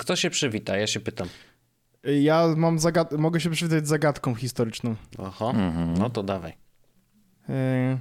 To 0.00 0.04
kto 0.04 0.16
się 0.16 0.30
przywita? 0.30 0.76
Ja 0.76 0.86
się 0.86 1.00
pytam. 1.00 1.28
Ja 2.20 2.46
mam 2.56 2.78
zagad- 2.78 3.18
mogę 3.18 3.40
się 3.40 3.50
przywitać 3.50 3.88
zagadką 3.88 4.34
historyczną. 4.34 4.96
Oho, 5.18 5.50
Mhm. 5.50 5.94
no 5.94 6.10
to 6.10 6.22
dawaj. 6.22 6.52
E, 7.48 7.98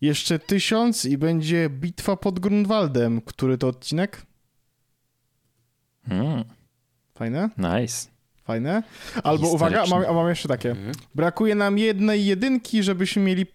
jeszcze 0.00 0.38
tysiąc 0.38 1.04
i 1.04 1.18
będzie 1.18 1.70
bitwa 1.70 2.16
pod 2.16 2.40
Grunwaldem. 2.40 3.20
Który 3.20 3.58
to 3.58 3.68
odcinek? 3.68 4.22
Mm, 6.08 6.44
Fajne? 7.14 7.50
nice. 7.58 8.08
Fajne? 8.44 8.82
Albo 9.24 9.48
uwaga, 9.48 9.86
mam, 9.86 10.14
mam 10.14 10.28
jeszcze 10.28 10.48
takie. 10.48 10.70
Mhm. 10.70 10.92
Brakuje 11.14 11.54
nam 11.54 11.78
jednej 11.78 12.26
jedynki, 12.26 12.82
żebyśmy 12.82 13.22
mieli 13.22 13.46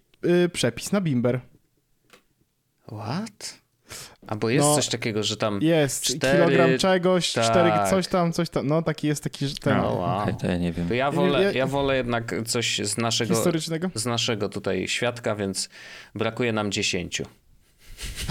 y, 0.45 0.49
przepis 0.49 0.91
na 0.91 1.01
bimber. 1.01 1.39
What? 2.87 3.61
Albo 4.27 4.49
jest 4.49 4.67
No, 4.67 4.75
coś 4.75 4.87
takiego, 4.87 5.23
że 5.23 5.37
tam... 5.37 5.61
Jest, 5.61 6.03
Cztery- 6.03 6.31
kilogram 6.45 6.77
czegoś, 6.77 7.33
tak. 7.33 7.43
cztery 7.45 7.71
coś 7.89 8.07
tam, 8.07 8.33
coś 8.33 8.49
tam. 8.49 8.67
No 8.67 8.81
taki 8.81 9.07
jest 9.07 9.23
taki 9.23 9.47
że 9.47 9.55
ten, 9.55 9.77
No, 9.77 9.93
wow. 9.93 10.21
Okej, 10.23 10.33
to 10.41 10.47
ja 10.47 10.57
nie 10.57 10.71
wiem. 10.73 10.87
To 10.87 10.93
ja 10.93 11.11
wolę, 11.11 11.43
Ja- 11.43 11.51
ja 11.51 11.67
wolę 11.67 11.97
jednak 11.97 12.33
coś 12.45 12.77
z 12.83 12.97
naszego, 12.97 13.35
historycznego. 13.35 13.89
z 13.95 14.05
naszego 14.05 14.49
tutaj 14.49 14.87
świadka, 14.87 15.35
więc 15.35 15.69
brakuje 16.15 16.53
nam 16.53 16.71
10. 16.71 17.21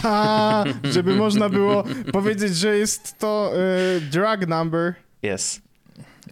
A, 0.03 0.65
żeby 0.85 1.15
można 1.15 1.49
było 1.49 1.85
powiedzieć, 2.13 2.57
że 2.57 2.77
jest 2.79 3.19
to 3.19 3.53
y, 3.97 4.01
drug 4.01 4.47
number. 4.49 4.95
Jest. 5.23 5.63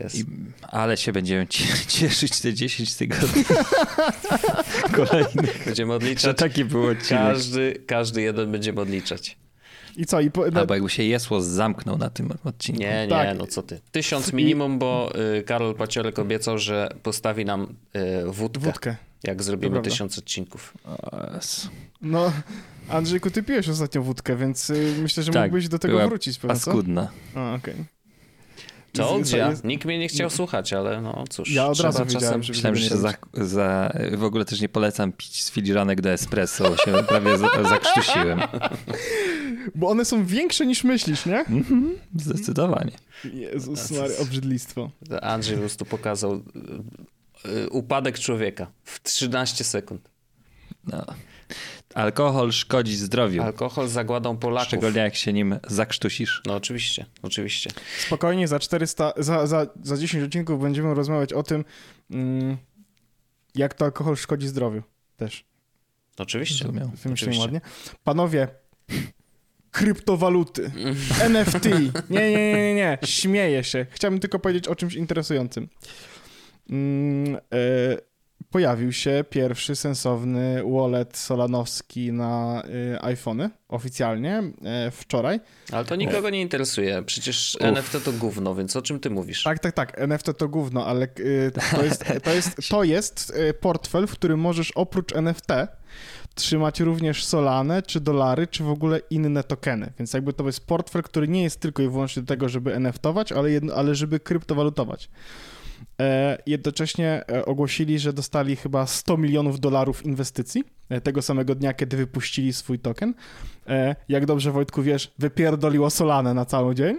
Jest. 0.01 0.15
I, 0.19 0.25
ale 0.63 0.97
się 0.97 1.13
będziemy 1.13 1.47
cie- 1.47 1.87
cieszyć 1.99 2.41
te 2.41 2.55
10 2.55 2.95
tygodni 2.95 3.45
kolejnych, 4.97 5.63
Będziemy 5.67 5.91
że 5.93 5.97
odliczać. 5.97 6.39
taki 6.39 6.65
był 6.65 6.87
odcinek. 6.87 7.23
Każdy, 7.23 7.83
każdy 7.87 8.23
jeden 8.23 8.53
będziemy 8.53 8.81
odliczać. 8.81 9.37
I 9.97 10.07
co? 10.07 10.21
I 10.21 10.31
po, 10.31 10.51
na, 10.51 10.61
Albo 10.61 10.75
jakby 10.75 10.91
się 10.91 11.03
Jesłos 11.03 11.45
zamknął 11.45 11.99
na 11.99 12.11
tym 12.11 12.31
odcinku. 12.45 12.81
Nie, 12.83 13.03
nie, 13.03 13.09
Tak. 13.09 13.39
no 13.39 13.47
co 13.47 13.63
ty. 13.63 13.81
Tysiąc 13.93 14.33
minimum, 14.33 14.79
bo 14.79 15.13
y, 15.39 15.43
Karol 15.43 15.75
Paciorek 15.75 16.19
obiecał, 16.19 16.59
że 16.59 16.89
postawi 17.03 17.45
nam 17.45 17.63
y, 17.97 18.25
wódkę, 18.27 18.61
wódkę. 18.61 18.97
jak 19.25 19.43
zrobimy 19.43 19.83
tysiąc 19.83 20.19
odcinków. 20.19 20.75
Jezu. 21.35 21.69
No, 22.03 22.33
Andrzejku, 22.89 23.31
ty 23.31 23.43
piłeś 23.43 23.69
ostatnio 23.69 24.03
wódkę, 24.03 24.37
więc 24.37 24.71
y, 24.71 24.95
myślę, 25.03 25.23
że 25.23 25.33
Tak, 25.33 25.43
mógłbyś 25.43 25.69
do 25.69 25.79
tego 25.79 25.95
była 25.97 26.09
wrócić. 26.09 26.39
Pewnie, 26.39 26.57
co? 26.57 26.65
Paskudna. 26.67 27.09
A, 27.35 27.55
okej. 27.55 27.75
To 28.93 29.19
Jest- 29.19 29.33
ja. 29.33 29.53
Nikt 29.65 29.85
mnie 29.85 29.99
nie 29.99 30.09
chciał 30.09 30.31
słuchać, 30.31 30.73
ale 30.73 31.01
no 31.03 31.25
cóż. 31.31 31.51
Ja 31.51 31.67
od 31.67 31.81
razu 31.81 32.07
czasem... 32.07 32.43
że 32.43 32.53
Myślałem, 32.53 32.77
że 32.77 32.83
nie 32.83 32.89
się 32.89 32.97
za, 32.97 33.15
za... 33.35 33.93
W 34.17 34.25
ogóle 34.25 34.45
też 34.45 34.61
nie 34.61 34.69
polecam 34.69 35.13
pić 35.13 35.45
z 35.45 35.51
filiżanek 35.51 36.01
do 36.01 36.11
espresso, 36.11 36.71
bo 36.71 36.77
się 36.77 37.05
prawie 37.09 37.39
za, 37.39 37.49
zakrztusiłem. 37.69 38.41
Bo 39.75 39.89
one 39.89 40.05
są 40.05 40.27
większe 40.27 40.67
niż 40.67 40.85
myślisz, 40.85 41.27
nie? 41.27 41.39
Mhm, 41.39 41.99
zdecydowanie. 42.17 42.93
Jezus 43.33 43.91
Mary, 43.91 44.17
obrzydlistwo. 44.19 44.91
Andrzej 45.23 45.55
po 45.55 45.61
prostu 45.61 45.85
pokazał 45.85 46.35
y, 46.35 47.49
y, 47.49 47.71
upadek 47.71 48.19
człowieka 48.19 48.67
w 48.85 49.03
13 49.03 49.65
sekund. 49.65 50.11
No. 50.87 51.05
Alkohol 51.95 52.53
szkodzi 52.53 52.97
zdrowiu, 52.97 53.43
Alkohol 53.43 53.89
zagładą 53.89 54.37
Polaków. 54.37 54.69
szczególnie 54.69 55.01
jak 55.01 55.15
się 55.15 55.33
nim 55.33 55.59
zakrztusisz. 55.69 56.43
No 56.47 56.55
oczywiście, 56.55 57.07
oczywiście. 57.23 57.71
Spokojnie, 57.99 58.49
za 58.49 58.59
400, 58.59 59.13
za, 59.17 59.47
za, 59.47 59.67
za 59.83 59.97
10 59.97 60.25
odcinków 60.25 60.61
będziemy 60.61 60.95
rozmawiać 60.95 61.33
o 61.33 61.43
tym, 61.43 61.65
mm, 62.11 62.57
jak 63.55 63.75
to 63.75 63.85
alkohol 63.85 64.17
szkodzi 64.17 64.49
zdrowiu. 64.49 64.83
Też. 65.17 65.45
Oczywiście. 66.19 66.65
Wymyśliłem 67.05 67.39
ładnie. 67.39 67.61
Panowie, 68.05 68.49
kryptowaluty, 69.75 70.71
NFT. 71.21 71.65
Nie, 72.11 72.21
nie, 72.21 72.31
nie, 72.31 72.55
nie, 72.55 72.75
nie. 72.75 72.99
Śmieję 73.05 73.65
się. 73.65 73.87
Chciałbym 73.91 74.21
tylko 74.21 74.39
powiedzieć 74.39 74.69
o 74.69 74.75
czymś 74.75 74.95
interesującym. 74.95 75.69
Mm, 76.71 77.37
e, 77.37 77.41
pojawił 78.51 78.93
się 78.93 79.25
pierwszy 79.31 79.77
sensowny 79.77 80.63
wallet 80.73 81.17
solanowski 81.17 82.13
na 82.13 82.63
e, 82.95 83.05
iPhony 83.05 83.51
oficjalnie 83.69 84.43
e, 84.65 84.91
wczoraj. 84.91 85.41
Ale 85.73 85.85
to 85.85 85.97
nikogo 85.97 86.31
nie 86.31 86.41
interesuje. 86.41 87.03
Przecież 87.03 87.57
Uff. 87.61 87.67
NFT 87.67 88.05
to 88.05 88.13
gówno, 88.13 88.55
więc 88.55 88.77
o 88.77 88.83
czym 88.83 89.01
ty 89.01 89.11
mówisz? 89.11 89.43
Tak, 89.43 89.59
tak, 89.59 89.75
tak. 89.75 90.01
NFT 90.01 90.27
to 90.39 90.49
gówno, 90.49 90.87
ale 90.87 91.09
to 91.09 91.85
jest, 91.85 92.05
to 92.25 92.33
jest, 92.35 92.69
to 92.71 92.85
jest 92.85 93.33
portfel, 93.61 94.07
w 94.07 94.13
którym 94.13 94.41
możesz 94.41 94.71
oprócz 94.71 95.17
NFT 95.17 95.49
trzymać 96.35 96.81
również 96.81 97.25
solane, 97.25 97.83
czy 97.83 98.01
dolary, 98.01 98.47
czy 98.47 98.65
w 98.65 98.71
ogóle 98.71 99.01
inne 99.11 99.45
tokeny. 99.45 99.93
Więc 99.99 100.13
jakby 100.13 100.33
to 100.33 100.47
jest 100.47 100.67
portfel, 100.67 101.03
który 101.03 101.29
nie 101.29 101.43
jest 101.43 101.61
tylko 101.61 101.83
i 101.83 101.89
wyłącznie 101.89 102.23
do 102.23 102.29
tego, 102.29 102.49
żeby 102.49 102.75
NFT-ować, 102.75 103.33
ale, 103.33 103.51
jedno, 103.51 103.75
ale 103.75 103.95
żeby 103.95 104.21
kryptowalutować. 104.21 105.11
E, 106.01 106.39
jednocześnie 106.47 107.25
e, 107.29 107.45
ogłosili, 107.45 107.99
że 107.99 108.13
dostali 108.13 108.57
chyba 108.57 108.87
100 108.87 109.17
milionów 109.17 109.61
dolarów 109.61 110.07
inwestycji 110.07 110.65
e, 110.89 111.01
tego 111.01 111.23
samego 111.23 111.55
dnia, 111.55 111.75
kiedy 111.75 111.97
wypuścili 111.97 112.53
swój 112.53 112.79
token. 112.79 113.15
E, 113.67 113.97
jak 114.09 114.27
dobrze, 114.27 114.53
Wojtku, 114.53 114.83
wiesz, 114.83 115.15
wypierdoliło 115.19 115.91
Solane 115.91 116.35
na 116.35 116.45
cały 116.45 116.75
dzień. 116.75 116.99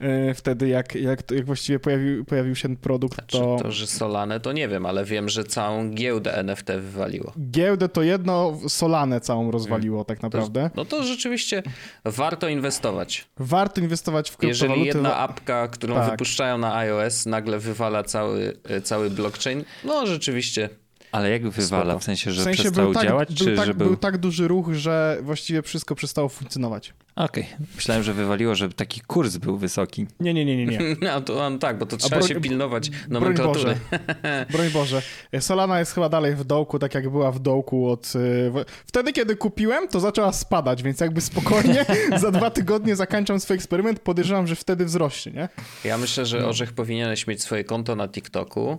E, 0.00 0.34
wtedy, 0.34 0.68
jak, 0.68 0.94
jak, 0.94 1.22
to- 1.22 1.34
jak 1.34 1.46
właściwie 1.46 1.78
pojawił, 1.78 2.24
pojawił 2.24 2.54
się 2.56 2.68
ten 2.68 2.76
produkt, 2.76 3.14
Znaczy, 3.14 3.38
to... 3.38 3.56
to, 3.62 3.72
że 3.72 3.86
Solane, 3.86 4.40
to 4.40 4.52
nie 4.52 4.68
wiem, 4.68 4.86
ale 4.86 5.04
wiem, 5.04 5.28
że 5.28 5.44
całą 5.44 5.90
giełdę 5.90 6.34
NFT 6.36 6.66
wywaliło. 6.80 7.32
Giełdę 7.50 7.88
to 7.88 8.02
jedno, 8.02 8.58
Solanę 8.68 9.20
całą 9.20 9.50
rozwaliło 9.50 10.04
tak 10.04 10.22
naprawdę. 10.22 10.70
No 10.74 10.84
to 10.84 11.02
rzeczywiście 11.02 11.62
warto 12.04 12.48
inwestować. 12.48 13.28
Warto 13.36 13.80
inwestować 13.80 14.30
w 14.30 14.36
Jeżeli 14.42 14.52
kryptowaluty. 14.52 14.86
jedna 14.86 15.08
no- 15.08 15.16
apka, 15.16 15.68
którą 15.68 15.94
Tak. 15.94 16.10
wypuszczają 16.10 16.58
na 16.58 16.76
iOS, 16.76 17.26
nagle 17.26 17.58
wywala 17.58 18.02
cały, 18.02 18.56
cały 18.84 19.10
blockchain, 19.10 19.64
no 19.84 20.06
rzeczywiście. 20.06 20.68
Ale 21.12 21.30
jak 21.30 21.48
wywala? 21.48 21.84
Spoko. 21.84 21.98
W 21.98 22.04
sensie, 22.04 22.32
że 22.32 22.40
w 22.40 22.44
sensie 22.44 22.62
przestał 22.62 22.84
był 22.84 22.94
tak, 22.94 23.04
działać, 23.04 23.28
był, 23.28 23.46
czy 23.46 23.56
tak, 23.56 23.66
że 23.66 23.74
był 23.74 23.86
był... 23.86 23.96
tak 23.96 24.18
duży 24.18 24.48
ruch, 24.48 24.72
że 24.72 25.18
właściwie 25.22 25.62
wszystko 25.62 25.94
przestało 25.94 26.28
funkcjonować. 26.28 26.94
Okej, 27.16 27.46
myślałem, 27.76 28.02
że 28.02 28.14
wywaliło, 28.14 28.54
że 28.54 28.68
taki 28.68 29.00
kurs 29.00 29.36
był 29.36 29.56
wysoki. 29.58 30.06
Nie, 30.20 30.34
nie, 30.34 30.44
nie, 30.44 30.56
nie, 30.56 30.66
nie. 30.66 30.78
No, 31.02 31.20
to, 31.20 31.50
no 31.50 31.58
tak, 31.58 31.78
bo 31.78 31.86
to 31.86 31.96
trzeba 31.96 32.16
broń- 32.16 32.28
się 32.28 32.40
pilnować 32.40 32.90
Broń 32.90 33.02
nomenklatury. 33.08 33.76
Boże. 33.90 34.46
Broń 34.52 34.70
Boże. 34.70 35.02
Solana 35.40 35.78
jest 35.78 35.92
chyba 35.94 36.08
dalej 36.08 36.34
w 36.34 36.44
dołku, 36.44 36.78
tak 36.78 36.94
jak 36.94 37.10
była 37.10 37.32
w 37.32 37.38
dołku 37.38 37.88
od... 37.90 38.12
y, 38.16 38.52
Wtedy, 38.86 39.12
kiedy 39.12 39.36
kupiłem, 39.36 39.88
to 39.88 40.00
zaczęła 40.00 40.32
spadać, 40.32 40.82
więc 40.82 41.00
jakby 41.00 41.20
spokojnie 41.20 41.86
za 42.20 42.30
dwa 42.30 42.50
tygodnie 42.50 42.96
zakończam 42.96 43.40
swój 43.40 43.56
eksperyment, 43.56 44.00
podejrzewam, 44.00 44.46
że 44.46 44.56
wtedy 44.56 44.84
wzrośnie, 44.84 45.32
nie? 45.32 45.48
Ja 45.84 45.98
myślę, 45.98 46.26
że. 46.26 46.46
Orzech 46.46 46.72
powinieneś 46.72 47.26
mieć 47.26 47.42
swoje 47.42 47.64
konto 47.64 47.96
na 47.96 48.08
TikToku 48.08 48.78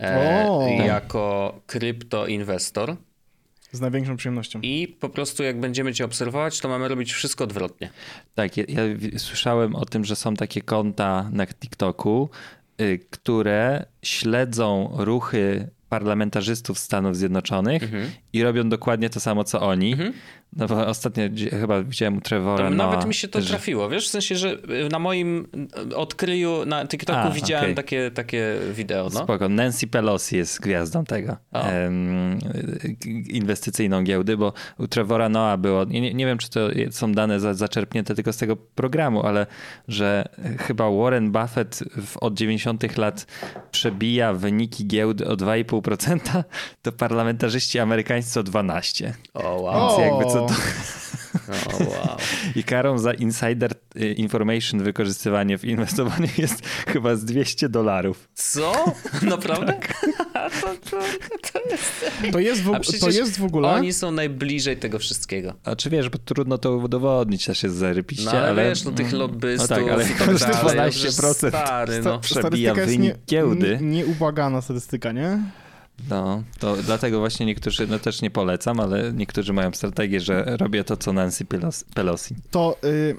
O! 0.00 0.68
jako 0.86 1.54
kryptoinwestor 1.66 2.96
Z 3.72 3.80
największą 3.80 4.16
przyjemnością. 4.16 4.60
i 4.62 4.88
po 5.00 5.08
prostu 5.08 5.42
jak 5.42 5.60
będziemy 5.60 5.94
cię 5.94 6.04
obserwować, 6.04 6.60
to 6.60 6.68
mamy 6.68 6.88
robić 6.88 7.12
wszystko 7.12 7.44
odwrotnie. 7.44 7.90
Tak, 8.34 8.56
ja, 8.56 8.64
ja 8.68 8.84
słyszałem 9.18 9.74
o 9.74 9.84
tym, 9.84 10.04
że 10.04 10.16
są 10.16 10.34
takie 10.34 10.60
konta 10.62 11.30
na 11.32 11.46
TikToku, 11.46 12.28
y, 12.80 13.00
które 13.10 13.84
śledzą 14.02 14.90
ruchy 14.98 15.68
parlamentarzystów 15.88 16.78
Stanów 16.78 17.16
Zjednoczonych 17.16 17.82
Mhm. 17.82 18.10
i 18.32 18.42
robią 18.42 18.68
dokładnie 18.68 19.10
to 19.10 19.20
samo, 19.20 19.44
co 19.44 19.60
oni. 19.60 19.96
No 20.52 20.66
bo 20.66 20.86
ostatnio 20.86 21.24
chyba 21.50 21.82
widziałem 21.82 22.16
u 22.18 22.20
Trevora 22.20 22.64
To 22.68 22.74
Noah, 22.74 22.90
nawet 22.90 23.06
mi 23.08 23.14
się 23.14 23.28
to 23.28 23.40
że- 23.40 23.48
trafiło, 23.48 23.88
wiesz, 23.88 24.06
w 24.06 24.10
sensie, 24.10 24.36
że 24.36 24.50
y, 24.52 24.88
na 24.92 24.98
moim 24.98 25.46
odkryju 25.96 26.66
na 26.66 26.86
TikToku 26.86 27.18
A, 27.18 27.30
widziałem 27.30 27.64
okej. 27.64 27.74
takie, 27.74 28.10
takie 28.10 28.56
wideo, 28.72 29.04
no. 29.14 29.20
Spoko. 29.24 29.48
Nancy 29.48 29.86
Pelosi 29.86 30.36
jest 30.36 30.60
gwiazdą 30.60 31.04
tego 31.04 31.36
inwestycyjną 33.28 34.04
giełdy, 34.04 34.36
bo 34.36 34.52
u 34.78 34.88
Trevora 34.88 35.28
Noah 35.28 35.58
było, 35.60 35.84
nie, 35.84 36.14
nie- 36.14 36.26
wiem 36.26 36.38
czy 36.38 36.50
to 36.50 36.60
są 36.90 37.12
dane 37.12 37.40
za, 37.40 37.54
zaczerpnięte 37.54 38.14
tylko 38.14 38.32
z 38.32 38.36
tego 38.36 38.56
programu, 38.56 39.26
ale 39.26 39.46
że 39.88 40.24
chyba 40.58 40.90
Warren 40.90 41.32
Buffett 41.32 41.84
w, 42.06 42.16
od 42.16 42.34
90 42.34 42.96
lat 42.96 43.26
przebija 43.70 44.32
wyniki 44.32 44.86
giełdy 44.86 45.26
o 45.28 45.34
2,5%, 45.36 46.42
to 46.82 46.92
parlamentarzyści 46.92 47.78
amerykańscy 47.78 48.40
o 48.40 48.42
12%. 48.42 49.10
O, 49.34 49.42
wow. 49.62 49.66
O! 49.66 49.96
Więc 49.98 50.10
jakby 50.10 50.24
co 50.32 50.35
to... 50.40 50.54
O, 51.72 51.84
wow. 51.84 52.16
I 52.56 52.64
karą 52.64 52.98
za 52.98 53.12
insider 53.12 53.72
y, 53.96 54.12
information 54.12 54.82
wykorzystywanie 54.82 55.58
w 55.58 55.64
inwestowaniu 55.64 56.28
jest 56.38 56.66
chyba 56.92 57.16
z 57.16 57.24
200 57.24 57.68
dolarów. 57.68 58.28
Co? 58.34 58.94
Naprawdę? 59.22 59.66
Tak. 59.72 59.94
to, 60.60 60.90
to, 60.90 60.96
to 61.52 61.60
jest... 61.70 62.04
To 62.32 62.38
jest 62.38 62.62
w, 62.62 62.98
to 63.00 63.10
jest 63.10 63.38
w 63.40 63.44
ogóle... 63.44 63.68
Oni 63.68 63.92
są 63.92 64.10
najbliżej 64.10 64.76
tego 64.76 64.98
wszystkiego. 64.98 65.54
A 65.64 65.76
czy 65.76 65.90
wiesz, 65.90 66.08
bo 66.08 66.18
trudno 66.18 66.58
to 66.58 66.76
udowodnić, 66.76 67.44
też 67.44 67.62
jest 67.62 67.76
zarypiście, 67.76 68.24
No 68.24 68.30
ale, 68.30 68.48
ale... 68.48 68.68
wiesz, 68.68 68.84
no 68.84 68.90
tych 68.92 69.12
lobbystów 69.12 69.70
No 69.70 69.76
tak, 69.76 69.88
ale 69.88 70.04
tak 70.04 70.16
każdy 70.16 70.46
dalej, 70.46 70.90
12% 70.92 71.48
Stary, 71.48 72.00
no. 72.02 72.18
Przebija 72.18 72.74
wynik 72.74 73.14
giełdy. 73.28 73.74
n- 73.76 73.90
Nieubłagana 73.90 74.60
statystyka, 74.60 75.12
nie? 75.12 75.38
No, 76.10 76.42
to 76.58 76.76
dlatego 76.76 77.18
właśnie 77.18 77.46
niektórzy, 77.46 77.86
no 77.86 77.98
też 77.98 78.22
nie 78.22 78.30
polecam, 78.30 78.80
ale 78.80 79.12
niektórzy 79.12 79.52
mają 79.52 79.72
strategię, 79.72 80.20
że 80.20 80.56
robię 80.56 80.84
to, 80.84 80.96
co 80.96 81.12
Nancy 81.12 81.44
Pelos- 81.44 81.84
Pelosi. 81.94 82.34
To, 82.50 82.76
y, 82.84 83.16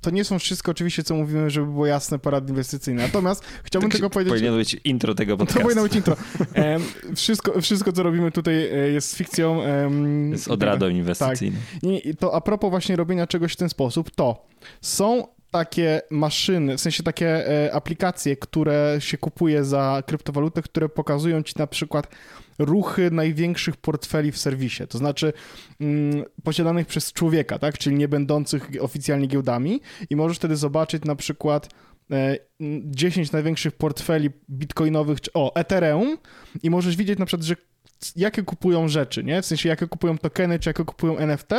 to 0.00 0.10
nie 0.10 0.24
są 0.24 0.38
wszystko 0.38 0.70
oczywiście, 0.70 1.02
co 1.02 1.14
mówimy, 1.14 1.50
żeby 1.50 1.66
było 1.66 1.86
jasne, 1.86 2.18
porady 2.18 2.50
inwestycyjne. 2.50 3.02
Natomiast 3.02 3.44
chciałbym 3.64 3.90
tylko 3.90 4.10
powiedzieć... 4.10 4.32
Powinien 4.34 4.56
być 4.56 4.76
intro 4.84 5.14
tego 5.14 5.32
To 5.32 5.36
podcastu. 5.38 5.62
powinno 5.62 5.82
być 5.82 5.94
intro. 5.94 6.16
Wszystko, 7.16 7.60
wszystko, 7.60 7.92
co 7.92 8.02
robimy 8.02 8.32
tutaj 8.32 8.54
e, 8.54 8.76
jest 8.90 9.14
fikcją. 9.16 9.62
em, 9.62 10.32
Jest 10.32 10.48
odradą 10.48 10.86
Tak. 10.86 10.94
inwestycyjną. 10.96 11.58
I 11.82 12.16
to 12.16 12.34
a 12.34 12.40
propos 12.40 12.70
właśnie 12.70 12.96
robienia 12.96 13.26
czegoś 13.26 13.52
w 13.52 13.56
ten 13.56 13.68
sposób, 13.68 14.10
to 14.10 14.46
są 14.80 15.26
takie 15.50 16.02
maszyny, 16.10 16.76
w 16.76 16.80
sensie 16.80 17.02
takie 17.02 17.48
e, 17.66 17.74
aplikacje, 17.74 18.36
które 18.36 18.96
się 18.98 19.18
kupuje 19.18 19.64
za 19.64 20.02
kryptowalutę, 20.06 20.62
które 20.62 20.88
pokazują 20.88 21.42
ci 21.42 21.54
na 21.58 21.66
przykład 21.66 22.08
ruchy 22.58 23.10
największych 23.10 23.76
portfeli 23.76 24.32
w 24.32 24.38
serwisie, 24.38 24.86
to 24.88 24.98
znaczy 24.98 25.32
mm, 25.80 26.24
posiadanych 26.44 26.86
przez 26.86 27.12
człowieka, 27.12 27.58
tak, 27.58 27.78
czyli 27.78 27.96
nie 27.96 28.08
będących 28.08 28.70
oficjalnie 28.80 29.26
giełdami 29.26 29.80
i 30.10 30.16
możesz 30.16 30.36
wtedy 30.36 30.56
zobaczyć 30.56 31.04
na 31.04 31.16
przykład 31.16 31.68
e, 32.10 32.38
mm, 32.60 32.82
10 32.84 33.32
największych 33.32 33.72
portfeli 33.72 34.30
bitcoinowych, 34.50 35.20
czy- 35.20 35.32
o, 35.34 35.54
Ethereum 35.54 36.18
i 36.62 36.70
możesz 36.70 36.96
widzieć 36.96 37.18
na 37.18 37.26
przykład, 37.26 37.46
że 37.46 37.54
jakie 38.16 38.42
kupują 38.42 38.88
rzeczy, 38.88 39.24
nie? 39.24 39.42
W 39.42 39.46
sensie 39.46 39.68
jakie 39.68 39.86
kupują 39.86 40.18
tokeny, 40.18 40.58
czy 40.58 40.68
jakie 40.70 40.84
kupują 40.84 41.18
NFT. 41.18 41.50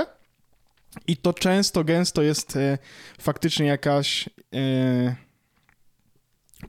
I 1.08 1.18
to 1.18 1.34
często, 1.34 1.84
gęsto 1.84 2.22
jest 2.22 2.56
e, 2.56 2.78
faktycznie 3.20 3.66
jakaś 3.66 4.30
e, 4.54 5.16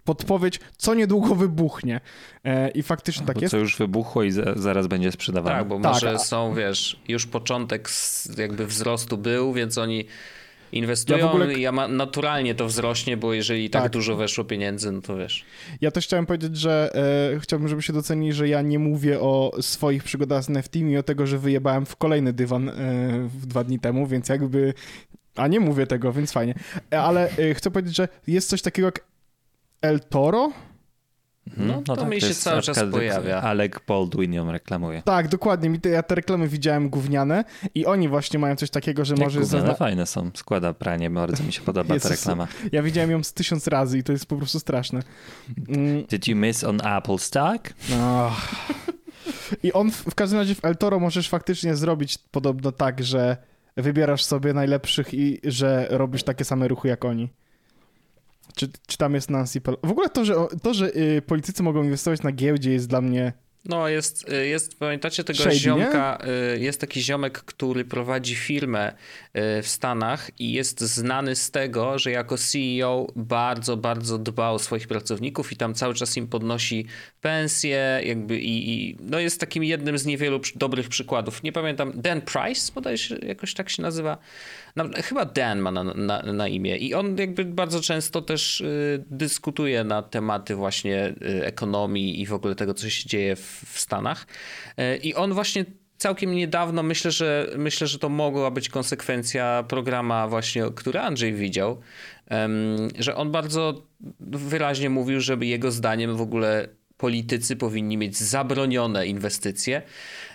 podpowiedź, 0.04 0.60
co 0.76 0.94
niedługo 0.94 1.34
wybuchnie. 1.34 2.00
E, 2.44 2.68
I 2.70 2.82
faktycznie 2.82 3.26
tak 3.26 3.34
Bo 3.36 3.40
jest. 3.40 3.50
co 3.50 3.58
już 3.58 3.76
wybuchło 3.76 4.22
i 4.22 4.30
za, 4.30 4.42
zaraz 4.56 4.86
będzie 4.86 5.12
sprzedawane. 5.12 5.56
Tak, 5.58 5.68
bo 5.68 5.80
Tak, 5.80 5.92
może 5.92 6.10
a- 6.10 6.18
są, 6.18 6.54
wiesz, 6.54 7.00
już 7.08 7.26
początek 7.26 7.88
jakby 8.38 8.66
wzrostu 8.66 9.18
był, 9.18 9.52
więc 9.52 9.78
oni 9.78 10.04
inwestują 10.72 11.18
Ja 11.18 11.30
ogóle- 11.30 11.54
i 11.54 11.60
ja 11.60 11.72
ma, 11.72 11.88
naturalnie 11.88 12.54
to 12.54 12.66
wzrośnie, 12.66 13.16
bo 13.16 13.32
jeżeli 13.34 13.70
tak, 13.70 13.82
Tak. 13.82 13.92
dużo 13.92 14.16
weszło 14.16 14.44
pieniędzy, 14.44 14.92
no 14.92 15.00
to 15.00 15.16
wiesz. 15.16 15.44
Ja 15.80 15.90
też 15.90 16.06
chciałem 16.06 16.26
powiedzieć, 16.26 16.56
że 16.56 16.90
e, 17.34 17.40
chciałbym, 17.40 17.68
żebyście 17.68 17.92
docenili, 17.92 18.32
że 18.32 18.48
ja 18.48 18.62
nie 18.62 18.78
mówię 18.78 19.20
o 19.20 19.52
swoich 19.60 20.04
przygodach 20.04 20.44
z 20.44 20.48
NFT, 20.50 20.74
mimo 20.76 21.02
tego, 21.02 21.26
że 21.26 21.38
wyjebałem 21.38 21.86
w 21.86 21.96
kolejny 21.96 22.32
dywan 22.32 22.68
e, 22.68 22.72
w 23.28 23.46
dwa 23.46 23.64
dni 23.64 23.78
temu, 23.78 24.06
więc 24.06 24.28
jakby... 24.28 24.74
A 25.36 25.46
nie 25.48 25.60
mówię 25.60 25.86
tego, 25.86 26.12
więc 26.12 26.32
fajnie. 26.32 26.54
E, 26.92 27.00
Ale 27.02 27.30
e, 27.30 27.54
chcę 27.54 27.70
powiedzieć, 27.70 27.96
że 27.96 28.08
jest 28.26 28.48
coś 28.48 28.62
takiego 28.62 28.88
jak 28.88 29.00
El 29.82 30.00
Toro, 30.00 30.52
Mhm. 31.46 31.82
No, 31.88 31.96
to 31.96 32.06
mi 32.06 32.20
się 32.20 32.34
cały 32.34 32.62
czas 32.62 32.84
pojawia. 32.92 33.42
Alec 33.42 33.72
Baldwin 33.88 34.32
ją 34.32 34.52
reklamuje. 34.52 35.02
Tak, 35.02 35.28
dokładnie. 35.28 35.70
Mi 35.70 35.80
te, 35.80 35.88
ja 35.88 36.02
te 36.02 36.14
reklamy 36.14 36.48
widziałem 36.48 36.88
gówniane 36.90 37.44
i 37.74 37.86
oni 37.86 38.08
właśnie 38.08 38.38
mają 38.38 38.56
coś 38.56 38.70
takiego, 38.70 39.04
że 39.04 39.14
Jak 39.14 39.20
może... 39.24 39.40
gówniane, 39.40 39.66
zazna- 39.66 39.74
fajne 39.76 40.06
są. 40.06 40.30
Składa 40.34 40.74
pranie, 40.74 41.10
bardzo 41.10 41.42
mi 41.44 41.52
się 41.52 41.60
podoba 41.62 41.98
ta 42.00 42.08
reklama. 42.16 42.48
Ja 42.72 42.82
widziałem 42.82 43.10
ją 43.10 43.22
z 43.22 43.32
tysiąc 43.32 43.66
razy 43.66 43.98
i 43.98 44.02
to 44.02 44.12
jest 44.12 44.26
po 44.26 44.36
prostu 44.36 44.60
straszne. 44.60 45.02
Mm, 45.68 46.04
Did 46.04 46.28
you 46.28 46.36
miss 46.36 46.64
on 46.64 46.86
Apple 46.86 47.18
Stock? 47.18 47.72
ach. 48.02 48.50
I 49.62 49.72
on 49.72 49.90
w, 49.90 49.96
w 49.96 50.14
każdym 50.14 50.38
razie 50.38 50.54
w 50.54 50.64
El 50.64 50.76
Toro 50.76 51.00
możesz 51.00 51.28
faktycznie 51.28 51.76
zrobić 51.76 52.18
podobno 52.30 52.72
tak, 52.72 53.04
że 53.04 53.36
wybierasz 53.76 54.24
sobie 54.24 54.52
najlepszych 54.52 55.14
i 55.14 55.40
że 55.44 55.86
robisz 55.90 56.22
takie 56.22 56.44
same 56.44 56.68
ruchy 56.68 56.88
jak 56.88 57.04
oni. 57.04 57.28
Czy, 58.56 58.68
czy 58.86 58.98
tam 58.98 59.14
jest 59.14 59.30
Nancy 59.30 59.60
Pelosi? 59.60 59.80
W 59.86 59.90
ogóle 59.90 60.08
to, 60.08 60.24
że, 60.24 60.34
to, 60.62 60.74
że 60.74 60.96
y, 60.96 61.22
politycy 61.22 61.62
mogą 61.62 61.82
inwestować 61.84 62.22
na 62.22 62.32
giełdzie 62.32 62.72
jest 62.72 62.88
dla 62.88 63.00
mnie... 63.00 63.32
No 63.64 63.88
jest, 63.88 64.28
y, 64.32 64.46
jest 64.46 64.78
pamiętacie 64.78 65.24
tego 65.24 65.38
Shady, 65.38 65.56
ziomka, 65.56 66.18
y, 66.54 66.58
jest 66.58 66.80
taki 66.80 67.02
ziomek, 67.02 67.38
który 67.38 67.84
prowadzi 67.84 68.34
firmę 68.34 68.92
y, 68.92 69.62
w 69.62 69.68
Stanach 69.68 70.30
i 70.38 70.52
jest 70.52 70.80
znany 70.80 71.36
z 71.36 71.50
tego, 71.50 71.98
że 71.98 72.10
jako 72.10 72.38
CEO 72.38 73.06
bardzo, 73.16 73.76
bardzo 73.76 74.18
dba 74.18 74.50
o 74.50 74.58
swoich 74.58 74.88
pracowników 74.88 75.52
i 75.52 75.56
tam 75.56 75.74
cały 75.74 75.94
czas 75.94 76.16
im 76.16 76.28
podnosi 76.28 76.86
pensje 77.20 78.00
jakby 78.04 78.40
i, 78.40 78.72
i 78.72 78.96
no 79.00 79.18
jest 79.18 79.40
takim 79.40 79.64
jednym 79.64 79.98
z 79.98 80.06
niewielu 80.06 80.40
dobrych 80.54 80.88
przykładów. 80.88 81.42
Nie 81.42 81.52
pamiętam, 81.52 81.92
Dan 81.94 82.20
Price 82.20 82.72
bodajże 82.74 83.18
jakoś 83.18 83.54
tak 83.54 83.70
się 83.70 83.82
nazywa. 83.82 84.18
No, 84.76 84.84
chyba 85.04 85.24
Dan 85.24 85.58
ma 85.58 85.70
na, 85.72 85.84
na, 85.84 86.22
na 86.22 86.48
imię 86.48 86.76
i 86.76 86.94
on 86.94 87.16
jakby 87.18 87.44
bardzo 87.44 87.80
często 87.80 88.22
też 88.22 88.60
y, 88.60 89.04
dyskutuje 89.10 89.84
na 89.84 90.02
tematy 90.02 90.54
właśnie 90.54 91.14
y, 91.22 91.44
ekonomii 91.44 92.20
i 92.20 92.26
w 92.26 92.32
ogóle 92.32 92.54
tego, 92.54 92.74
co 92.74 92.90
się 92.90 93.08
dzieje 93.08 93.36
w, 93.36 93.64
w 93.72 93.80
Stanach. 93.80 94.26
Y, 94.80 94.96
I 94.96 95.14
on 95.14 95.32
właśnie 95.32 95.64
całkiem 95.96 96.34
niedawno, 96.34 96.82
myślę, 96.82 97.10
że 97.10 97.46
myślę, 97.56 97.86
że 97.86 97.98
to 97.98 98.08
mogła 98.08 98.50
być 98.50 98.68
konsekwencja 98.68 99.64
programa 99.68 100.28
właśnie, 100.28 100.64
który 100.74 101.00
Andrzej 101.00 101.34
widział, 101.34 101.80
że 102.98 103.16
on 103.16 103.30
bardzo 103.30 103.86
wyraźnie 104.20 104.90
mówił, 104.90 105.20
żeby 105.20 105.46
jego 105.46 105.70
zdaniem 105.70 106.16
w 106.16 106.20
ogóle 106.20 106.68
politycy 106.96 107.56
powinni 107.56 107.96
mieć 107.96 108.16
zabronione 108.16 109.06
inwestycje, 109.06 109.82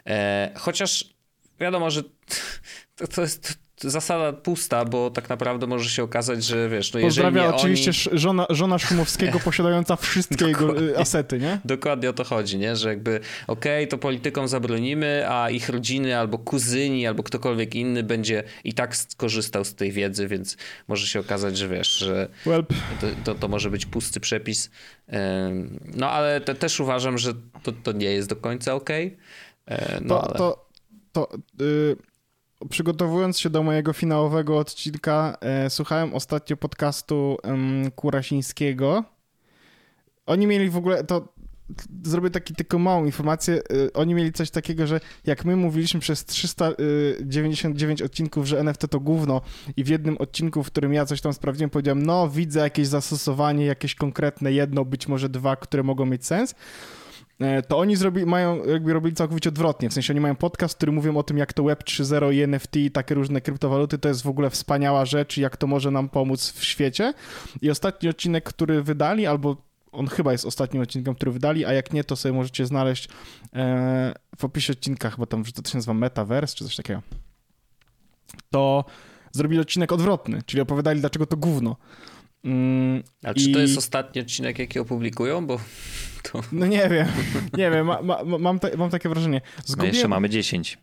e, 0.06 0.52
chociaż 0.56 1.14
wiadomo, 1.60 1.92
że 1.92 2.04
to, 2.98 3.08
to 3.08 3.22
jest 3.22 3.67
zasada 3.82 4.34
pusta, 4.34 4.86
bo 4.86 5.12
tak 5.12 5.30
naprawdę 5.30 5.68
może 5.68 5.90
się 5.90 6.04
okazać, 6.04 6.44
że 6.44 6.70
wiesz, 6.70 6.94
no 6.94 7.00
jeżeli 7.00 7.26
Pozdrawia 7.26 7.56
oczywiście 7.56 7.92
oni... 8.12 8.20
żona, 8.20 8.46
żona 8.50 8.80
Szumowskiego 8.80 9.40
posiadająca 9.40 9.96
wszystkie 9.96 10.46
jego 10.48 10.82
y, 10.82 10.98
asety, 10.98 11.40
nie? 11.40 11.60
Dokładnie 11.66 12.10
o 12.10 12.14
to 12.14 12.24
chodzi, 12.24 12.58
nie? 12.58 12.76
że 12.76 12.90
jakby 12.90 13.20
okej, 13.48 13.88
to 13.88 13.98
politykom 13.98 14.48
zabronimy, 14.48 15.26
a 15.30 15.50
ich 15.50 15.70
rodziny 15.70 16.18
albo 16.18 16.38
kuzyni, 16.38 17.08
albo 17.08 17.24
ktokolwiek 17.24 17.76
inny 17.76 18.04
będzie 18.04 18.44
i 18.64 18.74
tak 18.74 18.96
skorzystał 18.96 19.66
z 19.66 19.76
tej 19.76 19.92
wiedzy, 19.92 20.28
więc 20.28 20.58
może 20.88 21.08
się 21.08 21.20
okazać, 21.20 21.58
że 21.58 21.68
wiesz, 21.68 21.98
że 21.98 22.28
to, 23.02 23.08
to, 23.24 23.36
to 23.36 23.48
może 23.48 23.70
być 23.70 23.86
pusty 23.86 24.20
przepis. 24.20 24.70
No 25.96 26.12
ale 26.12 26.42
te, 26.42 26.56
też 26.56 26.80
uważam, 26.80 27.18
że 27.18 27.34
to, 27.64 27.72
to 27.72 27.92
nie 27.92 28.12
jest 28.12 28.30
do 28.30 28.36
końca 28.36 28.74
okej. 28.74 29.18
E, 29.66 30.00
No, 30.02 30.08
to, 30.08 30.24
ale... 30.24 30.38
to, 30.38 30.68
to 31.12 31.30
y, 31.62 31.96
przygotowując 32.70 33.40
się 33.40 33.50
do 33.50 33.64
mojego 33.64 33.94
finałowego 33.94 34.58
odcinka, 34.58 35.38
e, 35.42 35.70
słuchałem 35.70 36.14
ostatnio 36.14 36.58
podcastu 36.58 37.38
em, 37.44 37.92
Kurasińskiego. 37.92 39.04
Oni 40.26 40.48
mieli 40.48 40.70
w 40.70 40.78
ogóle, 40.78 41.04
to 41.04 41.38
zrobię 42.04 42.30
taki 42.30 42.56
tylko 42.56 42.80
małą 42.80 43.06
informację, 43.06 43.62
y, 43.72 43.94
oni 43.94 44.14
mieli 44.14 44.34
coś 44.34 44.52
takiego, 44.52 44.88
że 44.88 45.00
jak 45.26 45.46
my 45.46 45.56
mówiliśmy 45.56 46.00
przez 46.00 46.26
399 46.26 48.02
odcinków, 48.02 48.46
że 48.46 48.60
NFT 48.60 48.88
to 48.88 49.00
gówno 49.00 49.42
i 49.78 49.84
w 49.84 49.88
jednym 49.88 50.18
odcinku, 50.18 50.64
w 50.64 50.68
którym 50.68 50.94
ja 50.94 51.06
coś 51.06 51.22
tam 51.22 51.34
sprawdziłem, 51.34 51.70
powiedziałem, 51.70 52.06
no 52.06 52.30
widzę 52.30 52.60
jakieś 52.60 52.88
zastosowanie, 52.88 53.66
jakieś 53.66 53.96
konkretne 53.96 54.52
jedno, 54.52 54.86
być 54.86 55.08
może 55.08 55.30
dwa, 55.30 55.56
które 55.56 55.84
mogą 55.84 56.06
mieć 56.06 56.26
sens, 56.26 56.56
E, 56.56 56.58
to 57.68 57.78
oni 57.78 57.96
zrobi, 57.96 58.26
mają, 58.26 58.66
jakby 58.66 58.94
robili 58.94 59.16
całkowicie 59.16 59.50
odwrotnie. 59.50 59.90
W 59.90 59.94
sensie 59.94 60.14
oni 60.14 60.20
mają 60.20 60.36
podcast, 60.36 60.76
który 60.76 60.92
mówią 60.92 61.18
o 61.18 61.24
tym, 61.24 61.38
jak 61.38 61.54
to 61.54 61.64
Web 61.64 61.84
3.0 61.84 62.34
i 62.34 62.42
NFT 62.42 62.76
i 62.76 62.92
takie 62.92 63.16
różne 63.16 63.42
kryptowaluty 63.42 63.98
to 63.98 64.08
jest 64.08 64.24
w 64.24 64.28
ogóle 64.28 64.50
wspaniała 64.50 65.06
rzecz 65.06 65.38
i 65.38 65.42
jak 65.42 65.58
to 65.58 65.68
może 65.68 65.92
nam 65.92 66.10
pomóc 66.10 66.52
w 66.52 66.64
świecie. 66.64 67.14
I 67.62 67.70
ostatni 67.70 68.10
odcinek, 68.10 68.44
który 68.44 68.84
wydali, 68.84 69.28
albo 69.28 69.68
on 69.92 70.08
chyba 70.08 70.32
jest 70.32 70.46
ostatnim 70.46 70.84
odcinkiem, 70.84 71.16
który 71.16 71.32
wydali, 71.32 71.66
a 71.66 71.74
jak 71.74 71.94
nie, 71.94 72.04
to 72.04 72.16
sobie 72.16 72.34
możecie 72.34 72.66
znaleźć 72.66 73.10
e, 73.54 74.14
w 74.38 74.46
opisie 74.46 74.74
odcinka, 74.74 75.10
chyba 75.10 75.26
tam, 75.26 75.46
że 75.46 75.52
to 75.52 75.70
się 75.70 75.78
nazywa 75.78 75.94
Metaverse, 75.94 76.56
czy 76.56 76.66
coś 76.66 76.76
takiego. 76.76 77.02
To 78.50 78.86
zrobili 79.32 79.62
odcinek 79.62 79.92
odwrotny, 79.92 80.42
czyli 80.46 80.62
opowiadali, 80.62 81.00
dlaczego 81.00 81.26
to 81.26 81.38
gówno. 81.38 81.76
Mm, 82.48 83.04
A 83.24 83.34
czy 83.34 83.52
to 83.52 83.60
i- 83.60 83.62
jest 83.62 83.78
ostatni 83.78 84.22
odcinek, 84.22 84.60
jaki 84.60 84.80
opublikują? 84.80 85.48
Bo 85.48 85.60
to... 86.24 86.42
No 86.52 86.66
nie 86.66 86.90
wiem, 86.90 87.08
nie 87.58 87.72
wiem, 87.72 87.86
ma, 87.86 88.02
ma, 88.02 88.24
ma- 88.24 88.38
mam, 88.38 88.60
mam 88.78 88.90
takie 88.90 89.10
wrażenie. 89.10 89.42
Zgubiłem, 89.66 89.94
jeszcze 89.96 90.08
mamy 90.08 90.30
10. 90.30 90.78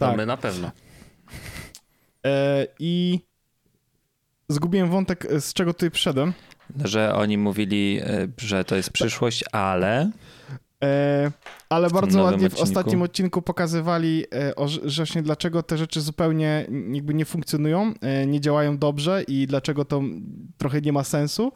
No 0.00 0.06
Tak. 0.06 0.16
my 0.16 0.26
na 0.26 0.36
pewno. 0.36 0.70
E, 2.26 2.66
I 2.78 3.20
zgubiłem 4.48 4.90
wątek, 4.90 5.24
e, 5.24 5.40
z 5.40 5.52
czego 5.52 5.72
tutaj 5.74 5.90
przyszedłem. 5.90 6.32
Że 6.84 7.14
oni 7.14 7.38
mówili, 7.38 8.00
e, 8.02 8.28
że 8.38 8.64
to 8.64 8.76
jest 8.76 8.90
przyszłość, 8.90 9.44
ale 9.52 10.10
ale 11.68 11.88
tym 11.88 11.94
bardzo 11.94 12.22
ładnie 12.22 12.48
w 12.48 12.52
odcinku. 12.52 12.62
ostatnim 12.62 13.02
odcinku 13.02 13.42
pokazywali, 13.42 14.24
e, 14.34 14.54
o, 14.56 14.68
że 14.68 15.02
właśnie 15.04 15.22
dlaczego 15.22 15.62
te 15.62 15.78
rzeczy 15.78 16.00
zupełnie 16.00 16.66
jakby 16.92 17.14
nie 17.14 17.24
funkcjonują, 17.24 17.94
e, 18.00 18.26
nie 18.26 18.40
działają 18.40 18.78
dobrze 18.78 19.22
i 19.22 19.46
dlaczego 19.46 19.84
to 19.84 20.02
trochę 20.58 20.80
nie 20.80 20.92
ma 20.92 21.04
sensu. 21.04 21.52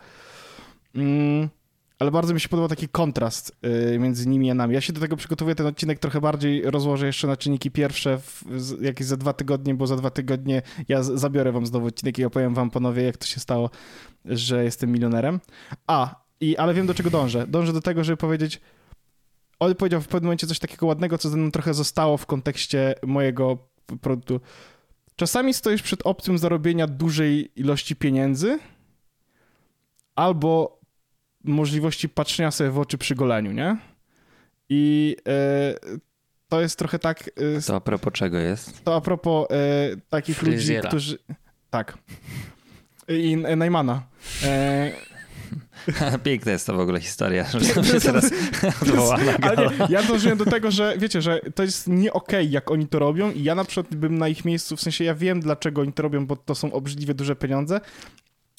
Mm, 0.95 1.49
ale 1.99 2.11
bardzo 2.11 2.35
mi 2.35 2.41
się 2.41 2.49
podobał 2.49 2.69
taki 2.69 2.89
kontrast 2.89 3.57
e, 3.63 3.99
między 3.99 4.29
nimi 4.29 4.51
a 4.51 4.55
nami. 4.55 4.75
Ja 4.75 4.81
się 4.81 4.93
do 4.93 5.01
tego 5.01 5.17
przygotowuję, 5.17 5.55
ten 5.55 5.67
odcinek 5.67 5.99
trochę 5.99 6.21
bardziej 6.21 6.63
rozłożę 6.63 7.07
jeszcze 7.07 7.27
na 7.27 7.37
czynniki 7.37 7.71
pierwsze, 7.71 8.19
w, 8.19 8.45
jakieś 8.81 9.07
za 9.07 9.17
dwa 9.17 9.33
tygodnie, 9.33 9.75
bo 9.75 9.87
za 9.87 9.97
dwa 9.97 10.11
tygodnie 10.11 10.63
ja 10.89 11.03
zabiorę 11.03 11.53
wam 11.53 11.67
znowu 11.67 11.87
odcinek 11.87 12.19
i 12.19 12.25
opowiem 12.25 12.55
wam 12.55 12.71
panowie, 12.71 13.03
jak 13.03 13.17
to 13.17 13.27
się 13.27 13.41
stało, 13.41 13.71
że 14.25 14.65
jestem 14.65 14.93
milionerem. 14.93 15.41
A, 15.87 16.15
i, 16.41 16.57
ale 16.57 16.75
wiem 16.75 16.87
do 16.87 16.95
czego 16.95 17.11
dążę. 17.11 17.47
Dążę 17.47 17.73
do 17.73 17.81
tego, 17.81 18.05
żeby 18.05 18.17
powiedzieć, 18.17 18.61
on 19.59 19.75
powiedział 19.75 20.01
w 20.01 20.09
pewnym 20.09 20.27
momencie 20.27 20.47
coś 20.47 20.59
takiego 20.59 20.87
ładnego, 20.87 21.19
co 21.19 21.29
ze 21.29 21.37
mną 21.37 21.51
trochę 21.51 21.75
zostało 21.75 22.17
w 22.17 22.27
kontekście 22.27 22.95
mojego 23.07 23.59
produktu. 24.01 24.41
czasami 25.17 25.55
stoisz 25.55 25.83
przed 25.83 26.01
opcją 26.07 26.39
zarobienia 26.39 26.87
dużej 26.87 27.51
ilości 27.61 27.97
pieniędzy 27.97 28.59
albo 30.17 30.81
możliwości 31.45 32.09
patrzenia 32.09 32.51
sobie 32.51 32.71
w 32.71 32.79
oczy 32.79 32.99
przy 32.99 33.15
goleniu, 33.15 33.53
nie? 33.53 33.77
I 34.69 35.17
e, 35.29 35.75
to 36.49 36.61
jest 36.61 36.79
trochę 36.79 36.99
tak... 36.99 37.31
E, 37.57 37.61
To 37.63 37.77
a 37.77 37.81
propos 37.81 38.13
czego 38.13 38.39
jest? 38.39 38.85
to 38.85 38.97
a 38.97 39.01
propos 39.01 39.47
e, 39.51 39.55
takich 40.09 40.43
ludzi, 40.43 40.77
którzy... 40.89 41.19
Tak. 41.71 41.99
I 43.09 43.37
Najmana. 43.37 44.03
Piękna 46.25 46.53
jest 46.53 46.67
to 46.67 46.75
w 46.75 46.81
ogóle 46.81 47.01
historia, 47.01 47.47
że 47.51 47.85
się 47.85 48.01
teraz 48.01 48.31
odwołana 48.83 49.33
ale 49.49 49.57
nie, 49.69 49.77
ja 49.89 50.03
dążyłem 50.03 50.39
do 50.39 50.45
tego, 50.45 50.71
że 50.71 50.95
wiecie, 50.99 51.23
że 51.23 51.41
to 51.55 51.63
jest 51.63 51.87
nie 51.89 52.13
okej, 52.13 52.51
jak 52.51 52.71
oni 52.71 52.87
to 52.87 52.99
robią 52.99 53.31
i 53.31 53.43
ja 53.43 53.55
na 53.55 53.65
przykład 53.65 53.95
bym 53.97 54.19
na 54.19 54.29
ich 54.29 54.45
miejscu, 54.45 54.77
w 54.77 54.81
sensie 54.81 55.05
ja 55.05 55.15
wiem, 55.15 55.41
dlaczego 55.41 55.81
oni 55.81 55.93
to 55.93 56.03
robią, 56.03 56.27
bo 56.27 56.37
to 56.37 56.55
są 56.55 56.73
obrzydliwie 56.73 57.15
duże 57.15 57.37
pieniądze, 57.37 57.81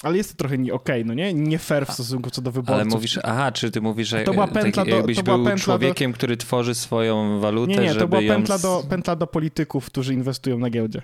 ale 0.02 0.16
jest 0.16 0.30
to 0.30 0.36
trochę 0.36 0.58
nie 0.58 0.74
okej, 0.74 1.04
no 1.04 1.14
nie? 1.14 1.34
Nie 1.34 1.58
fair 1.58 1.86
w 1.86 1.92
stosunku 1.92 2.30
co 2.30 2.42
do 2.42 2.50
wyborców. 2.52 2.74
Ale 2.74 2.84
mówisz, 2.84 3.18
aha, 3.22 3.52
czy 3.52 3.70
ty 3.70 3.80
mówisz, 3.80 4.08
że 4.08 4.22
To 4.24 4.32
była 4.32 4.44
e, 4.44 4.48
tak 4.48 4.62
pętla 4.62 4.84
do- 4.84 4.90
jakbyś 4.96 5.16
to 5.16 5.22
była 5.22 5.36
był 5.36 5.46
pętla 5.46 5.60
do- 5.60 5.64
człowiekiem, 5.78 6.12
który 6.12 6.36
tworzy 6.36 6.74
swoją 6.74 7.40
walutę, 7.40 7.72
Nie, 7.72 7.78
nie, 7.80 7.94
to 7.94 8.08
była 8.08 8.20
ją... 8.22 8.34
pętla 8.34 8.54
s- 8.54 8.62
do, 8.62 8.82
pętla 8.88 9.16
do 9.16 9.26
polityków, 9.26 9.86
którzy 9.86 10.14
inwestują 10.14 10.58
na 10.58 10.70
giełdzie. 10.70 11.02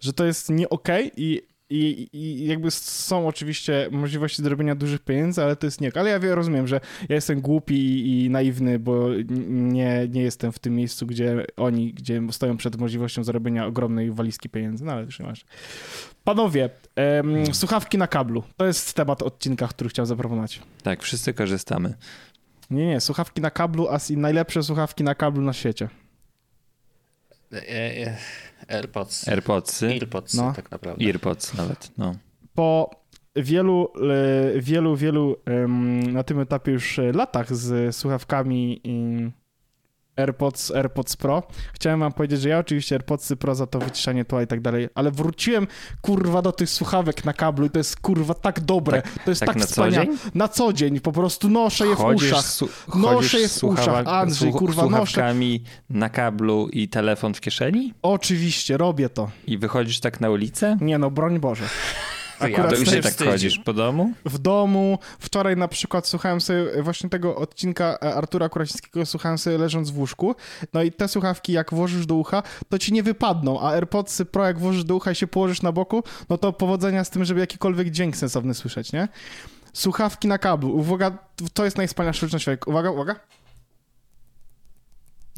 Że 0.00 0.12
to 0.12 0.24
jest 0.24 0.50
nie 0.50 0.68
okej 0.68 1.12
i, 1.16 1.42
i, 1.70 2.08
i 2.12 2.46
jakby 2.46 2.70
są 2.70 3.28
oczywiście 3.28 3.88
możliwości 3.90 4.42
zrobienia 4.42 4.74
dużych 4.74 5.00
pieniędzy, 5.00 5.42
ale 5.42 5.56
to 5.56 5.66
jest 5.66 5.80
nie. 5.80 5.90
Ale 5.94 6.10
ja 6.10 6.18
wie- 6.20 6.34
rozumiem, 6.34 6.66
że 6.68 6.80
ja 7.08 7.14
jestem 7.14 7.40
głupi 7.40 7.74
i, 7.74 8.24
i 8.24 8.30
naiwny, 8.30 8.78
bo 8.78 9.08
nie, 9.48 10.08
nie 10.10 10.22
jestem 10.22 10.52
w 10.52 10.58
tym 10.58 10.74
miejscu, 10.74 11.06
gdzie 11.06 11.46
oni, 11.56 11.94
gdzie 11.94 12.22
stoją 12.30 12.56
przed 12.56 12.76
możliwością 12.76 13.24
zarobienia 13.24 13.66
ogromnej 13.66 14.10
walizki 14.10 14.48
pieniędzy, 14.48 14.84
no 14.84 14.92
ale 14.92 15.04
już 15.04 15.18
nie 15.20 15.26
masz. 15.26 15.44
Panowie, 16.24 16.70
em, 16.96 17.54
słuchawki 17.54 17.98
na 17.98 18.06
kablu. 18.06 18.42
To 18.56 18.66
jest 18.66 18.94
temat 18.94 19.22
odcinka, 19.22 19.68
który 19.68 19.90
chciałem 19.90 20.06
zaproponować. 20.06 20.60
Tak, 20.82 21.02
wszyscy 21.02 21.34
korzystamy. 21.34 21.94
Nie, 22.70 22.86
nie, 22.86 23.00
słuchawki 23.00 23.40
na 23.40 23.50
kablu, 23.50 23.88
a 23.88 23.98
najlepsze 24.16 24.62
słuchawki 24.62 25.04
na 25.04 25.14
kablu 25.14 25.42
na 25.42 25.52
świecie. 25.52 25.88
E, 27.52 27.68
e, 28.06 28.16
AirPods. 28.68 29.28
AirPodsy, 29.28 29.86
AirPods 29.86 30.34
No. 30.34 30.52
tak 30.56 30.70
naprawdę. 30.70 31.04
Earpods 31.04 31.54
nawet, 31.54 31.90
no. 31.98 32.14
po 32.54 32.90
wielu, 33.36 33.92
e, 34.56 34.60
wielu, 34.60 34.96
wielu 34.96 35.36
na 36.12 36.22
tym 36.22 36.40
etapie 36.40 36.72
już 36.72 36.98
e, 36.98 37.12
latach 37.12 37.56
z 37.56 37.96
słuchawkami 37.96 38.80
AirPods, 40.18 40.70
AirPods 40.70 41.16
Pro. 41.16 41.42
Chciałem 41.74 42.00
wam 42.00 42.12
powiedzieć, 42.12 42.40
że 42.40 42.48
ja 42.48 42.58
oczywiście 42.58 42.94
AirPodsy 42.94 43.36
Pro 43.36 43.54
za 43.54 43.66
to 43.66 43.78
wyciszanie 43.78 44.24
tła 44.24 44.42
i 44.42 44.46
tak 44.46 44.60
dalej, 44.60 44.88
ale 44.94 45.10
wróciłem 45.10 45.66
kurwa 46.02 46.42
do 46.42 46.52
tych 46.52 46.70
słuchawek 46.70 47.24
na 47.24 47.32
kablu 47.32 47.66
i 47.66 47.70
to 47.70 47.78
jest 47.78 48.00
kurwa 48.00 48.34
tak 48.34 48.60
dobre, 48.60 49.02
to 49.24 49.30
jest 49.30 49.40
tak 49.40 49.48
tak, 49.48 49.56
na 49.56 49.62
co 49.66 49.70
wspaniałe. 49.70 50.06
dzień? 50.06 50.16
Na 50.34 50.48
co 50.48 50.72
dzień, 50.72 51.00
po 51.00 51.12
prostu 51.12 51.48
noszę 51.48 51.86
je 51.86 51.94
w 51.94 51.98
Chodzisz 51.98 52.32
uszach. 52.32 52.44
su- 52.46 52.68
Noszę 52.94 53.40
je 53.40 53.48
w 53.48 53.64
uszach, 53.64 54.06
Andrzej, 54.06 54.52
kurwa, 54.52 54.86
noszę. 54.86 55.34
na 55.90 56.08
kablu 56.08 56.68
i 56.72 56.88
telefon 56.88 57.34
w 57.34 57.40
kieszeni? 57.40 57.94
Oczywiście, 58.02 58.76
robię 58.76 59.08
to. 59.08 59.30
I 59.46 59.58
wychodzisz 59.58 60.00
tak 60.00 60.20
na 60.20 60.30
ulicę? 60.30 60.76
Nie 60.80 60.98
no, 60.98 61.10
broń 61.10 61.38
Boże. 61.40 61.64
Akurat 62.40 62.70
To 62.70 62.76
już 62.76 62.90
się 62.90 63.00
tak 63.00 63.18
chodzisz 63.24 63.58
po 63.58 63.72
domu? 63.72 64.12
w 64.24 64.38
domu. 64.38 64.98
Wczoraj 65.18 65.56
na 65.56 65.68
przykład 65.68 66.06
słuchałem 66.06 66.40
sobie 66.40 66.82
właśnie 66.82 67.10
tego 67.10 67.36
odcinka 67.36 67.98
e, 68.02 68.14
Artura 68.14 68.48
Kurasińskiego, 68.48 69.06
słuchałem 69.06 69.38
sobie 69.38 69.58
leżąc 69.58 69.90
w 69.90 69.98
łóżku. 69.98 70.34
No 70.72 70.82
i 70.82 70.92
te 70.92 71.08
słuchawki 71.08 71.52
jak 71.52 71.74
włożysz 71.74 72.06
do 72.06 72.14
ucha, 72.14 72.42
to 72.68 72.78
ci 72.78 72.92
nie 72.92 73.02
wypadną, 73.02 73.60
a 73.60 73.72
AirPodsy 73.72 74.24
Pro 74.24 74.44
jak 74.44 74.58
włożysz 74.58 74.84
do 74.84 74.96
ucha 74.96 75.10
i 75.10 75.14
się 75.14 75.26
położysz 75.26 75.62
na 75.62 75.72
boku, 75.72 76.02
no 76.28 76.38
to 76.38 76.52
powodzenia 76.52 77.04
z 77.04 77.10
tym, 77.10 77.24
żeby 77.24 77.40
jakikolwiek 77.40 77.90
dźwięk 77.90 78.16
sensowny 78.16 78.54
słyszeć, 78.54 78.92
nie? 78.92 79.08
Słuchawki 79.72 80.28
na 80.28 80.38
kablu. 80.38 80.76
Uwaga, 80.76 81.18
to 81.54 81.64
jest 81.64 81.76
najwspanialsza 81.76 82.20
rzecz 82.20 82.32
na 82.32 82.38
świecie. 82.38 82.62
Uwaga, 82.66 82.90
uwaga. 82.90 83.16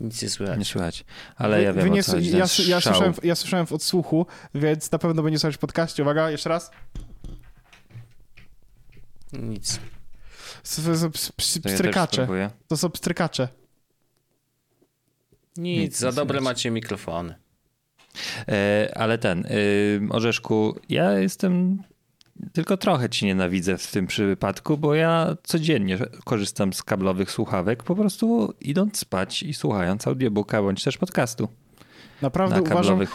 Nic 0.01 0.23
nie 0.23 0.29
słychać. 0.31 0.59
Nie 0.59 0.65
słychać. 0.65 1.05
Ale 1.37 1.63
ja 1.63 1.73
Wy- 1.73 1.79
wiem 1.79 1.89
wy 1.89 1.95
nie 1.95 2.01
o 2.01 2.03
co 2.03 2.13
chodzi. 2.13 2.31
ja, 2.31 2.39
ja, 2.39 2.81
szał. 2.81 2.93
słyszałem, 2.95 3.15
w- 3.15 3.25
ja 3.25 3.35
słyszałem 3.35 3.67
w 3.67 3.73
odsłuchu, 3.73 4.27
więc 4.55 4.93
na 4.93 4.99
pewno 4.99 5.23
będzie 5.23 5.39
słyszeć 5.39 5.57
w 5.57 5.61
podcaście. 5.61 6.03
Uwaga, 6.03 6.31
jeszcze 6.31 6.49
raz. 6.49 6.71
Nic. 9.33 9.81
To 11.65 11.69
ja 11.69 11.75
Pstrykacze. 11.77 12.51
To 12.69 12.77
są 12.77 12.91
pstrykacze. 12.91 13.49
Nic, 15.57 15.99
za 15.99 16.13
dobre 16.13 16.39
słychać. 16.39 16.55
macie 16.55 16.71
mikrofony. 16.71 17.35
E, 18.49 18.93
ale 18.95 19.19
ten, 19.19 19.47
y, 19.47 20.01
Orzeszku, 20.11 20.81
ja 20.89 21.13
jestem, 21.13 21.83
tylko 22.53 22.77
trochę 22.77 23.09
ci 23.09 23.27
nienawidzę 23.27 23.79
w 23.79 23.93
tym 23.93 24.07
przypadku, 24.07 24.79
bo 24.79 24.95
ja 24.95 25.37
codziennie 25.43 25.99
korzystam 26.25 26.73
z 26.73 26.83
kablowych 26.83 27.31
słuchawek, 27.31 27.83
po 27.83 27.95
prostu 27.97 28.55
idąc 28.61 28.99
spać 28.99 29.43
i 29.43 29.55
słuchając 29.55 30.07
audiobooka 30.07 30.63
bądź 30.63 30.85
też 30.85 30.99
podcastu 30.99 31.49
Naprawdę 32.23 32.57
na 32.57 32.63
uważam, 32.63 32.83
kablowych. 32.83 33.11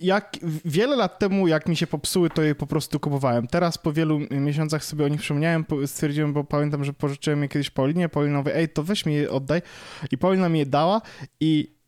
jak 0.00 0.36
wiele 0.64 0.96
lat 0.96 1.18
temu, 1.18 1.48
jak 1.48 1.68
mi 1.68 1.76
się 1.76 1.86
popsuły, 1.86 2.30
to 2.30 2.42
je 2.42 2.54
po 2.54 2.66
prostu 2.66 3.00
kupowałem. 3.00 3.46
Teraz 3.46 3.78
po 3.78 3.92
wielu 3.92 4.18
miesiącach 4.30 4.84
sobie 4.84 5.04
o 5.04 5.08
nich 5.08 5.20
przypomniałem, 5.20 5.64
po- 5.64 5.86
stwierdziłem, 5.86 6.32
bo 6.32 6.44
pamiętam, 6.44 6.84
że 6.84 6.92
pożyczyłem 6.92 7.42
je 7.42 7.48
kiedyś 7.48 7.70
Paulinie. 7.70 8.08
Paulina 8.08 8.38
mówi, 8.38 8.50
ej, 8.54 8.68
to 8.68 8.82
weź 8.82 9.06
mi 9.06 9.14
je 9.14 9.30
oddaj. 9.30 9.62
I 10.10 10.18
Paulina 10.18 10.48
mi 10.48 10.58
je 10.58 10.66
dała 10.66 11.00
i 11.40 11.79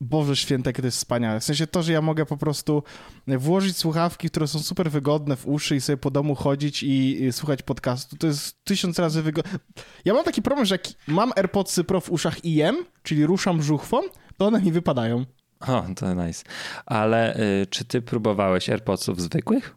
Boże 0.00 0.36
święte, 0.36 0.72
to 0.72 0.82
jest 0.82 0.96
wspaniałe. 0.96 1.40
W 1.40 1.44
sensie 1.44 1.66
to, 1.66 1.82
że 1.82 1.92
ja 1.92 2.02
mogę 2.02 2.26
po 2.26 2.36
prostu 2.36 2.82
włożyć 3.26 3.76
słuchawki, 3.76 4.30
które 4.30 4.48
są 4.48 4.58
super 4.58 4.90
wygodne 4.90 5.36
w 5.36 5.46
uszy 5.46 5.76
i 5.76 5.80
sobie 5.80 5.96
po 5.96 6.10
domu 6.10 6.34
chodzić 6.34 6.82
i, 6.82 7.28
słuchać 7.32 7.62
podcastu. 7.62 8.16
To 8.16 8.26
jest 8.26 8.64
tysiąc 8.64 8.98
razy 8.98 9.22
wygodne. 9.22 9.58
Ja 10.04 10.14
mam 10.14 10.24
taki 10.24 10.42
problem, 10.42 10.66
że 10.66 10.74
jak 10.74 10.84
mam 11.06 11.32
AirPodsy 11.36 11.84
Pro 11.84 12.00
w 12.00 12.10
uszach 12.10 12.44
i 12.44 12.54
jem, 12.54 12.76
czyli 13.02 13.26
ruszam 13.26 13.62
żuchwą, 13.62 14.00
to 14.36 14.46
one 14.46 14.62
mi 14.62 14.72
wypadają. 14.72 15.24
O, 15.60 15.84
to 15.96 16.14
nice. 16.14 16.44
Ale 16.86 17.36
y, 17.36 17.66
czy 17.66 17.84
ty 17.84 18.02
próbowałeś 18.02 18.70
AirPodsów 18.70 19.20
zwykłych? 19.20 19.76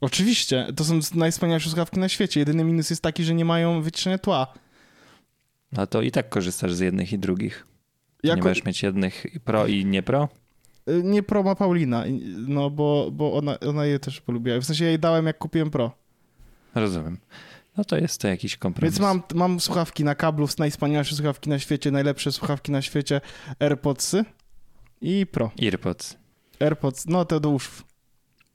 Oczywiście, 0.00 0.66
to 0.76 0.84
są 0.84 1.00
najwspanialsze 1.14 1.68
słuchawki 1.70 2.00
na 2.00 2.08
świecie. 2.08 2.40
Jedyny 2.40 2.64
minus 2.64 2.90
jest 2.90 3.02
taki, 3.02 3.24
że 3.24 3.34
nie 3.34 3.44
mają 3.44 3.82
wyciszenia 3.82 4.18
tła. 4.18 4.54
No 5.72 5.86
to 5.86 6.02
i 6.02 6.10
tak 6.10 6.28
korzystasz 6.28 6.74
z 6.74 6.80
jednych 6.80 7.12
i 7.12 7.18
drugich. 7.18 7.66
Nie 8.24 8.30
Jako, 8.30 8.42
będziesz 8.44 8.64
mieć 8.64 8.82
jednych 8.82 9.26
pro 9.44 9.66
i 9.66 9.84
nie 9.84 10.02
pro? 10.02 10.28
y, 10.88 11.02
nie 11.04 11.22
Pro 11.22 11.42
ma 11.42 11.54
Paulina, 11.54 12.04
no 12.48 12.70
bo, 12.70 13.10
bo 13.12 13.34
ona, 13.34 13.60
ona 13.60 13.84
je 13.86 13.98
też 13.98 14.20
polubiła. 14.20 14.60
W 14.60 14.64
sensie 14.64 14.84
ja 14.84 14.90
jej 14.90 14.98
dałem, 14.98 15.26
jak 15.26 15.38
kupiłem 15.38 15.70
Pro. 15.70 15.92
Rozumiem. 16.74 17.18
No 17.76 17.84
to 17.84 17.96
jest 17.98 18.20
to 18.20 18.28
jakiś 18.28 18.56
kompromis. 18.56 18.94
Więc 18.94 19.00
mam, 19.00 19.22
mam 19.34 19.60
słuchawki 19.60 20.04
na 20.04 20.14
kablu, 20.14 20.48
najwspanialsze 20.58 21.14
słuchawki 21.16 21.50
na 21.50 21.58
świecie, 21.58 21.90
najlepsze 21.90 22.32
słuchawki 22.32 22.72
na 22.72 22.82
świecie, 22.82 23.20
AirPodsy 23.58 24.24
i 25.00 25.26
Pro. 25.26 25.50
AirPods. 25.62 26.16
AirPods, 26.60 27.06
no 27.06 27.24
te 27.24 27.40
do 27.40 27.50
uszu. 27.50 27.82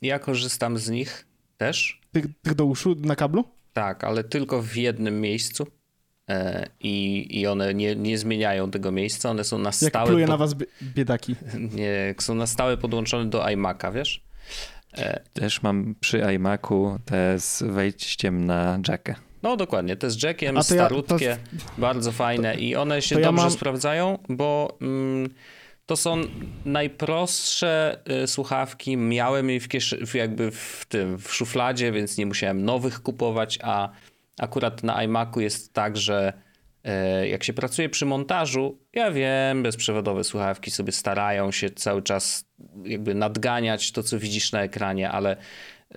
Ja 0.01 0.19
korzystam 0.19 0.77
z 0.77 0.89
nich 0.89 1.25
też. 1.57 2.01
Tych, 2.11 2.25
tych 2.41 2.53
do 2.55 2.65
uszu 2.65 2.95
na 2.99 3.15
kablu? 3.15 3.43
Tak, 3.73 4.03
ale 4.03 4.23
tylko 4.23 4.61
w 4.61 4.75
jednym 4.75 5.21
miejscu. 5.21 5.67
E, 6.31 6.67
I, 6.79 7.27
I 7.39 7.47
one 7.47 7.73
nie, 7.73 7.95
nie 7.95 8.17
zmieniają 8.17 8.71
tego 8.71 8.91
miejsca, 8.91 9.29
one 9.29 9.43
są 9.43 9.57
na 9.57 9.69
Jak 9.69 9.75
stałe. 9.75 10.07
pluje 10.09 10.25
po- 10.25 10.31
na 10.31 10.37
was 10.37 10.53
bie- 10.53 10.65
biedaki. 10.83 11.35
nie, 11.77 12.15
są 12.19 12.35
na 12.35 12.47
stałe 12.47 12.77
podłączone 12.77 13.29
do 13.29 13.39
iMac'a, 13.43 13.93
wiesz? 13.93 14.21
E, 14.97 15.19
Też 15.33 15.61
mam 15.61 15.95
przy 15.99 16.19
iMacu 16.35 16.99
te 17.05 17.39
z 17.39 17.63
wejściem 17.63 18.45
na 18.45 18.79
jackę. 18.87 19.15
No 19.43 19.57
dokładnie, 19.57 19.95
te 19.95 20.09
z 20.11 20.23
jackiem, 20.23 20.55
to 20.55 20.59
ja- 20.59 20.63
starutkie, 20.63 21.37
bardzo 21.77 22.11
fajne 22.11 22.55
i 22.55 22.75
one 22.75 23.01
się 23.01 23.15
to 23.15 23.19
ja 23.21 23.27
dobrze 23.27 23.43
mam- 23.43 23.51
sprawdzają, 23.51 24.17
bo 24.29 24.77
mm, 24.81 25.29
to 25.85 25.95
są 25.97 26.21
najprostsze 26.65 27.99
y, 28.23 28.27
słuchawki. 28.27 28.97
Miałem 28.97 29.49
je 29.49 29.59
w 29.59 29.67
kieszy- 29.67 30.05
w 30.07 30.15
jakby 30.15 30.51
w 30.51 30.85
tym, 30.89 31.17
w 31.17 31.33
szufladzie, 31.33 31.91
więc 31.91 32.17
nie 32.17 32.25
musiałem 32.25 32.65
nowych 32.65 33.01
kupować, 33.03 33.59
a 33.63 33.89
akurat 34.41 34.83
na 34.83 35.03
iMacu 35.03 35.41
jest 35.41 35.73
tak, 35.73 35.97
że 35.97 36.33
e, 36.83 37.27
jak 37.27 37.43
się 37.43 37.53
pracuje 37.53 37.89
przy 37.89 38.05
montażu, 38.05 38.79
ja 38.93 39.11
wiem, 39.11 39.63
bezprzewodowe 39.63 40.23
słuchawki 40.23 40.71
sobie 40.71 40.91
starają 40.91 41.51
się 41.51 41.69
cały 41.69 42.01
czas 42.01 42.45
jakby 42.83 43.15
nadganiać 43.15 43.91
to, 43.91 44.03
co 44.03 44.19
widzisz 44.19 44.51
na 44.51 44.63
ekranie, 44.63 45.11
ale 45.11 45.37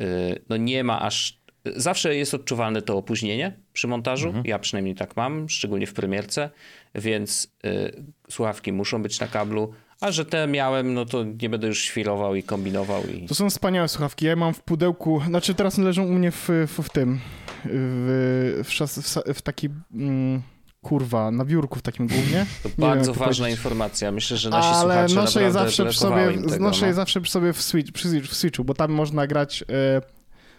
y, 0.01 0.43
no 0.49 0.57
nie 0.57 0.85
ma 0.85 1.03
aż. 1.03 1.45
Zawsze 1.77 2.17
jest 2.17 2.35
odczuwalne 2.35 2.83
to 2.83 2.97
opóźnienie 2.97 3.53
przy 3.73 3.89
montażu. 3.89 4.35
Ja 4.45 4.59
przynajmniej 4.59 4.95
tak 4.95 5.17
mam, 5.17 5.49
szczególnie 5.49 5.87
w 5.87 5.95
premierce, 5.95 6.51
więc 6.95 7.53
y, 7.67 8.05
słuchawki 8.31 8.73
muszą 8.73 9.03
być 9.03 9.21
na 9.21 9.27
kablu. 9.27 9.75
A 10.05 10.13
że 10.13 10.25
te 10.25 10.47
miałem, 10.47 10.95
no 10.95 11.05
to 11.07 11.25
nie 11.43 11.49
będę 11.49 11.67
już 11.67 11.79
świrował 11.83 12.35
i 12.35 12.43
kombinował. 12.43 13.03
I... 13.07 13.27
To 13.27 13.35
są 13.35 13.51
wspaniałe 13.51 13.89
słuchawki. 13.89 14.25
Ja 14.25 14.31
je 14.31 14.37
mam 14.37 14.55
w 14.55 14.61
pudełku, 14.63 15.23
znaczy 15.27 15.55
teraz 15.55 15.79
leżą 15.79 16.05
u 16.05 16.13
mnie 16.13 16.31
w, 16.31 16.49
w, 16.67 16.83
w 16.83 16.91
tym, 16.91 17.21
w, 17.65 18.61
w, 18.65 18.69
szas- 18.69 19.23
w, 19.33 19.35
w 19.39 19.43
taki 19.43 19.69
mm, 19.95 20.43
kurwa, 20.83 21.31
na 21.31 21.45
biurku 21.45 21.79
w 21.79 21.83
takim 21.83 22.07
głównie. 22.07 22.47
To 22.63 22.69
Nie 22.69 22.75
bardzo 22.77 23.13
wiem, 23.13 23.19
ważna 23.19 23.45
powiedzieć. 23.45 23.59
informacja. 23.59 24.13
Myślę, 24.13 24.37
że 24.37 24.51
nasi 24.51 24.69
Ale 24.69 25.07
noszę 25.15 25.43
je 25.43 25.53
zawsze 25.53 25.87
przy 25.87 25.99
sobie, 25.99 26.27
tego, 26.27 26.65
noszę 26.65 26.81
no. 26.81 26.87
je 26.87 26.95
zawsze 26.95 27.21
przy 27.21 27.33
sobie 27.33 27.53
w, 27.53 27.63
switch, 27.63 27.93
przy, 27.93 28.21
w 28.21 28.35
Switchu, 28.35 28.65
bo 28.65 28.75
tam 28.75 28.93
można 28.93 29.27
grać, 29.27 29.63
e, 29.63 29.67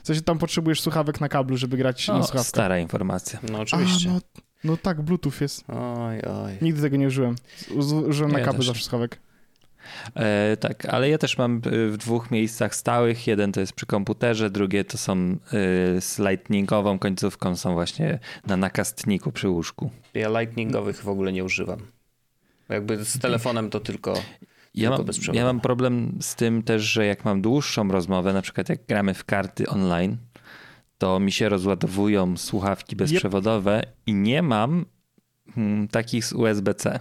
w 0.04 0.08
sensie 0.08 0.22
tam 0.22 0.38
potrzebujesz 0.38 0.82
słuchawek 0.82 1.22
na 1.22 1.30
kablu, 1.30 1.58
żeby 1.58 1.78
grać 1.78 2.08
na 2.08 2.14
O, 2.14 2.18
słuchawkach. 2.24 2.48
stara 2.48 2.80
informacja. 2.80 3.40
No 3.52 3.58
A, 3.58 3.62
oczywiście. 3.62 4.10
no, 4.10 4.20
no 4.64 4.78
tak, 4.78 5.02
Bluetooth 5.02 5.34
jest. 5.42 5.64
Oj, 5.70 6.22
oj. 6.22 6.58
Nigdy 6.62 6.82
tego 6.82 6.98
nie 6.98 7.08
użyłem. 7.08 7.36
Użyłem 8.08 8.32
na 8.32 8.40
kabel 8.40 8.62
zawsze 8.62 8.84
słuchawek. 8.84 9.20
E, 10.16 10.58
tak, 10.58 10.86
ale 10.86 11.10
ja 11.10 11.18
też 11.18 11.38
mam 11.38 11.62
y, 11.66 11.90
w 11.90 11.98
dwóch 11.98 12.32
miejscach 12.32 12.76
stałych. 12.76 13.28
Jeden 13.28 13.52
to 13.52 13.60
jest 13.60 13.74
przy 13.74 13.86
komputerze, 13.86 14.50
drugie 14.50 14.84
to 14.84 14.98
są 14.98 15.18
y, 15.18 15.38
z 16.02 16.20
lightningową 16.20 17.00
końcówką, 17.00 17.56
są 17.56 17.74
właśnie 17.74 18.20
na 18.48 18.58
nakastniku 18.58 19.32
przy 19.32 19.50
łóżku. 19.50 19.92
Ja 20.14 20.40
lightningowych 20.40 21.02
w 21.02 21.08
ogóle 21.08 21.34
nie 21.34 21.44
używam. 21.44 21.80
Jakby 22.70 23.06
z 23.06 23.20
telefonem 23.20 23.70
to 23.70 23.80
tylko... 23.80 24.14
Ja 24.76 24.90
mam, 24.90 25.06
ja 25.34 25.46
mam 25.46 25.62
problem 25.62 26.18
z 26.22 26.36
tym 26.36 26.64
też, 26.64 26.84
że 26.84 27.06
jak 27.06 27.26
mam 27.26 27.42
dłuższą 27.42 27.92
rozmowę, 27.92 28.34
na 28.34 28.42
przykład 28.42 28.70
jak 28.70 28.86
gramy 28.86 29.14
w 29.14 29.26
karty 29.26 29.68
online, 29.68 30.18
to 30.98 31.20
mi 31.20 31.32
się 31.32 31.50
rozładowują 31.50 32.38
słuchawki 32.38 32.96
bezprzewodowe 32.96 33.84
i 34.06 34.14
nie 34.14 34.42
mam 34.42 34.86
mm, 35.58 35.88
takich 35.88 36.26
z 36.26 36.34
USB-C. 36.34 37.00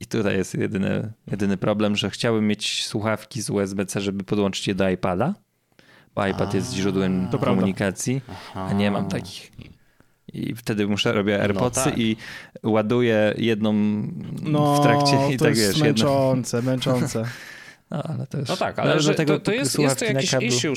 I 0.00 0.06
tutaj 0.06 0.36
jest 0.36 0.54
jedyny, 0.54 1.12
jedyny 1.30 1.56
problem, 1.56 1.96
że 1.96 2.10
chciałbym 2.10 2.46
mieć 2.46 2.86
słuchawki 2.86 3.42
z 3.42 3.50
USB-C, 3.50 4.00
żeby 4.00 4.24
podłączyć 4.24 4.68
je 4.68 4.74
do 4.74 4.88
iPada, 4.88 5.34
bo 6.14 6.26
iPad 6.26 6.54
jest 6.54 6.74
źródłem 6.74 7.28
komunikacji, 7.28 8.20
a 8.54 8.72
nie 8.72 8.90
mam 8.90 9.08
takich. 9.08 9.52
I 10.32 10.54
wtedy 10.54 10.86
muszę 10.86 11.12
robię 11.12 11.42
AirPodsy 11.42 11.84
tak. 11.84 11.98
i 11.98 12.16
ładuję 12.62 13.34
jedną 13.38 13.72
No, 14.42 14.76
w 14.76 14.82
trakcie 14.82 15.34
i 15.34 15.36
to 15.36 15.44
tak 15.44 15.56
jest 15.56 15.72
wiesz, 15.72 15.86
jedno, 15.86 16.04
męczące, 16.04 16.62
męczące. 16.62 17.24
no, 17.90 18.02
ale 18.02 18.26
to 18.26 18.38
już, 18.38 18.48
No 18.48 18.56
tak, 18.56 18.78
ale 18.78 19.00
że 19.00 19.08
dlatego 19.08 19.38
to, 19.38 19.44
to 19.44 19.52
jest, 19.52 19.78
jest 19.78 19.98
to 19.98 20.04
jakiś 20.04 20.30
kablu. 20.30 20.48
issue, 20.48 20.72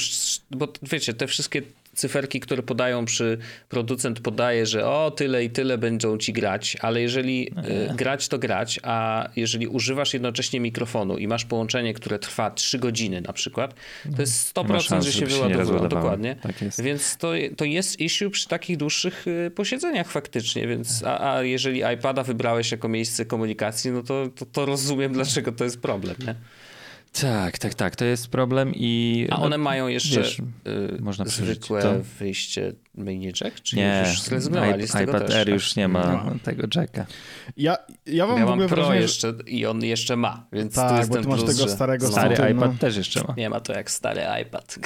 bo 0.51 0.67
wiecie, 0.83 1.13
te 1.13 1.27
wszystkie 1.27 1.61
cyferki, 2.01 2.39
które 2.39 2.63
podają 2.63 3.05
przy 3.05 3.38
producent 3.70 4.20
podaje, 4.20 4.65
że 4.65 4.88
o 4.88 5.12
tyle 5.12 5.43
i 5.43 5.50
tyle 5.50 5.77
będą 5.77 6.17
ci 6.17 6.34
grać, 6.34 6.77
ale 6.81 7.01
jeżeli 7.01 7.51
y, 7.91 7.96
grać 7.96 8.27
to 8.27 8.39
grać, 8.39 8.79
a 8.84 9.29
jeżeli 9.36 9.67
używasz 9.67 10.13
jednocześnie 10.13 10.60
mikrofonu 10.60 11.17
i 11.17 11.27
masz 11.27 11.46
połączenie, 11.46 11.93
które 11.93 12.20
trwa 12.20 12.51
3 12.51 12.79
godziny 12.79 13.22
na 13.22 13.34
przykład, 13.34 13.74
to 14.15 14.22
jest 14.22 14.58
Nie 14.58 14.63
ma 14.63 14.79
100% 14.79 14.81
szans, 14.81 15.05
że 15.05 15.12
się 15.12 15.25
rozładowało. 15.25 15.88
dokładnie. 15.88 16.36
Tak 16.36 16.62
jest. 16.62 16.81
Więc 16.81 17.17
to, 17.17 17.31
to 17.58 17.65
jest 17.65 18.00
issue 18.00 18.29
przy 18.29 18.48
takich 18.48 18.77
dłuższych 18.77 19.27
y, 19.27 19.51
posiedzeniach 19.55 20.12
faktycznie, 20.12 20.67
więc 20.67 21.04
a, 21.04 21.34
a 21.36 21.43
jeżeli 21.43 21.82
iPada 21.93 22.23
wybrałeś 22.23 22.71
jako 22.71 22.88
miejsce 22.88 23.25
komunikacji, 23.25 23.91
no 23.91 24.04
to, 24.04 24.28
to, 24.36 24.45
to 24.45 24.65
rozumiem, 24.65 25.13
dlaczego 25.13 25.52
to 25.52 25.63
jest 25.63 25.82
problem, 25.82 26.15
nie? 26.28 26.36
Tak, 27.21 27.58
tak, 27.58 27.74
tak, 27.74 27.95
to 27.95 28.06
jest 28.06 28.28
problem 28.28 28.71
i... 28.76 29.28
A 29.32 29.38
no, 29.38 29.43
one 29.43 29.58
mają 29.58 29.88
jeszcze 29.88 30.21
wiesz, 30.21 30.39
y, 30.39 30.43
można 31.02 31.26
zwykłe 31.26 31.82
to. 31.82 31.93
wyjście 32.19 32.74
mini 32.95 33.26
jack? 33.26 33.62
Czy 33.62 33.76
Nie, 33.76 34.04
już 34.10 34.21
zrezygnowali 34.21 34.88
z 34.88 34.91
tego 34.91 35.12
iPad 35.12 35.28
też? 35.28 35.36
Air 35.36 35.45
tak? 35.45 35.54
już 35.54 35.76
nie 35.76 35.88
ma 35.88 36.24
No. 36.26 36.36
tego 36.43 36.63
jacka. 36.76 37.06
Ja, 37.58 37.78
ja 38.06 38.28
mam 38.28 38.38
Ja 38.38 38.45
w 38.45 38.50
mam 38.50 38.54
ogóle 38.54 38.67
Pro 38.67 38.76
wrażenie, 38.76 38.97
że... 38.97 39.02
jeszcze 39.02 39.34
i 39.47 39.65
on 39.65 39.84
jeszcze 39.84 40.15
ma, 40.15 40.45
więc 40.54 40.76
to 40.76 40.82
Tak, 40.82 40.97
jest 40.97 41.10
bo 41.10 41.15
ten 41.15 41.24
ty 41.24 41.30
masz 41.30 41.39
plus, 41.43 41.58
tego 41.58 41.69
starego 41.71 42.06
no, 42.06 42.12
Stary 42.12 42.36
Stary, 42.36 42.54
iPad 42.54 42.71
no. 42.71 42.78
też 42.78 42.97
jeszcze 42.97 43.24
ma. 43.28 43.34
Nie 43.38 43.50
ma 43.50 43.60
to 43.60 43.74
jak 43.74 43.91
stary 43.91 44.21
iPad. 44.41 44.76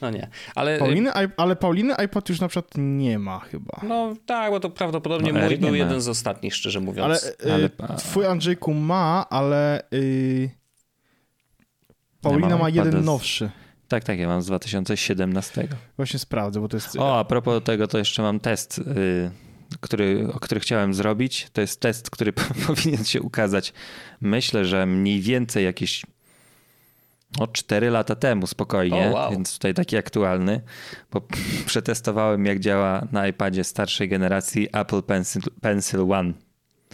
no 0.00 0.10
nie, 0.10 0.28
ale... 0.54 0.78
Pauliny, 0.78 1.12
ale 1.36 1.56
Pauliny 1.56 1.96
iPod 1.96 2.28
już 2.28 2.40
na 2.40 2.48
przykład 2.48 2.72
nie 2.76 3.18
ma 3.18 3.38
chyba. 3.38 3.80
No 3.88 4.14
tak, 4.26 4.50
bo 4.50 4.60
to 4.60 4.70
prawdopodobnie 4.70 5.32
No, 5.32 5.40
mój 5.40 5.58
był 5.58 5.70
ma. 5.70 5.76
jeden 5.76 6.00
z 6.00 6.08
ostatnich, 6.08 6.54
szczerze 6.54 6.80
mówiąc. 6.80 7.04
Ale, 7.44 7.54
Ale- 7.54 7.70
ale 7.88 7.98
twój 7.98 8.26
Andrzejku 8.26 8.74
ma, 8.74 9.26
ale 9.30 9.82
y, 9.92 10.50
Paulina 12.20 12.58
ma 12.58 12.68
jeden 12.68 13.02
z- 13.02 13.06
nowszy. 13.06 13.50
Tak, 13.88 14.04
tak, 14.04 14.18
ja 14.18 14.28
mam 14.28 14.42
z 14.42 14.46
2017. 14.46 15.68
Właśnie 15.96 16.18
sprawdzę, 16.18 16.60
bo 16.60 16.68
to 16.68 16.76
jest... 16.76 16.96
O, 16.96 17.18
a 17.18 17.24
propos 17.24 17.62
tego, 17.64 17.86
to 17.86 17.98
jeszcze 17.98 18.22
mam 18.22 18.40
test, 18.40 18.78
y, 18.78 19.30
który, 19.80 20.28
o 20.34 20.40
który 20.40 20.60
chciałem 20.60 20.94
zrobić. 20.94 21.46
To 21.52 21.60
jest 21.60 21.80
test, 21.80 22.10
który 22.10 22.32
powinien 22.66 23.04
się 23.04 23.22
ukazać. 23.22 23.72
Myślę, 24.20 24.64
że 24.64 24.86
mniej 24.86 25.20
więcej 25.20 25.64
jakieś 25.64 26.06
o 27.38 27.46
4 27.46 27.90
lata 27.90 28.14
temu 28.14 28.46
spokojnie, 28.46 29.08
O, 29.08 29.12
wow. 29.12 29.30
więc 29.30 29.54
tutaj 29.54 29.74
taki 29.74 29.96
aktualny, 29.96 30.60
bo 31.12 31.20
przetestowałem 31.66 32.46
jak 32.46 32.60
działa 32.60 33.06
na 33.12 33.26
iPadzie 33.28 33.64
starszej 33.64 34.08
generacji 34.08 34.68
Apple 34.72 35.02
Pencil, 35.02 35.42
Pencil 35.60 36.12
One. 36.12 36.32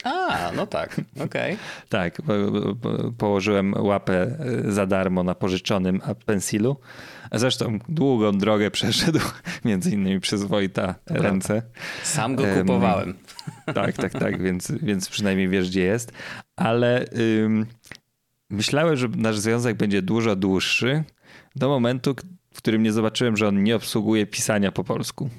A, 0.04 0.50
no 0.56 0.66
tak, 0.66 1.00
okej. 1.26 1.56
Tak, 1.88 2.22
po- 2.22 2.74
po- 2.82 3.12
położyłem 3.18 3.74
łapę 3.78 4.38
y, 4.68 4.72
za 4.72 4.86
darmo 4.86 5.22
na 5.22 5.34
pożyczonym 5.34 6.00
Pencilu. 6.26 6.76
Zresztą 7.32 7.78
długą 7.88 8.38
drogę 8.38 8.70
przeszedł, 8.70 9.18
między 9.64 9.90
innymi 9.90 10.20
przez 10.20 10.44
Wojta 10.44 10.94
ręce. 11.06 11.62
Sam 12.02 12.36
go 12.36 12.46
Em, 12.46 12.60
kupowałem. 12.60 13.14
Tak, 13.74 13.92
tak, 13.96 14.12
tak, 14.12 14.42
więc, 14.42 14.72
więc 14.82 15.08
przynajmniej 15.08 15.48
wiesz, 15.48 15.68
gdzie 15.70 15.82
jest. 15.82 16.12
Ale 16.56 17.04
myślałem, 18.54 18.96
że 18.96 19.08
nasz 19.08 19.38
związek 19.38 19.76
będzie 19.76 20.02
dużo 20.02 20.36
dłuższy 20.36 21.04
do 21.56 21.68
momentu, 21.68 22.14
w 22.54 22.56
którym 22.56 22.82
nie 22.82 22.92
zobaczyłem, 22.92 23.36
że 23.36 23.48
on 23.48 23.62
nie 23.62 23.76
obsługuje 23.76 24.26
pisania 24.26 24.72
po 24.72 24.84
polsku. 24.84 25.30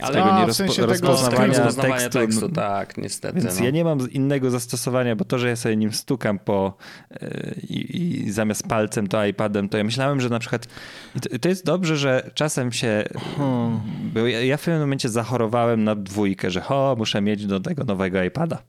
Ale 0.00 0.22
A, 0.22 0.40
nie 0.40 0.46
w 0.46 0.48
rozpo- 0.48 0.54
sensie 0.54 0.74
tego 0.82 0.92
rozpoznawania 0.92 1.52
tego 1.52 1.64
rozpoznawania 1.64 2.10
tekstu. 2.10 2.18
tekstu, 2.18 2.48
tak, 2.48 2.96
niestety. 2.96 3.40
Więc 3.40 3.58
no. 3.58 3.64
ja 3.64 3.70
nie 3.70 3.84
mam 3.84 4.10
innego 4.10 4.50
zastosowania, 4.50 5.16
bo 5.16 5.24
to, 5.24 5.38
że 5.38 5.48
ja 5.48 5.56
sobie 5.56 5.76
nim 5.76 5.92
stukam 5.92 6.38
po 6.38 6.76
yy, 7.20 7.54
i, 7.68 8.22
i 8.26 8.30
zamiast 8.32 8.68
palcem 8.68 9.06
to 9.06 9.26
iPadem, 9.26 9.68
to 9.68 9.78
ja 9.78 9.84
myślałem, 9.84 10.20
że 10.20 10.28
na 10.28 10.38
przykład 10.38 10.68
i 11.16 11.20
to, 11.20 11.38
to 11.38 11.48
jest 11.48 11.64
dobrze, 11.64 11.96
że 11.96 12.30
czasem 12.34 12.72
się 12.72 13.04
Hmm. 13.36 13.80
Bo 14.14 14.26
ja, 14.26 14.44
ja 14.44 14.56
w 14.56 14.60
pewnym 14.64 14.80
momencie 14.80 15.08
zachorowałem 15.08 15.84
na 15.84 15.94
dwójkę, 15.94 16.50
że 16.50 16.60
ho, 16.60 16.94
muszę 16.98 17.20
mieć 17.20 17.46
do 17.46 17.60
tego 17.60 17.84
nowego 17.84 18.22
iPada. 18.22 18.62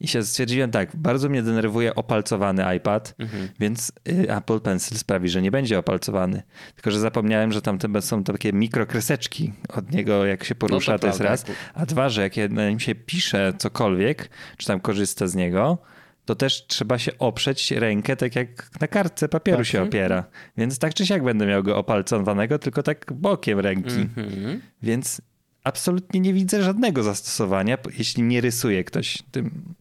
I 0.00 0.08
się 0.08 0.22
stwierdziłem 0.22 0.70
tak, 0.70 0.96
bardzo 0.96 1.28
mnie 1.28 1.42
denerwuje 1.42 1.94
opalcowany 1.94 2.76
iPad, 2.76 3.14
Mhm. 3.18 3.48
więc 3.60 3.92
y, 4.08 4.26
Apple 4.36 4.60
Pencil 4.60 4.98
sprawi, 4.98 5.28
że 5.28 5.42
nie 5.42 5.50
będzie 5.50 5.78
opalcowany. 5.78 6.42
Tylko, 6.74 6.90
że 6.90 7.00
zapomniałem, 7.00 7.52
że 7.52 7.62
tam 7.62 7.78
są 8.00 8.24
takie 8.24 8.52
mikrokreseczki 8.52 9.52
od 9.68 9.92
niego, 9.92 10.26
jak 10.26 10.44
się 10.44 10.54
porusza, 10.54 10.92
No 10.92 10.98
to, 10.98 11.02
to 11.02 11.06
jest 11.06 11.20
raz. 11.20 11.44
A 11.74 11.86
dwa, 11.86 12.08
że 12.08 12.22
jak 12.22 12.50
na 12.50 12.68
nim 12.70 12.80
się 12.80 12.94
pisze 12.94 13.52
cokolwiek, 13.58 14.28
czy 14.56 14.66
tam 14.66 14.80
korzysta 14.80 15.26
z 15.26 15.34
niego, 15.34 15.78
to 16.26 16.34
też 16.34 16.66
trzeba 16.66 16.98
się 16.98 17.18
oprzeć 17.18 17.70
rękę, 17.70 18.16
tak 18.16 18.36
jak 18.36 18.70
na 18.80 18.88
kartce 18.88 19.28
papieru 19.28 19.58
Tak. 19.58 19.66
się 19.66 19.82
opiera. 19.82 20.24
Więc 20.56 20.78
tak 20.78 20.94
czy 20.94 21.06
siak 21.06 21.24
będę 21.24 21.46
miał 21.46 21.62
go 21.62 21.76
opalcowanego, 21.76 22.58
tylko 22.58 22.82
tak 22.82 23.12
bokiem 23.12 23.60
ręki. 23.60 23.94
Mhm. 23.94 24.60
Więc 24.82 25.20
absolutnie 25.64 26.20
nie 26.20 26.32
widzę 26.34 26.62
żadnego 26.62 27.02
zastosowania, 27.02 27.78
jeśli 27.98 28.22
nie 28.22 28.40
rysuje 28.40 28.84
ktoś 28.84 29.18
tym 29.30 29.74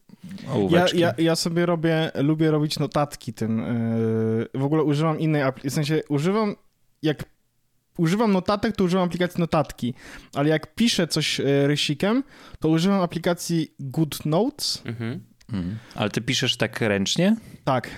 Ja, 0.43 0.51
ołóweczkiem. 0.51 0.99
ja, 0.99 1.13
ja 1.17 1.35
sobie 1.35 1.65
robię, 1.65 2.11
lubię 2.15 2.51
robić 2.51 2.79
notatki 2.79 3.33
tym. 3.33 3.57
Yy, 4.53 4.59
w 4.61 4.63
ogóle 4.63 4.83
używam 4.83 5.19
innej 5.19 5.41
aplikacji, 5.41 5.69
w 5.69 5.73
sensie 5.73 6.01
używam, 6.09 6.55
jak 7.01 7.23
używam 7.97 8.31
notatek, 8.33 8.75
to 8.75 8.83
używam 8.83 9.07
aplikacji 9.07 9.39
notatki, 9.39 9.93
ale 10.33 10.49
jak 10.49 10.75
piszę 10.75 11.07
coś 11.07 11.39
yy, 11.39 11.67
rysikiem, 11.67 12.23
to 12.59 12.69
używam 12.69 13.01
aplikacji 13.01 13.75
Good 13.79 14.25
Notes. 14.25 14.81
Mhm. 14.85 15.19
Mhm. 15.53 15.77
Ale 15.95 16.09
ty 16.09 16.21
piszesz 16.21 16.57
tak 16.57 16.81
ręcznie? 16.81 17.35
Tak, 17.63 17.89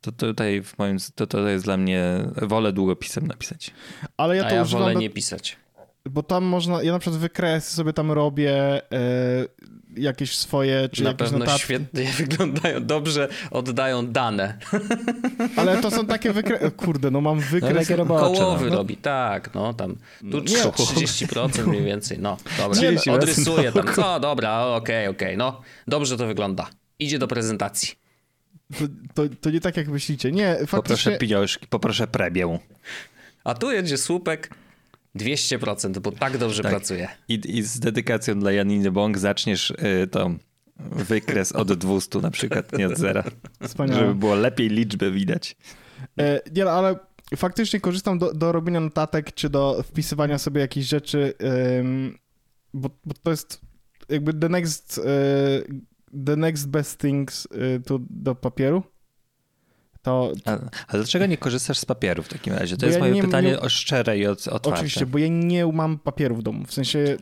To 0.00 0.12
tutaj 0.12 0.62
w 0.62 0.78
moim, 0.78 0.96
to, 1.14 1.26
to 1.26 1.48
jest 1.48 1.64
dla 1.64 1.76
mnie, 1.76 2.02
wolę 2.42 2.72
długopisem 2.72 3.26
napisać. 3.26 3.70
ale 4.16 4.36
ja 4.36 4.46
A 4.46 4.48
to 4.48 4.54
ja 4.54 4.62
używam, 4.62 4.82
wolę 4.82 4.94
do, 4.94 5.00
nie 5.00 5.10
pisać. 5.10 5.56
Bo 6.04 6.22
tam 6.22 6.44
można, 6.44 6.82
ja 6.82 6.92
na 6.92 6.98
przykład 6.98 7.20
wykresy 7.20 7.74
sobie 7.74 7.92
tam 7.92 8.12
robię, 8.12 8.82
yy, 8.90 10.02
jakieś 10.02 10.36
swoje, 10.38 10.88
czy 10.92 11.02
Na 11.02 11.10
jakieś 11.10 11.18
pewno 11.18 11.38
notatki. 11.38 11.60
świetnie 11.62 12.04
wyglądają, 12.18 12.86
dobrze 12.86 13.28
oddają 13.50 14.06
dane. 14.06 14.58
Ale 15.56 15.76
to 15.76 15.90
są 15.90 16.06
takie 16.06 16.32
wykresy, 16.32 16.70
kurde, 16.70 17.10
no 17.10 17.20
mam 17.20 17.36
No, 17.38 17.44
wykres. 17.50 17.74
takie 17.88 17.96
robocze. 17.96 18.40
Kołowy 18.40 18.70
no. 18.70 18.76
robi, 18.76 18.96
tak, 18.96 19.54
no 19.54 19.74
tam, 19.74 19.96
tu 20.30 20.38
Nie. 20.40 20.44
30% 20.44 21.66
mniej 21.66 21.82
więcej, 21.84 22.18
no 22.18 22.36
dobra, 22.58 22.80
Nie, 22.80 22.92
no. 23.06 23.12
odrysuję 23.14 23.72
tam, 23.72 23.94
co, 23.94 24.20
dobra, 24.20 24.66
okej, 24.66 25.08
okej, 25.08 25.36
no, 25.36 25.60
dobrze 25.86 26.16
to 26.16 26.26
wygląda. 26.26 26.68
Idzie 26.98 27.18
do 27.18 27.28
prezentacji. 27.28 27.94
To, 28.78 28.84
to, 29.14 29.34
to 29.40 29.50
nie 29.50 29.60
tak, 29.60 29.76
jak 29.76 29.88
myślicie. 29.88 30.32
Nie, 30.32 30.54
Poproszę 30.54 30.66
faktycznie... 30.76 31.18
pieniążki, 31.18 31.66
poproszę 31.66 32.06
premię. 32.06 32.58
A 33.44 33.54
tu 33.54 33.70
jedzie 33.70 33.98
słupek 33.98 34.50
200%, 35.16 35.98
bo 35.98 36.12
tak 36.12 36.38
dobrze 36.38 36.62
Tak. 36.62 36.72
pracuje. 36.72 37.08
I, 37.28 37.40
I 37.44 37.62
z 37.62 37.80
dedykacją 37.80 38.40
dla 38.40 38.52
Janiny 38.52 38.90
Bąk 38.90 39.18
zaczniesz 39.18 39.70
y, 39.70 40.06
to 40.10 40.30
wykres 40.80 41.52
od 41.52 41.72
200 41.72 42.18
na 42.18 42.30
przykład, 42.30 42.78
nie 42.78 42.86
od 42.86 42.96
zera. 42.98 43.24
Wspaniałe. 43.62 44.00
Żeby 44.00 44.14
było 44.14 44.34
lepiej 44.34 44.68
liczbę 44.68 45.10
widać. 45.10 45.56
E, 46.20 46.40
nie, 46.52 46.64
no, 46.64 46.70
ale 46.70 46.96
faktycznie 47.36 47.80
korzystam 47.80 48.18
do, 48.18 48.34
do 48.34 48.52
robienia 48.52 48.80
notatek, 48.80 49.34
czy 49.34 49.50
do 49.50 49.82
wpisywania 49.82 50.38
sobie 50.38 50.60
jakichś 50.60 50.86
rzeczy, 50.86 51.34
ym, 51.78 52.18
bo, 52.74 52.90
bo 53.04 53.14
to 53.22 53.30
jest 53.30 53.60
jakby 54.08 54.34
the 54.34 54.48
next, 54.48 54.98
e, 54.98 55.02
the 56.26 56.36
next 56.36 56.68
best 56.68 57.00
things 57.00 57.48
e, 57.50 57.80
to, 57.80 57.98
do 58.10 58.34
papieru, 58.34 58.82
to... 60.08 60.32
A, 60.44 60.50
ale 60.88 61.02
dlaczego 61.02 61.26
nie 61.26 61.36
korzystasz 61.36 61.78
z 61.78 61.84
papieru 61.84 62.22
w 62.22 62.28
takim 62.28 62.54
razie? 62.54 62.76
To 62.76 62.80
Bo 62.80 62.86
jest 62.86 62.96
ja 62.96 63.00
moje 63.00 63.12
nie- 63.12 63.22
pytanie 63.22 63.48
nie- 63.50 63.60
o 63.60 63.68
szczere 63.68 64.18
i 64.18 64.26
od- 64.26 64.38
otwarte. 64.48 64.70
Oczywiście, 64.70 65.06
bo 65.06 65.18
ja 65.18 65.28
nie 65.28 65.66
mam 65.66 65.98
papieru 65.98 66.36
w 66.36 66.42
domu, 66.42 66.64
w 66.64 66.74
sensie... 66.74 67.16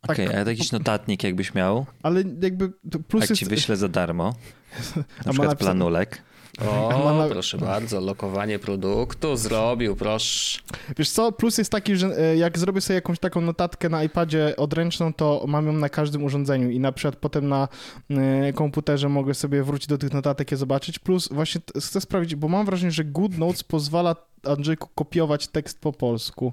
Tak, 0.00 0.10
Okej, 0.10 0.26
a 0.28 0.38
jakiś 0.50 0.72
notatnik 0.72 1.24
jakbyś 1.24 1.54
miał, 1.54 1.86
ale 2.02 2.22
jakby 2.42 2.68
plus 3.08 3.20
jak 3.20 3.30
jest... 3.30 3.40
ci 3.40 3.46
wyślę 3.46 3.76
za 3.76 3.88
darmo, 3.88 4.34
na 4.96 5.02
ma 5.26 5.32
przykład 5.32 5.58
planulek. 5.58 6.22
O, 6.68 7.14
na- 7.18 7.28
proszę 7.28 7.58
bardzo, 7.58 8.00
lokowanie 8.00 8.58
produktu 8.58 9.36
zrobił, 9.36 9.96
proszę. 9.96 10.60
Wiesz 10.98 11.10
co, 11.10 11.32
plus 11.32 11.58
jest 11.58 11.72
taki, 11.72 11.96
że 11.96 12.18
e, 12.18 12.36
jak 12.36 12.58
zrobię 12.58 12.80
sobie 12.80 12.94
jakąś 12.94 13.18
taką 13.18 13.40
notatkę 13.40 13.88
na 13.88 14.04
iPadzie 14.04 14.54
odręczną, 14.56 15.12
to 15.12 15.44
mam 15.48 15.66
ją 15.66 15.72
na 15.72 15.88
każdym 15.88 16.24
urządzeniu 16.24 16.70
i 16.70 16.80
na 16.80 16.92
przykład 16.92 17.16
potem 17.16 17.48
na 17.48 17.68
e, 18.10 18.52
komputerze 18.52 19.08
mogę 19.08 19.34
sobie 19.34 19.62
wrócić 19.62 19.86
do 19.86 19.98
tych 19.98 20.12
notatek 20.12 20.52
i 20.52 20.56
zobaczyć. 20.56 20.98
Plus 20.98 21.28
właśnie 21.32 21.60
chcę 21.80 22.00
sprawdzić, 22.00 22.34
bo 22.36 22.48
mam 22.48 22.66
wrażenie, 22.66 22.92
że 22.92 23.04
GoodNotes 23.04 23.64
pozwala 23.64 24.16
Andrzejku 24.44 24.88
kopiować 24.94 25.48
tekst 25.48 25.80
po 25.80 25.92
polsku. 25.92 26.52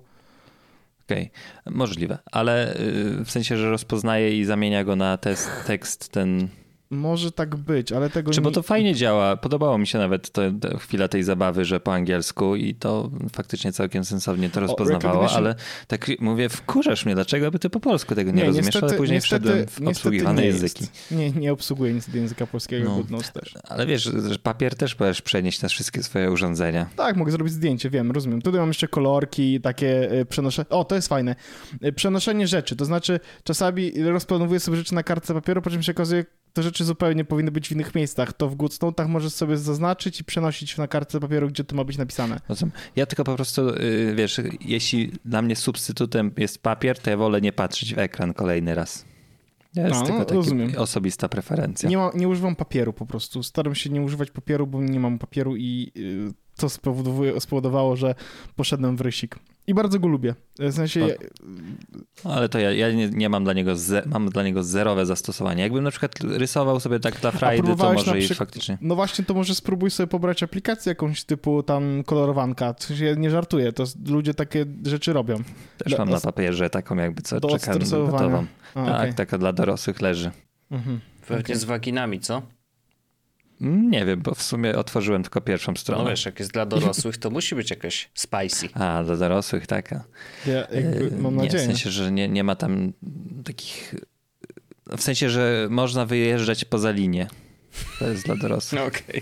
Okej, 1.06 1.32
możliwe, 1.66 2.18
ale 2.32 2.76
y, 2.76 3.26
w 3.26 3.32
sensie, 3.32 3.58
że 3.58 3.70
rozpoznaje 3.70 4.40
i 4.40 4.46
zamienia 4.46 4.84
go 4.84 4.96
na 4.96 5.18
tekst 5.66 6.10
ten. 6.12 6.48
Może 6.90 7.32
tak 7.32 7.56
być, 7.56 7.92
ale 7.92 8.10
tego 8.10 8.32
Czy 8.32 8.42
bo 8.42 8.50
nie... 8.50 8.56
to 8.56 8.62
fajnie 8.64 8.96
działa. 8.96 9.38
Podobało 9.38 9.78
mi 9.78 9.88
się 9.88 9.98
nawet 9.98 10.30
to, 10.32 10.42
to 10.62 10.78
chwila 10.78 11.08
tej 11.08 11.24
zabawy, 11.24 11.66
że 11.66 11.80
po 11.80 11.94
angielsku 11.94 12.56
i 12.56 12.76
to 12.76 13.10
faktycznie 13.34 13.72
całkiem 13.72 14.06
sensownie 14.06 14.50
to 14.50 14.60
rozpoznawało, 14.60 15.24
recognition- 15.26 15.38
ale 15.38 15.56
tak 15.88 16.08
mówię, 16.20 16.50
wkurzasz 16.50 17.06
mnie, 17.06 17.16
dlaczego 17.16 17.52
by 17.52 17.60
ty 17.60 17.70
po 17.70 17.80
polsku 17.80 18.16
tego 18.16 18.32
nie, 18.32 18.46
rozumiesz, 18.46 18.76
ale 18.76 18.94
później 18.94 19.18
niestety- 19.18 19.46
wszedłem 19.46 19.58
w 19.58 19.80
niestety 19.80 19.90
obsługiwane 19.90 20.42
nie 20.42 20.48
języki. 20.48 20.82
Jest. 20.84 21.12
Nie, 21.12 21.32
nie 21.32 21.54
obsługuję 21.54 21.94
niestety 21.94 22.18
języka 22.18 22.48
polskiego, 22.48 23.04
No. 23.10 23.18
Też. 23.34 23.54
Ale 23.64 23.86
wiesz, 23.86 24.04
że 24.04 24.40
papier 24.44 24.76
też 24.76 25.00
możesz 25.00 25.22
przenieść 25.22 25.62
na 25.62 25.70
wszystkie 25.70 26.04
swoje 26.04 26.32
urządzenia. 26.32 26.90
Tak, 26.96 27.16
mogę 27.18 27.32
zrobić 27.32 27.54
zdjęcie, 27.54 27.90
wiem, 27.90 28.12
rozumiem. 28.12 28.42
Tutaj 28.42 28.60
mam 28.60 28.70
jeszcze 28.70 28.88
kolorki, 28.88 29.62
takie 29.62 30.12
y, 30.14 30.26
przenoszenie. 30.26 30.70
O, 30.70 30.84
to 30.86 30.96
jest 30.96 31.08
fajne. 31.08 31.36
Y, 31.86 31.94
Przenoszenie 31.94 32.48
rzeczy, 32.48 32.76
to 32.76 32.86
znaczy 32.86 33.20
czasami 33.44 33.92
rozplanowuję 34.04 34.60
sobie 34.60 34.78
rzeczy 34.78 34.96
na 34.96 35.04
kartce 35.04 35.34
papieru, 35.34 35.62
po 35.62 35.70
czym 35.70 35.84
się 35.84 35.92
okazuje, 35.92 36.26
te 36.58 36.64
rzeczy 36.64 36.86
zupełnie 36.86 37.26
powinny 37.26 37.52
być 37.52 37.68
w 37.70 37.72
innych 37.72 37.96
miejscach. 37.96 38.34
To 38.34 38.50
w 38.50 38.56
Goodstone'ach 38.56 39.08
możesz 39.08 39.34
sobie 39.34 39.58
zaznaczyć 39.58 40.20
i 40.20 40.24
przenosić 40.24 40.78
na 40.78 40.88
kartce 40.88 41.20
papieru, 41.20 41.48
gdzie 41.48 41.64
to 41.64 41.76
ma 41.76 41.84
być 41.84 41.98
napisane. 41.98 42.40
Ja 42.96 43.06
tylko 43.06 43.24
po 43.24 43.36
prostu, 43.36 43.70
y, 43.70 44.14
wiesz, 44.16 44.42
jeśli 44.62 45.12
dla 45.26 45.42
mnie 45.42 45.56
substytutem 45.56 46.32
jest 46.38 46.64
papier, 46.64 47.00
to 47.00 47.10
ja 47.10 47.18
wolę 47.18 47.42
nie 47.42 47.54
patrzeć 47.54 47.94
w 47.96 47.98
ekran 48.00 48.34
kolejny 48.34 48.76
raz. 48.76 49.06
To 49.76 49.82
jest 49.82 50.00
No, 50.00 50.06
tylko 50.06 50.20
taka 50.26 50.36
rozumiem. 50.36 50.72
osobista 50.78 51.30
preferencja. 51.30 51.90
Nie, 51.90 51.98
ma, 51.98 52.12
nie 52.16 52.28
używam 52.28 52.56
papieru 52.56 52.94
po 52.94 53.06
prostu. 53.06 53.44
Staram 53.44 53.76
się 53.76 53.90
nie 53.90 54.02
używać 54.02 54.32
papieru, 54.32 54.68
bo 54.68 54.82
nie 54.82 55.00
mam 55.00 55.20
papieru 55.20 55.56
i 55.56 55.92
y, 55.98 56.34
to 56.56 56.70
spowodowało, 57.40 57.96
że 57.96 58.16
poszedłem 58.56 58.98
w 58.98 59.02
rysik. 59.02 59.36
I 59.68 59.74
bardzo 59.74 60.00
go 60.00 60.08
lubię. 60.08 60.36
W 60.60 60.74
sensie, 60.74 61.06
O. 61.06 61.08
No, 62.26 62.34
ale 62.34 62.50
to 62.50 62.60
ja, 62.60 62.72
ja 62.72 62.92
nie, 62.92 63.10
nie 63.10 63.30
mam 63.30 63.44
dla 63.44 63.54
niego, 63.54 63.76
ze, 63.76 64.04
mam 64.06 64.30
dla 64.30 64.44
niego 64.44 64.64
zerowe 64.64 65.06
zastosowanie. 65.06 65.64
Jakbym 65.64 65.84
na 65.84 65.92
przykład 65.92 66.12
rysował 66.22 66.80
sobie 66.80 67.00
tak 67.00 67.20
dla 67.22 67.32
frajdy, 67.32 67.76
to 67.76 67.94
może 67.94 68.20
i 68.20 68.28
faktycznie. 68.28 68.78
No 68.82 68.96
właśnie, 68.96 69.26
to 69.26 69.34
może 69.34 69.56
spróbuj 69.56 69.92
sobie 69.92 70.08
pobrać 70.08 70.44
aplikację 70.44 70.90
jakąś 70.90 71.24
typu 71.24 71.64
tam 71.64 72.04
kolorowanka. 72.04 72.74
W 72.74 72.84
sensie, 72.84 73.16
nie 73.18 73.30
żartuję, 73.30 73.74
to 73.74 73.84
ludzie 74.08 74.34
takie 74.34 74.66
rzeczy 74.86 75.14
robią. 75.14 75.36
Też 75.78 75.92
do- 75.94 75.98
mam 75.98 76.10
na 76.10 76.20
papierze 76.20 76.70
taką 76.70 76.96
jakby 76.96 77.22
co, 77.22 77.40
do 77.40 77.48
czekam 77.50 77.80
gotową. 77.80 78.46
A, 78.76 78.86
Tak, 78.86 79.00
okej. 79.00 79.14
taka 79.14 79.38
dla 79.38 79.54
dorosłych 79.54 80.02
leży. 80.02 80.32
Mhm. 80.72 81.00
Pewnie 81.28 81.44
Okej. 81.44 81.56
z 81.56 81.64
waginami, 81.64 82.20
co? 82.20 82.42
Nie 83.62 84.06
wiem, 84.06 84.22
bo 84.22 84.36
w 84.36 84.42
sumie 84.42 84.76
otworzyłem 84.76 85.24
tylko 85.24 85.42
pierwszą 85.42 85.72
No 85.72 85.78
stronę. 85.78 86.10
wiesz, 86.10 86.26
jak 86.26 86.40
jest 86.40 86.52
dla 86.52 86.66
dorosłych, 86.66 87.18
to 87.18 87.30
musi 87.30 87.56
być 87.56 87.70
jakaś 87.70 88.10
spicy. 88.14 88.70
A, 88.74 89.04
dla 89.04 89.18
dorosłych 89.18 89.68
taka. 89.68 90.04
Ja 90.46 90.54
jakby, 90.54 91.10
E, 91.16 91.22
mam 91.22 91.36
nie, 91.38 91.44
nadzieję. 91.44 91.64
W 91.64 91.66
sensie, 91.68 91.90
że 91.92 92.12
nie, 92.12 92.28
nie 92.30 92.44
ma 92.44 92.56
tam 92.56 92.94
takich... 93.46 93.96
W 94.98 95.02
sensie, 95.02 95.30
że 95.30 95.68
można 95.70 96.06
wyjeżdżać 96.06 96.66
poza 96.66 96.92
linię. 96.92 97.28
To 98.00 98.10
jest 98.10 98.26
dla 98.26 98.36
dorosłych. 98.36 98.82
Okej. 98.88 99.22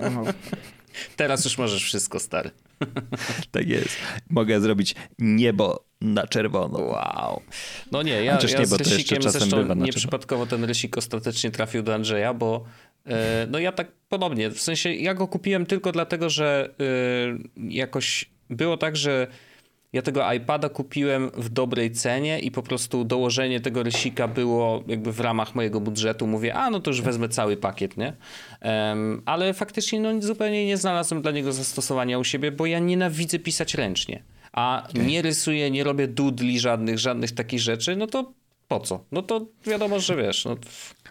Aha. 0.00 0.22
Teraz 1.16 1.44
już 1.44 1.58
możesz 1.58 1.84
wszystko, 1.84 2.20
stary. 2.20 2.50
Tak 3.50 3.68
jest. 3.68 3.96
Mogę 4.30 4.60
zrobić 4.60 4.94
niebo 5.18 5.84
na 6.00 6.26
czerwono. 6.26 6.78
Wow. 6.78 7.42
No 7.92 8.02
nie, 8.02 8.24
ja, 8.24 8.34
Chociaż 8.34 8.52
ja 8.52 8.58
nie, 8.58 8.66
z 8.66 8.72
rysikiem 8.72 9.22
zresztą 9.22 9.74
nieprzypadkowo 9.74 10.46
ten 10.46 10.64
rysik 10.64 10.98
ostatecznie 10.98 11.50
trafił 11.50 11.82
do 11.82 11.94
Andrzeja, 11.94 12.34
bo 12.34 12.64
no 13.48 13.58
ja 13.58 13.72
tak 13.72 13.92
podobnie, 14.08 14.50
w 14.50 14.60
sensie 14.60 14.94
ja 14.94 15.14
go 15.14 15.28
kupiłem 15.28 15.66
tylko 15.66 15.92
dlatego, 15.92 16.30
że 16.30 16.74
e, 16.80 17.64
jakoś 17.68 18.30
było 18.50 18.76
tak, 18.76 18.96
że 18.96 19.26
ja 19.92 20.02
tego 20.02 20.32
iPada 20.32 20.68
kupiłem 20.68 21.30
w 21.30 21.48
dobrej 21.48 21.90
cenie 21.90 22.40
i 22.40 22.50
po 22.50 22.62
prostu 22.62 23.04
dołożenie 23.04 23.60
tego 23.60 23.82
rysika 23.82 24.28
było 24.28 24.84
jakby 24.86 25.12
w 25.12 25.20
ramach 25.20 25.54
mojego 25.54 25.80
budżetu. 25.80 26.26
Mówię, 26.26 26.54
a 26.54 26.70
no 26.70 26.80
to 26.80 26.90
już 26.90 27.00
wezmę 27.00 27.28
cały 27.28 27.56
pakiet, 27.56 27.96
nie? 27.96 28.12
Em, 28.60 29.22
ale 29.24 29.54
faktycznie 29.54 30.00
no, 30.00 30.22
zupełnie 30.22 30.66
nie 30.66 30.76
znalazłem 30.76 31.22
dla 31.22 31.30
niego 31.30 31.52
zastosowania 31.52 32.18
u 32.18 32.24
siebie, 32.24 32.52
bo 32.52 32.66
ja 32.66 32.78
nienawidzę 32.78 33.38
pisać 33.38 33.74
ręcznie. 33.74 34.22
A 34.52 34.88
nie 34.94 35.22
rysuję, 35.22 35.70
nie 35.70 35.84
robię 35.84 36.08
dudli 36.08 36.60
żadnych, 36.60 36.98
żadnych 36.98 37.32
takich 37.32 37.60
rzeczy, 37.60 37.96
no 37.96 38.06
to 38.06 38.32
po 38.78 38.86
co? 38.86 39.04
No 39.12 39.22
to 39.22 39.46
wiadomo, 39.66 40.00
że 40.00 40.16
wiesz, 40.16 40.44
no, 40.44 40.56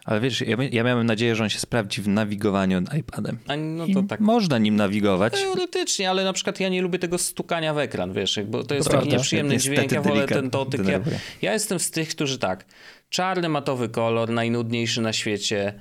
Ale 0.06 0.19
wiesz, 0.19 0.41
ja, 0.41 0.58
ja 0.71 0.84
miałem 0.84 1.08
nadzieję, 1.08 1.36
że 1.36 1.43
on 1.43 1.50
się 1.50 1.60
sprawdzi 1.60 2.02
w 2.02 2.08
nawigowaniu 2.08 2.82
iPadem. 3.00 3.38
a, 3.47 3.56
no 3.56 3.86
I 3.86 3.93
to 3.93 4.04
tak. 4.04 4.19
Można 4.19 4.58
nim 4.58 4.76
nawigować. 4.76 5.34
Teoretycznie, 5.34 6.10
ale 6.10 6.24
na 6.24 6.34
przykład 6.34 6.60
ja 6.60 6.69
nie 6.69 6.82
lubię 6.82 7.00
tego 7.00 7.17
stukania 7.17 7.74
w 7.74 7.78
ekran, 7.78 8.13
wiesz, 8.13 8.39
bo 8.47 8.63
to 8.63 8.76
jest 8.76 8.88
To 8.88 8.91
taki 8.91 9.02
prawda. 9.02 9.17
nieprzyjemny 9.17 9.58
dźwięk, 9.58 9.91
ja 9.91 10.02
wolę 10.02 10.28
ten 10.28 10.50
dotyk. 10.50 10.88
Ja, 10.88 11.00
ja 11.41 11.54
jestem 11.54 11.80
z 11.80 11.91
tych, 11.91 12.10
którzy 12.10 12.39
tak, 12.39 12.65
czarny 13.10 13.50
matowy 13.50 13.89
kolor, 13.89 14.30
najnudniejszy 14.30 15.02
na 15.02 15.13
świecie 15.13 15.74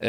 yy, 0.00 0.08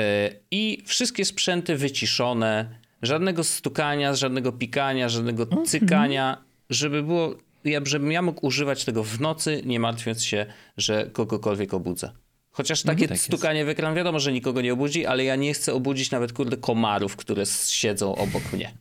i 0.52 0.84
wszystkie 0.86 1.26
sprzęty 1.26 1.76
wyciszone, 1.76 2.70
żadnego 3.02 3.44
stukania, 3.44 4.16
żadnego 4.16 4.52
pikania, 4.52 5.10
żadnego 5.10 5.44
Mhm. 5.44 5.66
cykania, 5.66 6.38
żeby 6.70 7.04
było, 7.04 7.36
ja, 7.64 7.82
żebym 7.84 8.12
ja 8.12 8.22
mógł 8.22 8.46
używać 8.46 8.86
tego 8.86 9.04
w 9.04 9.20
nocy, 9.22 9.62
nie 9.66 9.80
martwiąc 9.80 10.24
się, 10.24 10.46
że 10.78 11.10
kogokolwiek 11.14 11.74
obudzę. 11.74 12.12
Chociaż 12.52 12.84
takie 12.84 13.02
tak 13.02 13.12
jest. 13.12 13.24
stukanie 13.24 13.66
w 13.66 13.70
ekran 13.70 13.96
wiadomo, 13.96 14.20
że 14.20 14.32
nikogo 14.32 14.62
nie 14.62 14.74
obudzi, 14.74 15.06
ale 15.06 15.24
ja 15.24 15.36
nie 15.36 15.54
chcę 15.54 15.74
obudzić 15.74 16.12
nawet 16.12 16.34
kurde 16.34 16.58
komarów, 16.58 17.16
które 17.16 17.44
siedzą 17.68 18.16
obok 18.16 18.54
mnie. 18.54 18.72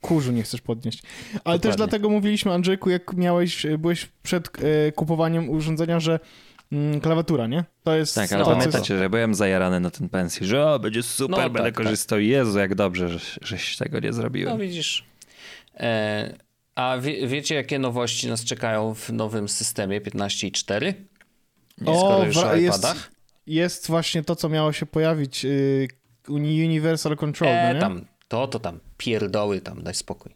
Kurzu 0.00 0.32
nie 0.32 0.42
chcesz 0.42 0.60
podnieść. 0.60 1.02
Ale 1.44 1.58
też 1.58 1.62
Dokładnie. 1.62 1.76
dlatego 1.76 2.08
mówiliśmy, 2.10 2.52
Andrzejku, 2.52 2.90
jak 2.90 3.12
miałeś, 3.12 3.66
byłeś 3.78 4.08
przed 4.22 4.48
e, 4.48 4.92
kupowaniem 4.92 5.50
urządzenia, 5.50 6.00
że 6.00 6.20
mm, 6.72 7.00
klawiatura, 7.00 7.46
nie? 7.46 7.64
To 7.84 7.96
jest... 7.96 8.14
Tak, 8.14 8.32
ale 8.32 8.40
jest- 8.44 8.50
pamiętacie, 8.52 8.98
że 8.98 9.10
byłem 9.10 9.34
zajarany 9.34 9.80
na 9.80 9.90
ten 9.90 10.08
pensji, 10.08 10.46
że 10.46 10.66
o, 10.66 10.78
będzie 10.78 11.02
super, 11.02 11.38
No, 11.38 11.50
będę 11.50 11.72
tak, 11.72 11.74
korzystał. 11.74 12.20
Jezu, 12.20 12.58
jak 12.58 12.74
dobrze, 12.74 13.08
że, 13.08 13.18
żeś 13.42 13.76
tego 13.76 14.00
nie 14.00 14.12
zrobiłem. 14.12 14.52
No 14.52 14.58
widzisz. 14.64 15.04
E, 15.76 16.47
a 16.78 16.98
wie, 16.98 17.26
wiecie, 17.26 17.54
jakie 17.54 17.78
nowości 17.78 18.28
nas 18.28 18.44
czekają 18.44 18.94
w 18.94 19.10
nowym 19.12 19.48
systemie 19.48 20.00
15.4? 20.00 20.94
O, 21.86 21.98
Skoro 22.00 22.24
już 22.24 22.36
o 22.36 22.56
jest- 22.56 22.78
iPadach. 22.78 23.10
Jest 23.46 23.86
właśnie 23.86 24.22
to, 24.24 24.36
co 24.36 24.48
miało 24.48 24.72
się 24.72 24.86
pojawić, 24.86 25.44
y, 25.44 25.88
Uni- 26.28 26.64
Universal 26.66 27.16
Control, 27.16 27.52
no 27.54 27.58
E, 27.60 27.74
nie? 27.74 27.80
tam, 27.80 28.04
to, 28.28 28.46
to 28.48 28.58
tam, 28.58 28.80
pierdoły 28.96 29.60
tam, 29.60 29.82
daj 29.82 29.94
spokój. 29.94 30.32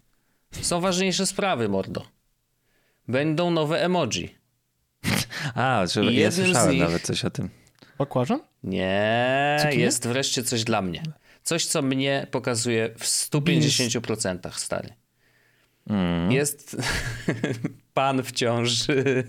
Są 0.62 0.80
ważniejsze 0.80 1.26
sprawy, 1.26 1.68
mordo. 1.68 2.06
Będą 3.08 3.50
nowe 3.50 3.84
emoji. 3.84 4.34
A, 5.54 5.86
że 5.86 6.04
ja 6.04 6.30
słyszałem 6.30 6.70
nich- 6.70 6.80
nawet 6.80 7.02
coś 7.02 7.24
o 7.24 7.30
tym. 7.30 7.50
Bakłażan? 7.98 8.40
Nie, 8.64 9.58
jest 9.72 10.08
wreszcie 10.08 10.42
coś 10.42 10.64
dla 10.64 10.82
mnie. 10.82 11.02
Coś, 11.42 11.66
co 11.66 11.82
mnie 11.82 12.26
pokazuje 12.30 12.94
w 12.98 13.04
150%, 13.04 14.58
stary. 14.58 14.88
Mm. 15.90 16.32
Jest 16.32 16.76
pan 17.94 18.22
w 18.22 18.32
ciąży. 18.32 19.04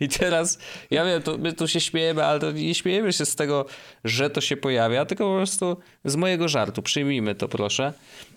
I 0.00 0.08
teraz, 0.08 0.58
ja 0.90 1.04
wiem, 1.04 1.22
to, 1.22 1.38
my 1.38 1.52
tu 1.52 1.68
się 1.68 1.80
śmiejemy, 1.80 2.24
ale 2.24 2.40
to 2.40 2.52
nie 2.52 2.74
śmiejemy 2.74 3.12
się 3.12 3.26
z 3.26 3.34
tego, 3.36 3.66
że 4.04 4.30
to 4.30 4.40
się 4.40 4.56
pojawia, 4.56 5.04
tylko 5.04 5.24
po 5.30 5.36
prostu 5.36 5.76
z 6.04 6.16
mojego 6.16 6.48
żartu. 6.48 6.82
Przyjmijmy 6.82 7.34
to, 7.34 7.48
proszę. 7.48 7.92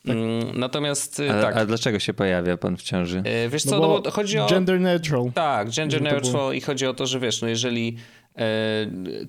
Mm, 0.08 0.60
Natomiast 0.60 1.20
y, 1.20 1.32
Ale, 1.32 1.42
tak, 1.42 1.58
a 1.58 1.66
dlaczego 1.66 2.00
się 2.00 2.14
pojawia 2.14 2.58
pan 2.58 2.78
w 2.78 2.82
ciąży? 2.82 3.24
y, 3.46 3.50
wiesz 3.50 3.64
co, 3.64 3.72
No 3.72 3.82
no 3.82 3.88
bo 3.88 4.02
bo 4.02 4.12
chodzi 4.12 4.40
o... 4.40 4.48
Gender 4.50 4.80
neutral. 4.80 5.32
Tak, 5.34 5.70
gender 5.70 6.02
neutral 6.02 6.32
było- 6.32 6.52
i 6.54 6.62
chodzi 6.62 6.86
o 6.88 6.94
to, 6.94 7.06
że 7.06 7.20
wiesz, 7.20 7.42
no 7.42 7.48
jeżeli 7.48 7.98
e, 8.36 8.46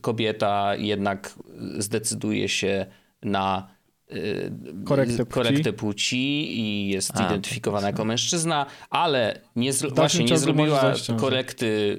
kobieta 0.00 0.76
jednak 0.76 1.34
zdecyduje 1.78 2.48
się 2.48 2.86
na 3.22 3.68
korektę 4.84 5.26
płci, 5.26 5.32
korektę 5.32 5.72
płci 5.72 6.58
i 6.60 6.88
jest 6.88 7.12
A, 7.14 7.26
identyfikowana 7.26 7.86
jako 7.86 8.04
mężczyzna, 8.04 8.66
ale 8.90 9.40
nie 9.56 9.72
zro- 9.72 9.94
właśnie 9.94 10.24
nie 10.24 10.38
zrobiła 10.38 10.94
korekty 11.20 11.98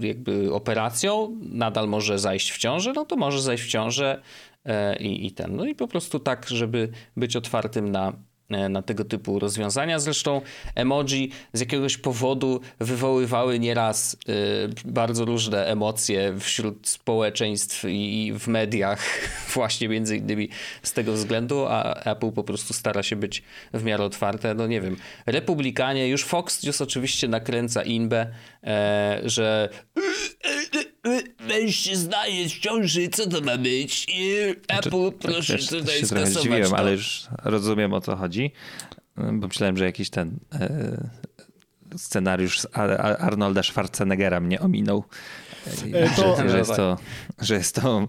jakby 0.00 0.52
operacją, 0.54 1.40
nadal 1.42 1.88
może 1.88 2.18
zajść 2.18 2.50
w 2.50 2.58
ciążę, 2.58 2.92
no 2.92 3.04
to 3.04 3.16
może 3.16 3.42
zajść 3.42 3.64
w 3.64 3.68
ciążę 3.68 4.22
i, 5.00 5.26
i 5.26 5.32
ten. 5.32 5.56
No 5.56 5.66
i 5.66 5.74
po 5.74 5.88
prostu 5.88 6.18
tak, 6.18 6.48
żeby 6.48 6.88
być 7.16 7.36
otwartym 7.36 7.90
na 7.90 8.12
na 8.50 8.82
tego 8.82 9.04
typu 9.04 9.38
rozwiązania. 9.38 9.98
Zresztą 9.98 10.40
emoji 10.74 11.30
z 11.52 11.60
jakiegoś 11.60 11.96
powodu 11.96 12.60
wywoływały 12.80 13.58
nieraz 13.58 14.14
y, 14.14 14.68
bardzo 14.84 15.24
różne 15.24 15.66
emocje 15.66 16.34
wśród 16.40 16.88
społeczeństw 16.88 17.84
i 17.88 18.32
w 18.38 18.48
mediach, 18.48 19.00
właśnie 19.54 19.88
między 19.88 20.16
innymi 20.16 20.48
z 20.82 20.92
tego 20.92 21.12
względu, 21.12 21.66
a 21.68 21.94
Apple 21.94 22.32
po 22.32 22.44
prostu 22.44 22.74
stara 22.74 23.02
się 23.02 23.16
być 23.16 23.42
w 23.74 23.84
miarę 23.84 24.04
otwarte. 24.04 24.54
No 24.54 24.66
nie 24.66 24.80
wiem, 24.80 24.96
republikanie, 25.26 26.08
już 26.08 26.24
Fox 26.24 26.62
News 26.62 26.80
oczywiście 26.80 27.28
nakręca 27.28 27.82
inbę, 27.82 28.26
e, 28.64 29.20
że 29.24 29.68
mężczyzna 31.48 32.26
jest 32.26 32.54
w 32.54 32.60
ciąży, 32.60 33.08
co 33.08 33.28
to 33.28 33.40
ma 33.40 33.56
być? 33.56 34.06
Apple, 34.68 34.88
znaczy, 34.88 35.12
proszę 35.18 35.52
wiesz, 35.52 35.66
tutaj 35.66 35.98
się 35.98 36.06
skasować. 36.06 36.28
Zdziwiłem, 36.28 36.74
ale 36.74 36.92
już 36.92 37.26
rozumiem 37.44 37.92
o 37.92 38.00
co 38.00 38.16
chodzi, 38.16 38.50
bo 39.16 39.46
myślałem, 39.46 39.76
że 39.76 39.84
jakiś 39.84 40.10
ten 40.10 40.38
e, 40.52 41.08
scenariusz 41.96 42.60
z 42.60 42.66
Arnolda 43.18 43.62
Schwarzeneggera 43.62 44.40
mnie 44.40 44.60
ominął. 44.60 45.04
E, 45.92 46.10
to, 46.16 46.36
że, 46.36 46.48
że, 46.48 46.58
jest 46.58 46.76
to, 46.76 46.98
że 47.38 47.54
jest 47.54 47.74
to, 47.74 48.08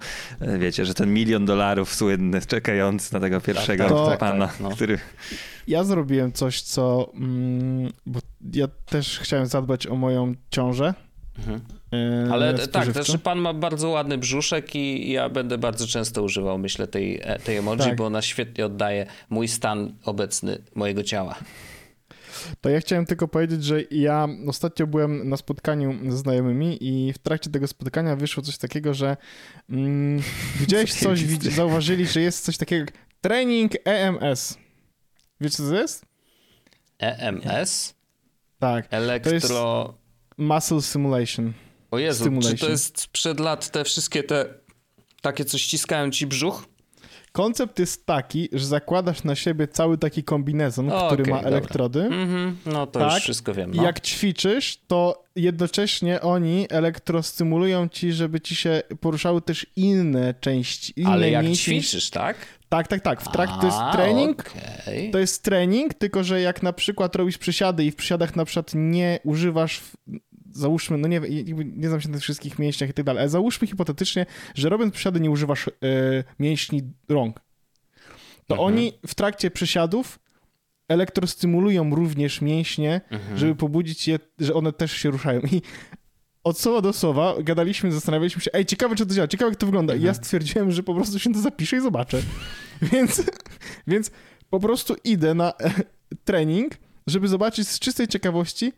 wiecie, 0.60 0.86
że 0.86 0.94
ten 0.94 1.14
milion 1.14 1.46
dolarów 1.46 1.96
słynny, 1.96 2.42
czekający 2.42 3.14
na 3.14 3.20
tego 3.20 3.42
pierwszego 3.42 3.84
tak, 3.84 4.08
tak, 4.08 4.20
pana, 4.20 4.48
tak, 4.48 4.60
no. 4.60 4.70
który... 4.70 5.00
Ja 5.68 5.84
zrobiłem 5.84 6.32
coś, 6.32 6.62
co... 6.62 7.12
Mm, 7.14 7.92
bo 8.06 8.20
ja 8.54 8.68
też 8.86 9.20
chciałem 9.20 9.46
zadbać 9.46 9.88
o 9.88 9.96
moją 9.96 10.36
ciążę. 10.50 10.94
Mhm. 11.38 11.62
Yy, 11.91 12.34
Ale 12.34 12.67
tak, 12.67 12.91
znaczy 12.91 13.19
pan 13.19 13.39
ma 13.39 13.54
bardzo 13.54 13.89
ładny 13.89 14.17
brzuszek 14.17 14.76
i 14.76 15.12
ja 15.12 15.30
będę 15.30 15.58
bardzo 15.58 15.88
często 15.88 16.23
używał, 16.23 16.58
myślę, 16.58 16.88
tej, 16.88 17.19
e, 17.23 17.39
tej 17.39 17.58
emoji, 17.58 17.80
tak. 17.80 17.95
bo 17.95 18.06
ona 18.06 18.21
świetnie 18.21 18.65
oddaje 18.65 19.06
mój 19.30 19.47
stan 19.47 19.93
obecny 20.04 20.62
mojego 20.76 21.04
ciała. 21.04 21.36
To 22.62 22.69
ja 22.69 22.80
chciałem 22.80 23.06
tylko 23.06 23.28
powiedzieć, 23.28 23.63
że 23.63 23.82
ja 23.91 24.28
ostatnio 24.47 24.88
byłem 24.88 25.30
na 25.30 25.38
spotkaniu 25.38 26.12
ze 26.12 26.17
znajomymi 26.17 26.78
i 26.82 27.13
w 27.13 27.17
trakcie 27.17 27.50
tego 27.50 27.67
spotkania 27.67 28.15
wyszło 28.15 28.43
coś 28.43 28.58
takiego, 28.58 28.93
że 28.93 29.17
mm, 29.69 30.21
gdzieś 30.62 30.93
coś 30.93 31.19
zauważyli, 31.39 32.06
że 32.06 32.21
jest 32.21 32.45
coś 32.45 32.58
takiego 32.58 32.80
jak 32.80 32.91
trening 33.21 33.71
EMS. 33.86 34.58
Wiecie 35.41 35.58
co 35.58 35.69
to 35.69 35.76
jest? 35.76 36.06
EMS? 37.00 37.95
Tak. 38.60 38.88
Elektro... 38.91 39.97
Muscle 40.38 40.82
simulation. 40.82 41.54
O 41.91 42.00
Jezu, 42.00 42.23
Stimulation. 42.23 42.58
czy 42.58 42.65
to 42.65 42.71
jest 42.71 43.02
sprzed 43.02 43.39
lat 43.39 43.71
te 43.71 43.84
wszystkie 43.84 44.23
te 44.23 44.54
takie, 45.21 45.45
co 45.45 45.58
ściskają 45.58 46.12
ci 46.12 46.28
brzuch? 46.28 46.65
Koncept 47.32 47.80
jest 47.80 48.06
taki, 48.06 48.50
że 48.54 48.65
zakładasz 48.65 49.23
na 49.23 49.36
siebie 49.36 49.67
cały 49.67 49.97
taki 49.97 50.23
kombinezon, 50.23 50.91
o, 50.91 51.08
który 51.08 51.23
okay, 51.23 51.34
ma 51.34 51.41
elektrody. 51.41 52.02
Mm 52.02 52.30
-hmm. 52.30 52.54
No 52.65 52.88
to 52.88 53.00
tak? 53.00 53.13
już 53.13 53.23
wszystko 53.23 53.54
wiem. 53.54 53.71
No. 53.73 53.84
Jak 53.84 54.00
ćwiczysz, 54.00 54.78
to 54.88 55.23
jednocześnie 55.36 56.21
oni 56.21 56.65
elektrostymulują 56.69 57.89
ci, 57.89 58.13
żeby 58.13 58.41
ci 58.41 58.56
się 58.56 58.82
poruszały 59.02 59.41
też 59.41 59.65
inne 59.76 60.34
części. 60.34 60.93
Inne 60.95 61.10
Ale 61.10 61.30
jak 61.30 61.45
mięśnie. 61.45 61.82
ćwiczysz, 61.82 62.10
tak? 62.10 62.38
Tak, 62.69 62.88
tak, 62.88 63.02
tak. 63.02 63.21
W 63.21 63.32
trakcie 63.32 63.58
to 63.60 63.65
jest 63.65 63.80
trening. 63.93 64.39
Okay. 64.39 65.10
To 65.12 65.19
jest 65.19 65.43
trening, 65.43 65.93
tylko 65.93 66.23
że 66.23 66.41
jak 66.41 66.63
na 66.63 66.73
przykład 66.73 67.15
robisz 67.15 67.38
przysiady 67.38 67.86
i 67.86 67.91
w 67.91 67.95
przysiadach 67.95 68.36
na 68.36 68.45
przykład 68.45 68.71
nie 68.76 69.19
używasz 69.23 69.82
załóżmy, 70.58 70.98
no 70.98 71.08
nie, 71.08 71.22
nie 71.56 71.88
znam 71.88 72.02
się 72.02 72.08
na 72.10 72.13
tych 72.13 72.24
wszystkich 72.24 72.60
mięśniach 72.60 72.89
i 72.89 72.93
tak 72.93 73.06
dalej, 73.06 73.22
ale 73.22 73.30
załóżmy 73.30 73.67
hipotetycznie, 73.67 74.26
że 74.56 74.70
robiąc 74.70 74.93
przysiady 74.93 75.20
nie 75.20 75.32
używasz 75.32 75.67
e, 75.67 75.72
mięśni 76.39 76.84
rąk. 77.10 77.39
To 78.48 78.56
mhm. 78.56 78.67
oni 78.67 78.93
w 79.08 79.15
trakcie 79.15 79.52
przysiadów 79.52 80.20
elektrostymulują 80.88 81.96
również 81.96 82.41
mięśnie, 82.41 83.02
mhm. 83.10 83.38
żeby 83.38 83.56
pobudzić 83.56 84.08
je, 84.08 84.20
że 84.39 84.54
one 84.54 84.74
też 84.74 84.91
się 84.91 85.10
ruszają. 85.12 85.41
I 85.41 85.62
od 86.43 86.60
słowa 86.60 86.82
do 86.82 86.93
słowa 86.93 87.36
gadaliśmy, 87.43 87.91
zastanawialiśmy 87.91 88.41
się, 88.41 88.52
ej, 88.54 88.65
ciekawe, 88.65 88.96
czy 88.96 89.06
to 89.06 89.13
działa, 89.13 89.28
ciekawe, 89.28 89.52
jak 89.52 89.60
to 89.60 89.65
wygląda. 89.65 89.93
Mhm. 89.93 90.02
I 90.02 90.06
ja 90.06 90.10
mhm. 90.10 90.26
stwierdziłem, 90.26 90.72
że 90.72 90.84
po 90.84 90.96
prostu 90.96 91.20
się 91.20 91.34
to 91.34 91.39
zapiszę 91.39 91.78
i 91.78 91.82
zobaczę. 91.82 92.22
więc, 92.91 93.24
więc 93.88 94.12
po 94.50 94.60
prostu 94.60 94.96
idę 95.04 95.34
na 95.34 95.54
e, 95.54 95.72
trening, 96.26 96.74
żeby 97.08 97.28
zobaczyć 97.28 97.67
z 97.67 97.80
czystej 97.80 98.08
ciekawości, 98.08 98.74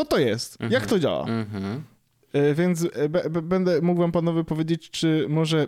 co 0.00 0.04
to 0.04 0.18
jest, 0.18 0.52
mhm. 0.52 0.72
jak 0.72 0.86
to 0.86 0.98
działa. 0.98 1.26
Mhm. 1.26 1.84
E, 2.32 2.54
więc 2.54 2.86
e, 2.92 3.30
będę 3.42 3.80
mógł 3.82 4.00
wam 4.00 4.12
panowie 4.12 4.44
powiedzieć, 4.44 4.90
czy 4.90 5.26
może 5.28 5.66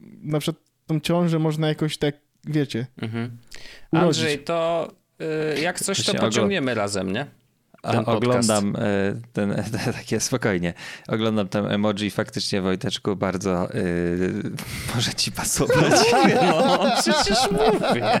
na 0.00 0.38
przykład 0.38 0.64
tą 0.86 1.00
ciążę 1.00 1.38
można 1.38 1.68
jakoś 1.68 1.98
tak, 1.98 2.14
wiecie, 2.44 2.86
mhm. 3.02 3.38
Andrzej, 3.90 4.38
to 4.38 4.88
y, 5.56 5.60
jak 5.60 5.80
coś, 5.80 6.04
to 6.04 6.14
pociągniemy 6.14 6.74
razem, 6.74 7.12
nie? 7.12 7.26
Ten 7.92 8.02
oglądam 8.06 8.76
e, 8.76 8.80
ten, 9.32 9.54
ten, 9.72 9.92
takie 9.92 10.20
spokojnie, 10.20 10.74
oglądam 11.08 11.48
ten 11.48 11.66
emoji 11.66 12.10
faktycznie 12.10 12.60
Wojteczku 12.60 13.16
bardzo 13.16 13.68
yy, 13.74 14.42
może 14.94 15.14
ci 15.14 15.32
pasować. 15.32 15.92
No, 16.42 16.78
przecież 17.00 17.38
mówię. 17.50 18.20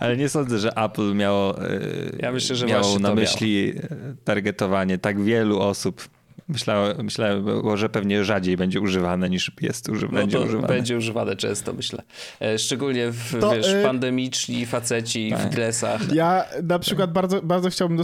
Ale 0.00 0.16
nie 0.16 0.28
sądzę, 0.28 0.58
że 0.58 0.72
Apple 0.76 1.14
miało, 1.14 1.54
yy, 1.62 2.18
ja 2.18 2.32
myślę, 2.32 2.56
że 2.56 2.66
miało 2.66 2.98
na 2.98 3.14
myśli 3.14 3.72
miało. 3.76 4.16
targetowanie 4.24 4.98
tak 4.98 5.22
wielu 5.22 5.60
osób 5.60 6.15
Myślałem, 6.48 7.04
myślałem, 7.04 7.46
że 7.74 7.88
pewnie 7.88 8.24
rzadziej 8.24 8.56
będzie 8.56 8.80
używane 8.80 9.30
niż 9.30 9.52
jest 9.60 9.88
uży, 9.88 10.06
no 10.06 10.12
będzie 10.12 10.40
używane. 10.40 10.68
Będzie 10.68 10.96
używane 10.96 11.36
często, 11.36 11.72
myślę. 11.72 12.02
E, 12.40 12.58
szczególnie 12.58 13.10
w 13.10 13.40
to, 13.40 13.50
wiesz, 13.50 13.68
y... 13.68 13.82
pandemiczni 13.82 14.66
faceci 14.66 15.30
tak. 15.30 15.40
w 15.40 15.50
dresach. 15.50 16.12
Ja 16.14 16.44
na 16.62 16.78
przykład 16.78 17.12
bardzo, 17.12 17.42
bardzo 17.42 17.70
chciałbym 17.70 17.98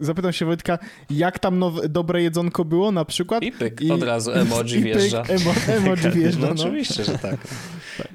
zapytam 0.00 0.32
się 0.32 0.46
Wojtka, 0.46 0.78
jak 1.10 1.38
tam 1.38 1.58
nowe, 1.58 1.88
dobre 1.88 2.22
jedzonko 2.22 2.64
było 2.64 2.92
na 2.92 3.04
przykład? 3.04 3.42
I 3.42 3.52
pyk, 3.52 3.80
I, 3.80 3.90
od 3.90 4.02
razu 4.02 4.32
emoji 4.32 4.74
i 4.78 4.82
wjeżdża. 4.82 5.22
Pyk, 5.22 5.30
emo, 5.30 5.52
emoji 5.66 6.10
wjeżdża, 6.20 6.40
no, 6.40 6.54
no. 6.54 6.62
Oczywiście, 6.62 7.04
że 7.04 7.18
tak. 7.18 7.36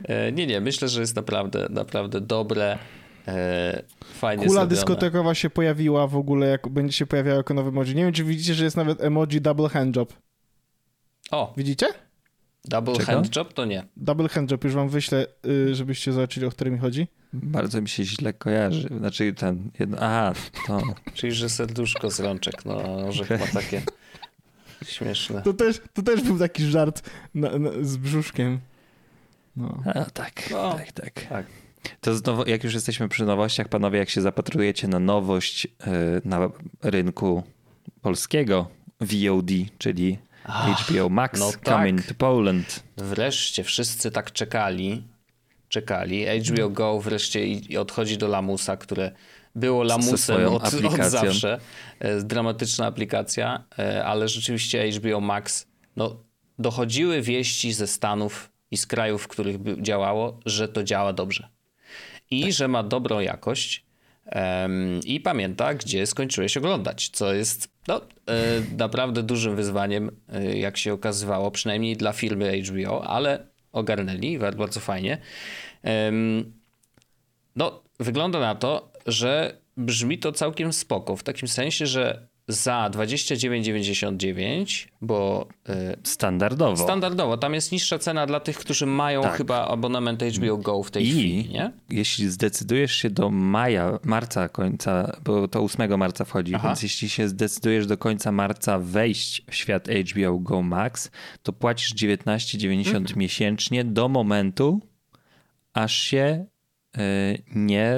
E, 0.03 0.31
nie, 0.31 0.47
nie, 0.47 0.61
myślę, 0.61 0.87
że 0.87 1.01
jest 1.01 1.15
naprawdę, 1.15 1.67
naprawdę 1.69 2.21
dobre. 2.21 2.77
E, 3.27 3.83
fajnie 4.05 4.45
Kula 4.45 4.53
zrobione. 4.53 4.69
dyskotekowa 4.69 5.35
się 5.35 5.49
pojawiła 5.49 6.07
w 6.07 6.15
ogóle, 6.15 6.47
jak 6.47 6.67
będzie 6.67 6.93
się 6.93 7.05
pojawiała 7.05 7.37
jako 7.37 7.53
nowy 7.53 7.69
emoji. 7.69 7.95
Nie 7.95 8.03
wiem, 8.03 8.13
czy 8.13 8.23
widzicie, 8.23 8.53
że 8.53 8.63
jest 8.63 8.77
nawet 8.77 9.01
emoji 9.01 9.41
double 9.41 9.69
handjob. 9.69 10.13
O! 11.31 11.53
Widzicie? 11.57 11.87
Double 12.65 12.93
Czego? 12.93 13.05
handjob 13.05 13.53
to 13.53 13.65
nie. 13.65 13.83
Double 13.97 14.29
handjob, 14.29 14.63
już 14.63 14.73
wam 14.73 14.89
wyślę, 14.89 15.27
y, 15.45 15.75
żebyście 15.75 16.13
zobaczyli, 16.13 16.45
o 16.45 16.49
który 16.49 16.71
mi 16.71 16.77
chodzi. 16.77 17.07
Bardzo 17.33 17.81
mi 17.81 17.89
się 17.89 18.03
źle 18.03 18.33
kojarzy. 18.33 18.89
Znaczy 18.97 19.33
ten, 19.33 19.71
jedno, 19.79 19.97
aha, 19.99 20.33
to... 20.67 20.81
Czyli, 21.15 21.33
że 21.33 21.49
serduszko 21.49 22.11
z 22.11 22.19
rączek, 22.19 22.65
no, 22.65 23.11
że 23.11 23.23
okay. 23.23 23.37
chyba 23.37 23.51
takie 23.51 23.81
śmieszne. 24.85 25.41
To 25.41 25.53
też, 25.53 25.81
to 25.93 26.01
też 26.01 26.21
był 26.21 26.39
taki 26.39 26.63
żart 26.65 27.09
na, 27.35 27.57
na, 27.57 27.69
z 27.81 27.97
brzuszkiem. 27.97 28.59
No. 29.55 29.83
A, 29.85 30.05
tak, 30.05 30.49
no, 30.51 30.73
tak, 30.73 30.91
tak, 30.91 31.21
tak. 31.29 31.45
To 32.01 32.15
znowu, 32.15 32.49
jak 32.49 32.63
już 32.63 32.73
jesteśmy 32.73 33.09
przy 33.09 33.25
nowościach, 33.25 33.67
panowie, 33.67 33.99
jak 33.99 34.09
się 34.09 34.21
zapatrujecie 34.21 34.87
na 34.87 34.99
nowość 34.99 35.65
y, 35.65 35.69
na 36.25 36.49
rynku 36.83 37.43
polskiego 38.01 38.67
VOD, 39.01 39.51
czyli 39.77 40.17
Ach, 40.43 40.79
HBO 40.81 41.09
Max 41.09 41.39
no 41.39 41.51
coming 41.65 42.01
tak. 42.01 42.09
to 42.09 42.15
Poland. 42.15 42.83
Wreszcie 42.97 43.63
wszyscy 43.63 44.11
tak 44.11 44.31
czekali. 44.31 45.03
Czekali. 45.69 46.25
HBO 46.39 46.69
Go 46.69 46.99
wreszcie 46.99 47.39
odchodzi 47.79 48.17
do 48.17 48.27
lamusa, 48.27 48.77
które 48.77 49.11
było 49.55 49.83
lamusem 49.83 50.45
od, 50.45 50.63
od, 50.63 51.05
zawsze. 51.05 51.59
E, 51.99 52.21
dramatyczna 52.21 52.85
aplikacja, 52.85 53.63
e, 53.79 54.05
ale 54.05 54.27
rzeczywiście 54.27 54.91
HBO 54.91 55.21
Max, 55.21 55.67
no, 55.95 56.15
dochodziły 56.59 57.21
wieści 57.21 57.73
ze 57.73 57.87
Stanów 57.87 58.51
i 58.71 58.77
z 58.77 58.87
krajów, 58.87 59.23
w 59.23 59.27
których 59.27 59.81
działało, 59.81 60.39
że 60.45 60.67
to 60.67 60.83
działa 60.83 61.13
dobrze 61.13 61.56
i 62.31 62.41
tak. 62.41 62.51
że 62.51 62.67
ma 62.67 62.83
dobrą 62.83 63.19
jakość 63.19 63.85
um, 64.35 64.99
i 65.05 65.19
pamięta, 65.19 65.73
gdzie 65.73 66.07
skończyłeś 66.07 66.57
oglądać, 66.57 67.09
co 67.09 67.33
jest 67.33 67.69
no, 67.87 68.01
e, 68.01 68.61
naprawdę 68.77 69.23
dużym 69.23 69.55
wyzwaniem, 69.55 70.11
e, 70.33 70.57
jak 70.57 70.77
się 70.77 70.93
okazywało, 70.93 71.51
przynajmniej 71.51 71.97
dla 71.97 72.13
firmy 72.13 72.61
HBO, 72.61 73.07
ale 73.07 73.47
ogarnęli 73.71 74.39
bardzo 74.39 74.79
fajnie. 74.79 75.17
Um, 75.83 76.53
no, 77.55 77.83
wygląda 77.99 78.39
na 78.39 78.55
to, 78.55 78.91
że 79.05 79.57
brzmi 79.77 80.17
to 80.17 80.31
całkiem 80.31 80.73
spoko, 80.73 81.15
w 81.15 81.23
takim 81.23 81.47
sensie, 81.47 81.85
że 81.85 82.27
za 82.49 82.89
29,99, 82.93 84.87
bo 85.01 85.47
y, 85.69 85.73
Standardowo. 86.03 86.83
standardowo 86.83 87.37
tam 87.37 87.53
jest 87.53 87.71
niższa 87.71 87.99
cena 87.99 88.25
dla 88.25 88.39
tych, 88.39 88.57
którzy 88.57 88.85
mają 88.85 89.21
Tak. 89.21 89.37
chyba 89.37 89.67
abonament 89.67 90.23
HBO 90.23 90.57
Go 90.57 90.83
w 90.83 90.91
tej 90.91 91.07
I 91.07 91.11
chwili, 91.11 91.49
nie? 91.49 91.71
jeśli 91.89 92.29
zdecydujesz 92.29 92.95
się 92.95 93.09
do 93.09 93.29
maja, 93.29 93.99
marca 94.03 94.49
końca, 94.49 95.17
bo 95.23 95.47
to 95.47 95.59
8 95.63 95.97
marca 95.97 96.25
wchodzi, 96.25 96.55
Aha. 96.55 96.67
więc 96.67 96.83
jeśli 96.83 97.09
się 97.09 97.27
zdecydujesz 97.27 97.87
do 97.87 97.97
końca 97.97 98.31
marca 98.31 98.79
wejść 98.79 99.43
w 99.49 99.55
świat 99.55 99.87
HBO 100.11 100.39
Go 100.39 100.61
Max, 100.61 101.11
to 101.43 101.53
płacisz 101.53 101.93
19,90 101.93 102.87
Mhm. 102.97 103.19
miesięcznie 103.19 103.83
do 103.83 104.09
momentu, 104.09 104.81
aż 105.73 105.93
się 105.95 106.45
nie. 107.55 107.93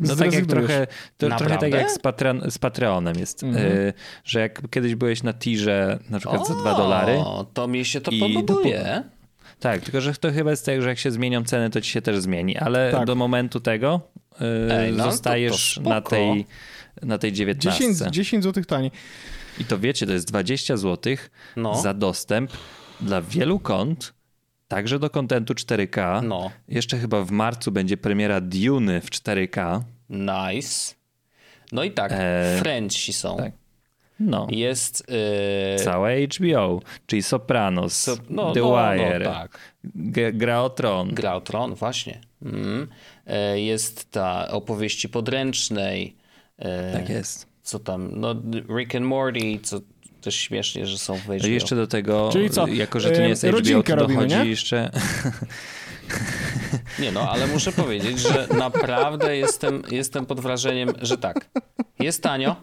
No 0.00 0.16
tak 0.16 0.32
jak 0.32 0.46
trochę, 0.46 0.86
to, 1.18 1.28
trochę 1.28 1.58
tak 1.58 1.72
jak 1.72 1.90
z, 1.90 1.98
Patreon, 1.98 2.50
z 2.50 2.58
Patreonem 2.58 3.18
jest, 3.18 3.42
Mhm. 3.42 3.66
y, 3.66 3.92
że 4.24 4.40
jak 4.40 4.70
kiedyś 4.70 4.94
byłeś 4.94 5.22
na 5.22 5.32
tirze 5.32 5.98
na 6.10 6.18
przykład 6.18 6.46
za 6.48 6.54
2 6.54 6.74
dolary. 6.74 7.12
O, 7.18 7.46
to 7.54 7.68
mi 7.68 7.84
się 7.84 8.00
to 8.00 8.10
podobuje. 8.20 9.02
Tak, 9.60 9.80
tylko 9.80 10.00
że 10.00 10.14
to 10.14 10.32
chyba 10.32 10.50
jest 10.50 10.66
tak, 10.66 10.82
że 10.82 10.88
jak 10.88 10.98
się 10.98 11.10
zmienią 11.10 11.44
ceny, 11.44 11.70
to 11.70 11.80
ci 11.80 11.90
się 11.90 12.02
też 12.02 12.18
zmieni, 12.18 12.56
ale 12.58 12.92
Tak. 12.92 13.06
do 13.06 13.14
momentu 13.14 13.60
tego 13.60 14.00
yy, 14.40 14.46
Ej, 14.74 14.92
no 14.92 14.98
to- 14.98 15.04
to 15.04 15.10
zostajesz 15.10 15.72
spoko. 15.74 15.88
na, 15.90 16.00
tej, 16.00 16.46
na 17.02 17.18
tej 17.18 17.32
19. 17.32 17.78
10, 17.94 17.98
10 18.14 18.44
zł 18.44 18.64
taniej. 18.64 18.90
I 19.58 19.64
to 19.64 19.78
wiecie, 19.78 20.06
to 20.06 20.12
jest 20.12 20.28
20 20.28 20.76
zł 20.76 21.14
No. 21.56 21.80
za 21.82 21.94
dostęp 21.94 22.50
dla 23.00 23.22
wielu 23.22 23.58
kont, 23.60 24.12
także 24.70 24.98
do 24.98 25.10
kontentu 25.10 25.54
4K. 25.54 26.22
No, 26.22 26.50
Jeszcze 26.68 26.98
chyba 26.98 27.24
w 27.24 27.30
marcu 27.30 27.72
będzie 27.72 27.96
premiera 27.96 28.40
Dune 28.40 29.00
w 29.00 29.10
4K. 29.10 29.80
nice. 30.10 30.94
No 31.72 31.84
i 31.84 31.90
tak, 31.90 32.12
E, 32.14 32.56
Frenchi 32.60 33.12
są. 33.12 33.36
tak. 33.36 33.52
No, 34.20 34.46
Jest... 34.50 35.04
y, 35.80 35.84
całe 35.84 36.16
HBO, 36.26 36.80
czyli 37.06 37.22
Sopranos, 37.22 37.96
so, 37.96 38.16
no, 38.30 38.52
The 38.52 38.60
no, 38.60 38.68
Wire, 38.94 39.24
No, 39.24 39.30
tak. 39.32 39.58
Gra 40.32 40.62
o 40.62 40.70
Tron. 40.70 41.08
Gra 41.14 41.34
o 41.34 41.40
Tron, 41.40 41.74
właśnie. 41.74 42.20
Mm. 42.42 42.88
E, 43.26 43.60
Jest 43.60 44.10
ta 44.10 44.48
opowieści 44.50 45.08
podręcznej. 45.08 46.16
e, 46.58 46.92
Tak 46.92 47.08
jest. 47.08 47.46
Co 47.62 47.78
tam, 47.78 48.10
no 48.20 48.34
Rick 48.78 48.94
and 48.94 49.06
Morty, 49.06 49.58
co 49.62 49.80
też 50.20 50.34
śmiesznie, 50.36 50.86
że 50.86 50.98
są 50.98 51.14
w 51.16 51.20
HBO. 51.20 51.34
No 51.40 51.46
i 51.46 51.52
jeszcze 51.52 51.76
do 51.76 51.86
tego, 51.86 52.28
Czyli 52.32 52.50
co, 52.50 52.66
jako 52.66 53.00
że 53.00 53.10
to 53.10 53.18
nie 53.18 53.24
e, 53.26 53.28
jest 53.28 53.42
HBO, 53.42 53.52
rodzinkę 53.52 53.92
to 53.94 53.98
robimy, 54.00 54.20
dochodzi 54.20 54.36
nie? 54.44 54.50
jeszcze... 54.50 54.90
Nie 56.98 57.12
no, 57.12 57.30
ale 57.30 57.46
muszę 57.46 57.72
powiedzieć, 57.72 58.18
że 58.18 58.46
naprawdę 58.58 59.36
jestem, 59.36 59.82
jestem 59.90 60.26
pod 60.26 60.40
wrażeniem, 60.40 60.92
że 61.02 61.18
tak. 61.18 61.50
Jest 62.00 62.22
tanio. 62.22 62.56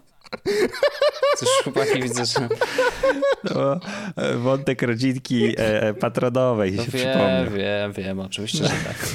Coś 1.37 1.49
chłopaki 1.63 2.01
widzę, 2.01 2.25
że... 2.25 2.49
No, 3.43 3.79
wątek 4.37 4.81
rodzinki 4.81 5.53
e, 5.57 5.93
patronowej 5.93 6.71
No 6.73 6.83
się 6.85 6.91
wiem, 6.91 7.01
przypomniał. 7.01 7.45
wiem, 7.57 7.93
wiem, 7.93 8.19
oczywiście, 8.19 8.57
że 8.63 8.69
tak. 8.69 9.07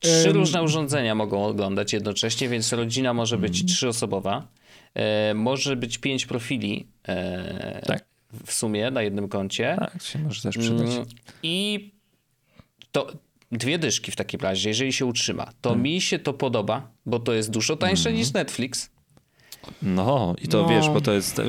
Trzy 0.00 0.32
różne 0.32 0.62
urządzenia 0.62 1.14
mogą 1.14 1.44
oglądać 1.44 1.92
jednocześnie, 1.92 2.48
więc 2.48 2.72
rodzina 2.72 3.14
może 3.14 3.38
być 3.38 3.52
Mhm. 3.60 3.68
trzyosobowa. 3.68 4.46
E, 4.94 5.34
może 5.34 5.76
być 5.76 5.98
pięć 5.98 6.26
profili 6.26 6.86
e, 7.08 7.82
Tak. 7.86 8.04
w 8.46 8.52
sumie 8.52 8.90
na 8.90 9.02
jednym 9.02 9.28
koncie. 9.28 9.76
Tak, 9.78 10.02
się 10.02 10.18
może 10.18 10.42
też 10.42 10.58
przydać. 10.58 10.86
Mm, 10.90 11.04
I 11.42 11.90
to 12.92 13.12
dwie 13.52 13.78
dyszki 13.78 14.12
w 14.12 14.16
takim 14.16 14.40
razie, 14.40 14.68
jeżeli 14.68 14.92
się 14.92 15.06
utrzyma. 15.06 15.52
To 15.60 15.68
Hmm. 15.70 15.82
mi 15.84 16.00
się 16.00 16.18
to 16.18 16.32
podoba, 16.32 16.90
bo 17.06 17.18
to 17.18 17.32
jest 17.32 17.50
dużo 17.50 17.76
tańsze 17.76 18.08
Mhm. 18.08 18.16
niż 18.16 18.32
Netflix. 18.32 18.90
No 19.82 20.34
i 20.42 20.48
to 20.48 20.62
No. 20.62 20.68
wiesz, 20.68 20.88
bo 20.88 21.00
to 21.00 21.12
jest 21.12 21.40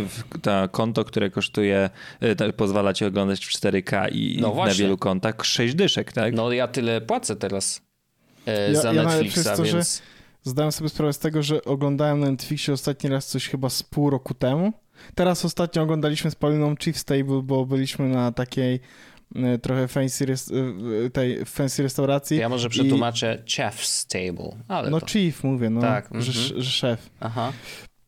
ta 0.41 0.67
konto, 0.67 1.05
które 1.05 1.29
kosztuje, 1.29 1.89
e, 2.19 2.35
ta- 2.35 2.53
pozwala 2.53 2.93
ci 2.93 3.05
oglądać 3.05 3.45
w 3.45 3.49
4K 3.49 4.07
i 4.09 4.37
No 4.41 4.55
na 4.65 4.73
wielu 4.73 4.97
kontach 4.97 5.35
6 5.45 5.75
dyszek, 5.75 6.11
tak? 6.13 6.33
No 6.33 6.51
ja 6.51 6.67
tyle 6.67 7.01
płacę 7.01 7.35
teraz 7.35 7.81
e, 8.45 8.71
Ja- 8.71 8.81
za 8.81 8.93
ja 8.93 9.03
Netflixa, 9.03 9.43
to, 9.57 9.65
że- 9.65 9.73
więc... 9.73 10.01
Zdałem 10.43 10.71
sobie 10.71 10.89
sprawę 10.89 11.13
z 11.13 11.19
tego, 11.19 11.43
że 11.43 11.63
oglądałem 11.63 12.19
na 12.19 12.31
Netflixie 12.31 12.73
ostatni 12.73 13.09
raz 13.09 13.27
coś 13.27 13.49
chyba 13.49 13.69
z 13.69 13.83
pół 13.83 14.09
roku 14.09 14.33
temu. 14.33 14.73
Teraz 15.15 15.45
ostatnio 15.45 15.81
oglądaliśmy 15.81 16.31
z 16.31 16.35
Pauliną 16.35 16.73
Chief's 16.73 17.03
Table, 17.03 17.41
bo 17.41 17.65
byliśmy 17.65 18.09
na 18.09 18.31
takiej 18.31 18.79
e, 19.35 19.57
trochę 19.57 19.87
fancy, 19.87 20.25
e, 21.05 21.09
tej 21.09 21.45
fancy 21.45 21.83
restauracji. 21.83 22.37
Ja 22.37 22.49
może 22.49 22.69
przetłumaczę 22.69 23.43
Chef's 23.45 24.07
Table, 24.07 24.63
ale 24.67 24.89
No 24.89 24.99
to... 24.99 25.07
chief 25.07 25.43
mówię, 25.43 25.69
no, 25.69 25.81
Tak, 25.81 26.05
że, 26.05 26.31
mhm. 26.31 26.61
że 26.63 26.71
szef. 26.71 27.09
Aha. 27.19 27.53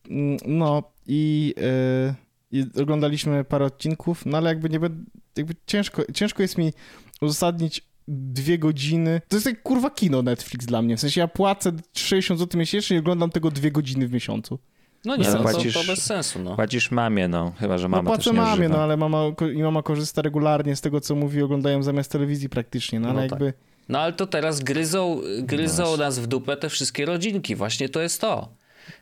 Mm, 0.09 0.37
No 0.45 0.83
i, 1.07 1.53
e, 1.61 2.15
i 2.51 2.65
oglądaliśmy 2.81 3.43
parę 3.43 3.65
odcinków, 3.65 4.25
no 4.25 4.37
ale 4.37 4.49
jakby 4.49 4.69
nie 4.69 4.79
będę, 4.79 5.03
jakby 5.37 5.55
ciężko, 5.67 6.01
ciężko 6.13 6.41
jest 6.41 6.57
mi 6.57 6.73
uzasadnić 7.21 7.92
dwie 8.07 8.57
godziny. 8.59 9.21
To 9.27 9.35
jest 9.35 9.45
jak 9.45 9.63
kurwa 9.63 9.89
kino 9.89 10.21
Netflix 10.21 10.65
dla 10.65 10.81
mnie. 10.81 10.97
W 10.97 10.99
sensie 10.99 11.21
ja 11.21 11.27
płacę 11.27 11.71
60 11.93 12.39
zł 12.39 12.59
miesięcznie 12.59 12.97
i 12.97 12.99
oglądam 12.99 13.29
tego 13.29 13.51
dwie 13.51 13.71
godziny 13.71 14.07
w 14.07 14.13
miesiącu. 14.13 14.59
No 15.05 15.15
nie, 15.15 15.27
Ale 15.27 15.35
no, 15.39 15.43
płacisz- 15.43 15.73
to, 15.73 15.79
to 15.81 15.87
bez 15.87 16.03
sensu, 16.05 16.39
no. 16.39 16.55
Płacisz 16.55 16.91
mamie, 16.91 17.27
no, 17.27 17.53
chyba 17.59 17.77
że 17.77 17.89
mama 17.89 18.03
no 18.03 18.15
też 18.17 18.25
płacę 18.25 18.37
nie 18.37 18.41
mamie, 18.45 18.59
używa. 18.61 18.77
no 18.77 18.83
ale 18.83 18.97
mama, 18.97 19.23
i 19.55 19.63
mama 19.63 19.83
korzysta 19.83 20.21
regularnie 20.21 20.75
z 20.75 20.81
tego, 20.81 21.01
co 21.01 21.15
mówi, 21.15 21.41
oglądają 21.41 21.83
zamiast 21.83 22.11
telewizji 22.11 22.49
praktycznie, 22.49 22.99
no 22.99 23.09
ale 23.09 23.15
No 23.23 23.29
tak. 23.29 23.31
jakby... 23.31 23.53
No 23.89 23.99
ale 23.99 24.13
to 24.13 24.27
teraz 24.27 24.59
gryzą, 24.59 25.21
gryzą 25.39 25.83
właśnie. 25.85 26.05
nas 26.05 26.19
w 26.19 26.27
dupę 26.27 26.57
te 26.57 26.69
wszystkie 26.69 27.05
rodzinki. 27.05 27.55
Właśnie 27.55 27.89
to 27.89 28.01
jest 28.01 28.21
to. 28.21 28.49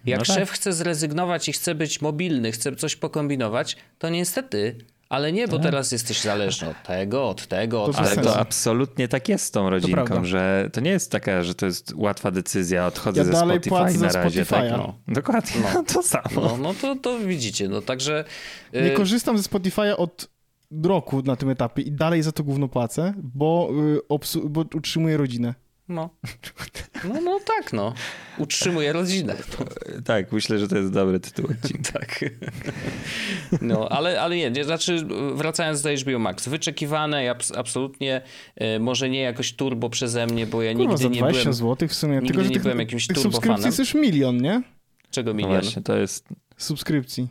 Jak 0.06 0.20
No 0.20 0.26
tak. 0.26 0.36
szef 0.36 0.52
chce 0.52 0.74
zrezygnować 0.74 1.50
i 1.50 1.54
chce 1.54 1.76
być 1.76 2.02
mobilny, 2.02 2.52
chce 2.52 2.76
coś 2.76 2.96
pokombinować, 2.96 3.78
to 4.00 4.10
niestety, 4.10 4.76
ale 5.12 5.32
nie, 5.32 5.48
bo 5.48 5.60
teraz 5.60 5.92
jesteś 5.92 6.22
zależny 6.22 6.70
od 6.70 6.84
tego, 6.84 7.30
od 7.30 7.48
tego, 7.48 7.84
od 7.84 7.96
Tak. 7.96 8.10
To 8.10 8.16
tego. 8.16 8.28
to 8.28 8.40
absolutnie 8.40 9.08
tak 9.08 9.30
jest 9.30 9.46
z 9.46 9.52
tą 9.52 9.70
rodzinką, 9.70 10.06
prawda. 10.06 10.24
że 10.26 10.70
to 10.74 10.82
nie 10.82 10.92
jest 10.92 11.12
taka, 11.12 11.44
że 11.44 11.56
to 11.56 11.66
jest 11.66 11.94
łatwa 11.96 12.32
decyzja, 12.32 12.88
odchodzę 12.88 13.20
Ja 13.20 13.26
ze 13.26 13.32
dalej 13.32 13.60
Spotify 13.66 14.00
na 14.00 14.12
razie. 14.12 14.46
Tak? 14.46 14.60
Spotify'a. 14.64 14.78
No. 14.78 14.94
Dokładnie, 15.08 15.62
no. 15.74 15.84
to 15.94 16.04
samo. 16.04 16.30
No, 16.36 16.58
no 16.58 16.74
to, 16.74 16.96
to 16.96 17.20
widzicie, 17.20 17.70
no 17.70 17.82
także... 17.82 18.26
y, 18.76 18.82
Nie 18.82 18.92
korzystam 18.92 19.38
ze 19.38 19.44
Spotify'a 19.50 19.94
od 19.98 20.28
roku 20.84 21.22
na 21.22 21.36
tym 21.36 21.50
etapie 21.50 21.82
i 21.82 21.92
dalej 21.92 22.24
za 22.24 22.32
to 22.32 22.44
gówno 22.44 22.68
płacę, 22.68 23.14
bo, 23.18 23.70
y, 23.96 24.00
obsu- 24.10 24.50
bo 24.50 24.66
utrzymuję 24.76 25.18
rodzinę. 25.18 25.54
No. 25.92 26.10
no, 27.04 27.22
no 27.22 27.40
tak, 27.40 27.74
no. 27.74 27.94
Utrzymuje 28.38 28.94
rodzinę. 28.94 29.36
Tak, 30.06 30.32
myślę, 30.32 30.60
że 30.60 30.68
to 30.68 30.78
jest 30.78 30.92
dobry 30.92 31.20
tytuł 31.20 31.46
odcinka. 31.52 31.92
Tak. 32.00 32.20
No, 33.62 33.90
ale, 33.90 34.22
ale 34.22 34.36
nie, 34.36 34.52
nie, 34.52 34.64
znaczy 34.64 35.06
wracając 35.36 35.82
do 35.82 35.90
HBO 35.96 36.20
Max, 36.20 36.48
wyczekiwane 36.48 37.32
abs 37.32 37.52
absolutnie, 37.52 38.22
e, 38.56 38.80
może 38.80 39.10
nie 39.10 39.22
jakoś 39.22 39.54
turbo 39.54 39.90
przeze 39.90 40.28
mnie, 40.28 40.48
bo 40.48 40.62
ja 40.62 40.72
Kurwa, 40.74 40.84
nigdy 40.90 41.04
za 41.04 41.10
nie 41.10 41.20
20 41.20 41.42
byłem, 41.42 41.54
zł 41.54 41.88
w 41.88 41.94
sumie. 41.94 42.14
nigdy 42.16 42.28
Tylko, 42.28 42.44
że 42.44 42.50
nie 42.50 42.54
tych, 42.54 42.64
byłem 42.64 42.80
jakimś 42.80 43.08
tych 43.08 43.16
turbofanem. 43.18 43.42
subskrypcji 43.58 43.66
jest 43.68 43.80
już 43.80 43.94
milion, 44.02 44.38
nie? 44.38 44.62
czego 45.12 45.32
No 45.32 45.38
milion. 45.38 45.62
właśnie, 45.62 45.82
to 45.82 45.98
jest, 45.98 46.28
Subskrypcji. 46.58 47.28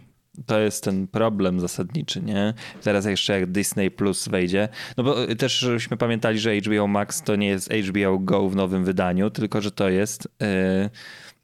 To 0.46 0.60
jest 0.60 0.84
ten 0.84 1.06
problem 1.08 1.60
zasadniczy, 1.60 2.22
nie? 2.22 2.54
Teraz 2.82 3.04
jeszcze 3.04 3.40
jak 3.40 3.52
Disney 3.52 3.90
Plus 3.90 4.28
wejdzie, 4.28 4.68
no 4.96 5.05
bo 5.05 5.30
y, 5.30 5.36
też 5.36 5.59
żebyśmy 5.59 5.96
pamiętali, 5.96 6.38
że 6.38 6.57
HBO 6.57 6.86
Max 6.86 7.22
to 7.22 7.36
nie 7.36 7.48
jest 7.48 7.72
HBO 7.72 8.18
Go 8.18 8.48
w 8.48 8.57
nowym 8.57 8.84
wydaniu, 8.84 9.30
tylko 9.30 9.61
że 9.61 9.70
to 9.70 9.88
jest 9.88 10.28
yy, 10.40 10.90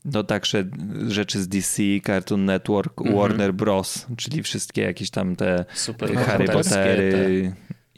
no 0.05 0.25
także 0.25 0.65
rzeczy 1.09 1.43
z 1.43 1.49
DC, 1.49 1.83
Cartoon 2.07 2.45
Network, 2.45 3.01
Mhm. 3.01 3.17
Warner 3.19 3.55
Bros., 3.55 4.07
czyli 4.17 4.43
wszystkie 4.43 4.83
jakieś 4.83 5.11
tam 5.11 5.37
te 5.37 5.65
Super 5.75 6.17
Harry 6.17 6.49
Pottery 6.49 7.53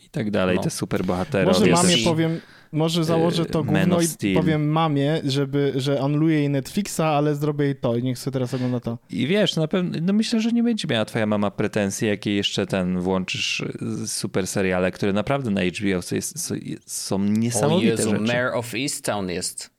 i 0.04 0.10
tak 0.10 0.30
dalej, 0.30 0.56
No. 0.56 0.62
te 0.62 0.70
super 0.70 1.04
bohaterowie. 1.04 1.52
Może 1.58 1.68
jest 1.68 1.82
mamie 1.82 2.04
powiem, 2.04 2.40
może 2.72 3.04
założę 3.04 3.44
to 3.46 3.60
y, 3.60 3.64
gówno 3.64 3.98
i 4.22 4.34
powiem 4.34 4.68
mamie, 4.68 5.20
żeby, 5.24 5.72
że 5.76 6.00
anuluję 6.00 6.38
jej 6.38 6.50
Netflixa, 6.50 7.00
ale 7.00 7.34
zrobię 7.34 7.64
jej 7.64 7.76
to 7.76 7.96
i 7.96 8.02
niech 8.02 8.18
sobie 8.18 8.32
teraz 8.32 8.54
ogląda 8.54 8.80
to. 8.80 8.98
I 9.10 9.26
wiesz, 9.26 9.56
na 9.56 9.68
pewno, 9.68 9.98
no 10.02 10.12
myślę, 10.12 10.40
że 10.40 10.52
nie 10.52 10.62
będzie 10.62 10.88
miała 10.90 11.04
twoja 11.04 11.26
mama 11.26 11.50
pretensji, 11.50 12.08
jakie 12.08 12.34
jeszcze 12.34 12.66
ten 12.66 13.00
włączysz 13.00 13.60
y, 13.60 14.08
super 14.08 14.46
seriale, 14.46 14.90
które 14.90 15.12
naprawdę 15.12 15.50
na 15.50 15.60
HBO 15.60 16.02
są, 16.02 16.16
jest, 16.16 16.40
są, 16.40 16.54
są 16.86 17.16
O 17.16 17.18
niesamowite 17.18 17.86
Jezu, 17.90 18.10
rzeczy. 18.10 18.22
Mayor 18.22 18.54
of 18.54 18.74
Easttown 18.74 19.28
jest. 19.30 19.70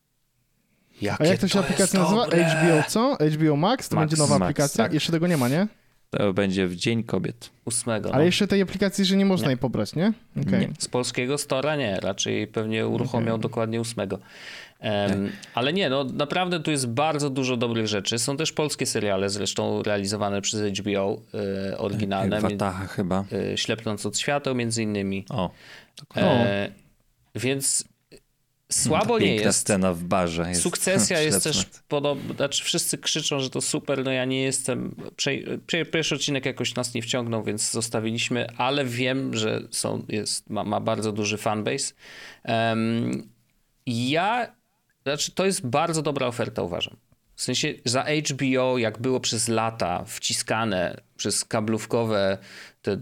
Jakie 1.02 1.24
A 1.24 1.28
jak 1.28 1.40
to 1.40 1.48
się 1.48 1.60
aplikacja 1.60 2.00
nazywa? 2.00 2.24
dobre. 2.24 2.44
HBO 2.46 2.90
co? 2.90 3.18
HBO 3.32 3.56
Max? 3.56 3.90
To 3.90 3.96
Max, 3.96 4.10
będzie 4.10 4.24
nowa 4.24 4.40
Max, 4.40 4.50
aplikacja? 4.52 4.84
tak. 4.84 4.94
Jeszcze 4.94 5.12
tego 5.12 5.28
nie 5.28 5.38
ma, 5.38 5.50
nie? 5.50 5.68
To 6.10 6.34
będzie 6.34 6.68
w 6.68 6.76
Dzień 6.76 7.04
Kobiet. 7.04 7.50
Ósmego. 7.66 8.10
Ale 8.10 8.18
no. 8.18 8.26
jeszcze 8.26 8.48
tej 8.48 8.62
aplikacji, 8.62 9.06
że 9.06 9.18
nie 9.18 9.26
można 9.26 9.48
jej 9.48 9.58
pobrać, 9.58 9.96
nie? 9.96 10.14
Okej. 10.48 10.60
Nie. 10.60 10.70
Z 10.80 10.88
polskiego 10.88 11.38
stora 11.38 11.76
nie, 11.76 12.00
raczej 12.00 12.48
pewnie 12.48 12.88
uruchomią 12.88 13.40
dokładnie 13.40 13.82
ósmego. 13.82 14.20
Em, 14.80 15.32
ale 15.54 15.74
nie, 15.74 15.90
no 15.90 16.04
naprawdę 16.04 16.60
tu 16.60 16.72
jest 16.72 16.88
bardzo 16.88 17.30
dużo 17.30 17.58
dobrych 17.58 17.88
rzeczy. 17.88 18.20
Są 18.20 18.38
też 18.38 18.52
polskie 18.52 18.86
seriale, 18.86 19.30
zresztą 19.30 19.84
realizowane 19.84 20.42
przez 20.42 20.80
HBO, 20.80 21.22
e, 21.72 21.78
oryginalne. 21.78 22.42
Wataha 22.42 22.88
chyba. 22.88 23.26
e, 23.32 23.58
Ślepnąc 23.58 24.06
od 24.06 24.18
świateł 24.18 24.56
między 24.56 24.84
innymi. 24.84 25.26
O, 25.30 25.52
E, 26.16 26.72
więc 27.36 27.84
Słabo 28.72 29.20
nie 29.20 29.26
Piękna 29.26 29.46
jest. 29.46 29.60
scena 29.60 29.94
w 29.94 30.04
barze. 30.04 30.50
Jest 30.50 30.62
Sukcesja 30.62 31.22
jest 31.30 31.44
też 31.44 31.66
podobna. 31.88 32.34
Znaczy, 32.34 32.64
wszyscy 32.64 32.98
krzyczą, 32.98 33.40
że 33.40 33.50
to 33.50 33.62
super. 33.62 34.04
No 34.04 34.12
ja 34.12 34.26
nie 34.26 34.42
jestem. 34.42 34.96
Pierwszy 35.92 36.16
odcinek 36.16 36.46
jakoś 36.46 36.76
nas 36.76 36.94
nie 36.94 37.02
wciągnął, 37.02 37.44
więc 37.44 37.72
zostawiliśmy, 37.72 38.48
ale 38.58 38.86
wiem, 38.86 39.36
że 39.36 39.62
są, 39.72 40.06
jest, 40.10 40.50
ma, 40.50 40.64
ma 40.64 40.80
bardzo 40.80 41.12
duży 41.12 41.38
fanbase. 41.38 41.94
Em, 42.44 43.30
ja. 43.86 44.56
Znaczy, 45.04 45.32
to 45.32 45.46
jest 45.46 45.68
bardzo 45.68 46.02
dobra 46.02 46.28
oferta, 46.28 46.62
uważam. 46.62 46.96
W 47.36 47.42
sensie 47.44 47.74
za 47.86 48.06
HBO, 48.30 48.78
jak 48.78 48.98
było 48.98 49.20
przez 49.20 49.48
lata 49.48 50.04
wciskane 50.08 51.02
przez 51.18 51.46
kablówkowe 51.46 52.38
te 52.82 52.98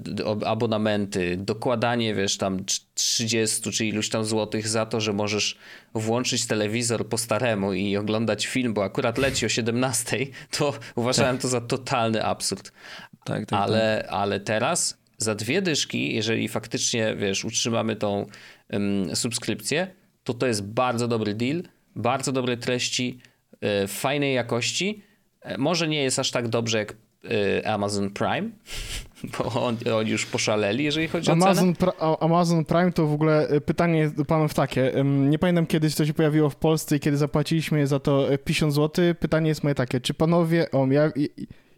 abonamenty, 0.46 1.38
dokładanie, 1.38 2.16
wiesz, 2.16 2.38
tam 2.38 2.58
trz- 2.60 2.82
30 2.94 3.72
czy 3.72 3.86
iluś 3.86 4.10
tam 4.10 4.26
złotych 4.26 4.68
za 4.68 4.86
to, 4.86 5.02
że 5.02 5.14
możesz 5.14 5.58
włączyć 5.94 6.48
telewizor 6.48 7.08
po 7.10 7.18
staremu 7.18 7.74
i 7.74 7.98
oglądać 7.98 8.48
film, 8.48 8.74
bo 8.74 8.84
akurat 8.84 9.18
leci 9.18 9.46
o 9.46 9.50
17, 9.50 10.18
to 10.58 10.74
uważałem 10.96 11.38
to 11.38 11.48
za 11.48 11.62
totalny 11.62 12.26
absurd. 12.26 12.72
Tak, 13.24 13.46
tak, 13.46 13.60
Ale, 13.60 14.08
ale 14.10 14.40
teraz 14.40 14.98
za 15.18 15.36
dwie 15.36 15.62
dyszki, 15.62 16.16
jeżeli 16.16 16.48
faktycznie, 16.48 17.16
wiesz, 17.16 17.46
utrzymamy 17.46 17.96
tą 17.96 18.26
ym, 18.74 19.16
subskrypcję, 19.16 19.88
to 20.24 20.34
to 20.34 20.48
jest 20.48 20.64
bardzo 20.64 21.08
dobry 21.08 21.34
deal, 21.34 21.64
bardzo 21.96 22.32
dobre 22.32 22.58
treści, 22.58 23.20
y, 23.84 23.88
fajnej 23.88 24.34
jakości. 24.36 25.04
E, 25.42 25.58
Może 25.58 25.88
nie 25.88 26.04
jest 26.04 26.20
aż 26.20 26.32
tak 26.32 26.48
dobrze 26.48 26.78
jak 26.78 26.94
Amazon 27.66 28.10
Prime, 28.10 28.50
bo 29.38 29.66
on, 29.66 29.78
oni 29.96 30.12
już 30.12 30.26
poszaleli, 30.26 30.84
jeżeli 30.84 31.08
chodzi 31.08 31.32
o 31.32 31.34
cenę. 31.34 31.46
Amazon, 31.46 31.74
Pri- 31.74 32.18
Amazon 32.20 32.66
Prime 32.66 32.92
to 32.92 33.08
w 33.08 33.14
ogóle 33.14 33.48
e, 33.48 33.62
pytanie 33.62 34.10
do 34.10 34.26
panów 34.26 34.54
takie. 34.54 34.94
Nie 35.06 35.40
pamiętam 35.40 35.66
kiedyś 35.66 35.96
to 35.96 36.06
się 36.06 36.14
pojawiło 36.14 36.50
w 36.50 36.56
Polsce 36.56 36.96
i 36.96 37.00
kiedy 37.00 37.18
zapłaciliśmy 37.18 37.88
za 37.88 38.00
to 38.00 38.34
e, 38.34 38.38
50 38.38 38.74
zł. 38.74 39.06
Pytanie 39.20 39.50
jest 39.50 39.64
moje 39.64 39.76
takie, 39.76 40.02
czy 40.02 40.14
panowie, 40.14 40.72
o, 40.72 40.88
ja, 40.92 41.12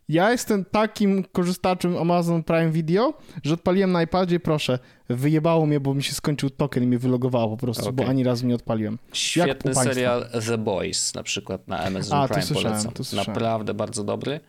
ja 0.10 0.32
jestem 0.32 0.66
takim 0.66 1.24
korzystaczem 1.24 1.98
Amazon 1.98 2.44
Prime 2.44 2.72
Video, 2.72 3.14
że 3.44 3.54
odpaliłem 3.54 3.92
na 3.92 4.04
iPadzie, 4.04 4.40
proszę, 4.40 4.80
wyjebało 5.10 5.66
mnie, 5.66 5.80
bo 5.80 5.94
mi 5.94 6.04
się 6.04 6.14
skończył 6.14 6.50
token 6.50 6.84
i 6.84 6.88
mnie 6.88 7.00
wylogowało 7.00 7.50
po 7.50 7.58
prostu, 7.58 7.84
bo 7.94 8.04
Okej. 8.04 8.06
ani 8.06 8.24
razu 8.24 8.48
nie 8.48 8.56
odpaliłem. 8.56 8.98
Świetny 9.14 9.76
serial 9.76 10.30
The 10.48 10.58
Boys 10.58 11.14
na 11.16 11.24
przykład 11.24 11.68
na 11.68 11.80
Amazon 11.80 12.20
A, 12.20 12.28
Prime 12.28 12.48
polecam. 12.54 12.92
Naprawdę 13.14 13.74
bardzo 13.74 14.04
dobry. 14.04 14.40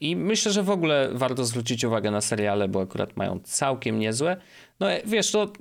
I 0.00 0.16
myślę, 0.16 0.52
że 0.52 0.62
w 0.62 0.70
ogóle 0.70 1.08
warto 1.12 1.44
zwrócić 1.44 1.84
uwagę 1.84 2.10
na 2.10 2.20
seriale, 2.20 2.68
bo 2.68 2.80
akurat 2.80 3.16
mają 3.16 3.40
całkiem 3.40 3.98
niezłe. 3.98 4.36
No 4.80 4.92
e, 4.92 5.02
wiesz, 5.06 5.30
to 5.30 5.52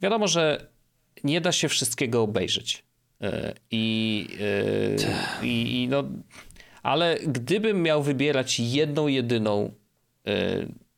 wiadomo, 0.00 0.28
że 0.28 0.66
nie 1.24 1.40
da 1.40 1.52
się 1.52 1.68
wszystkiego 1.68 2.22
obejrzeć. 2.22 2.84
E, 3.22 3.54
I, 3.70 4.28
e, 5.42 5.46
i, 5.46 5.82
i 5.82 5.88
no, 5.88 6.04
ale 6.82 7.18
gdybym 7.26 7.82
miał 7.82 8.02
wybierać 8.02 8.60
jedną, 8.60 9.06
jedyną, 9.06 9.72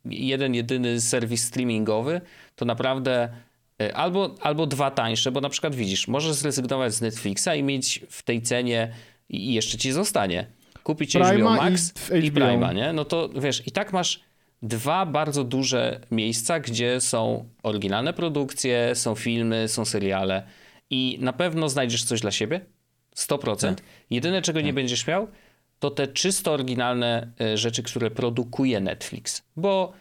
jeden, 0.05 0.55
jedyny 0.55 1.01
serwis 1.01 1.45
streamingowy, 1.45 2.20
to 2.57 2.64
naprawdę 2.64 3.28
albo, 3.95 4.34
albo 4.41 4.66
dwa 4.66 4.91
tańsze, 4.91 5.32
bo 5.32 5.41
na 5.41 5.49
przykład 5.49 5.74
widzisz, 5.74 6.09
możesz 6.09 6.32
zrezygnować 6.32 6.95
z 6.95 7.01
Netflixa 7.01 7.49
i 7.57 7.62
mieć 7.62 8.05
w 8.11 8.22
tej 8.22 8.43
cenie 8.43 8.93
i 9.28 9.55
jeszcze 9.55 9.78
ci 9.78 9.93
zostanie. 9.93 10.47
Kupić 10.87 11.12
Prima 11.12 11.32
HBO 11.32 11.39
i 11.39 11.43
Max 11.43 11.95
i, 12.22 12.30
HBO. 12.30 12.47
Prima, 12.47 12.72
nie? 12.72 12.93
No 12.93 13.05
to 13.05 13.28
wiesz, 13.28 13.66
i 13.66 13.70
tak 13.70 13.93
masz 13.93 14.20
dwa 14.62 15.07
bardzo 15.07 15.45
duże 15.45 16.01
miejsca, 16.11 16.61
gdzie 16.61 17.01
są 17.01 17.49
oryginalne 17.62 18.12
produkcje, 18.12 18.95
są 18.95 19.14
filmy, 19.14 19.68
są 19.68 19.84
seriale 19.84 20.43
i 20.91 21.18
na 21.20 21.32
pewno 21.32 21.68
znajdziesz 21.68 22.05
coś 22.05 22.20
dla 22.20 22.30
siebie. 22.30 22.61
100%. 23.16 23.61
Tak. 23.61 23.84
Jedyne, 24.11 24.43
czego 24.43 24.61
nie 24.61 24.72
będziesz 24.72 25.07
miał, 25.07 25.28
to 25.78 25.91
te 25.91 26.07
czysto 26.07 26.53
oryginalne 26.53 27.32
e, 27.41 27.57
rzeczy, 27.57 27.82
które 27.82 28.11
produkuje 28.11 28.80
Netflix. 28.80 29.43
Bo 29.57 29.93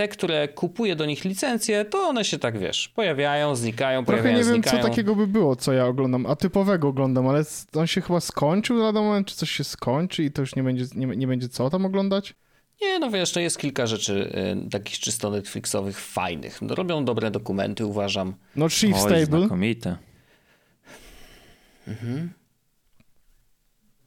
te, 0.00 0.08
które 0.08 0.48
kupuje 0.48 0.96
do 0.96 1.06
nich 1.06 1.24
licencje, 1.24 1.84
to 1.84 1.98
one 2.08 2.24
się 2.24 2.38
tak, 2.38 2.58
wiesz, 2.58 2.88
pojawiają, 2.88 3.56
znikają, 3.56 4.04
Trochę 4.04 4.22
pojawiają, 4.22 4.44
nie 4.46 4.52
wiem, 4.52 4.62
znikają. 4.62 4.82
co 4.82 4.88
takiego 4.88 5.14
by 5.16 5.26
było, 5.26 5.56
co 5.56 5.72
ja 5.72 5.86
oglądam, 5.86 6.26
a 6.26 6.36
typowego 6.36 6.88
oglądam, 6.88 7.28
ale 7.28 7.44
on 7.74 7.86
się 7.86 8.00
chyba 8.00 8.20
skończył 8.20 8.76
lada 8.76 9.00
moment, 9.00 9.26
czy 9.28 9.36
coś 9.36 9.50
się 9.50 9.64
skończy 9.64 10.24
i 10.24 10.30
to 10.30 10.42
już 10.42 10.56
nie 10.56 10.62
będzie, 10.62 10.84
nie, 10.94 11.06
nie 11.06 11.26
będzie 11.26 11.48
co 11.48 11.70
tam 11.70 11.84
oglądać? 11.86 12.34
Nie, 12.82 12.98
no 12.98 13.10
wiesz, 13.10 13.32
to 13.32 13.40
jest 13.40 13.58
kilka 13.58 13.86
rzeczy 13.86 14.32
y, 14.66 14.70
takich 14.70 14.98
czysto 14.98 15.30
Netflixowych 15.30 16.00
fajnych. 16.00 16.62
No, 16.62 16.74
robią 16.74 17.04
dobre 17.04 17.30
dokumenty, 17.30 17.86
uważam. 17.86 18.34
No 18.56 18.68
Chief 18.68 18.94
Oj, 18.94 19.00
Stable, 19.00 19.40
znakomite. 19.40 19.96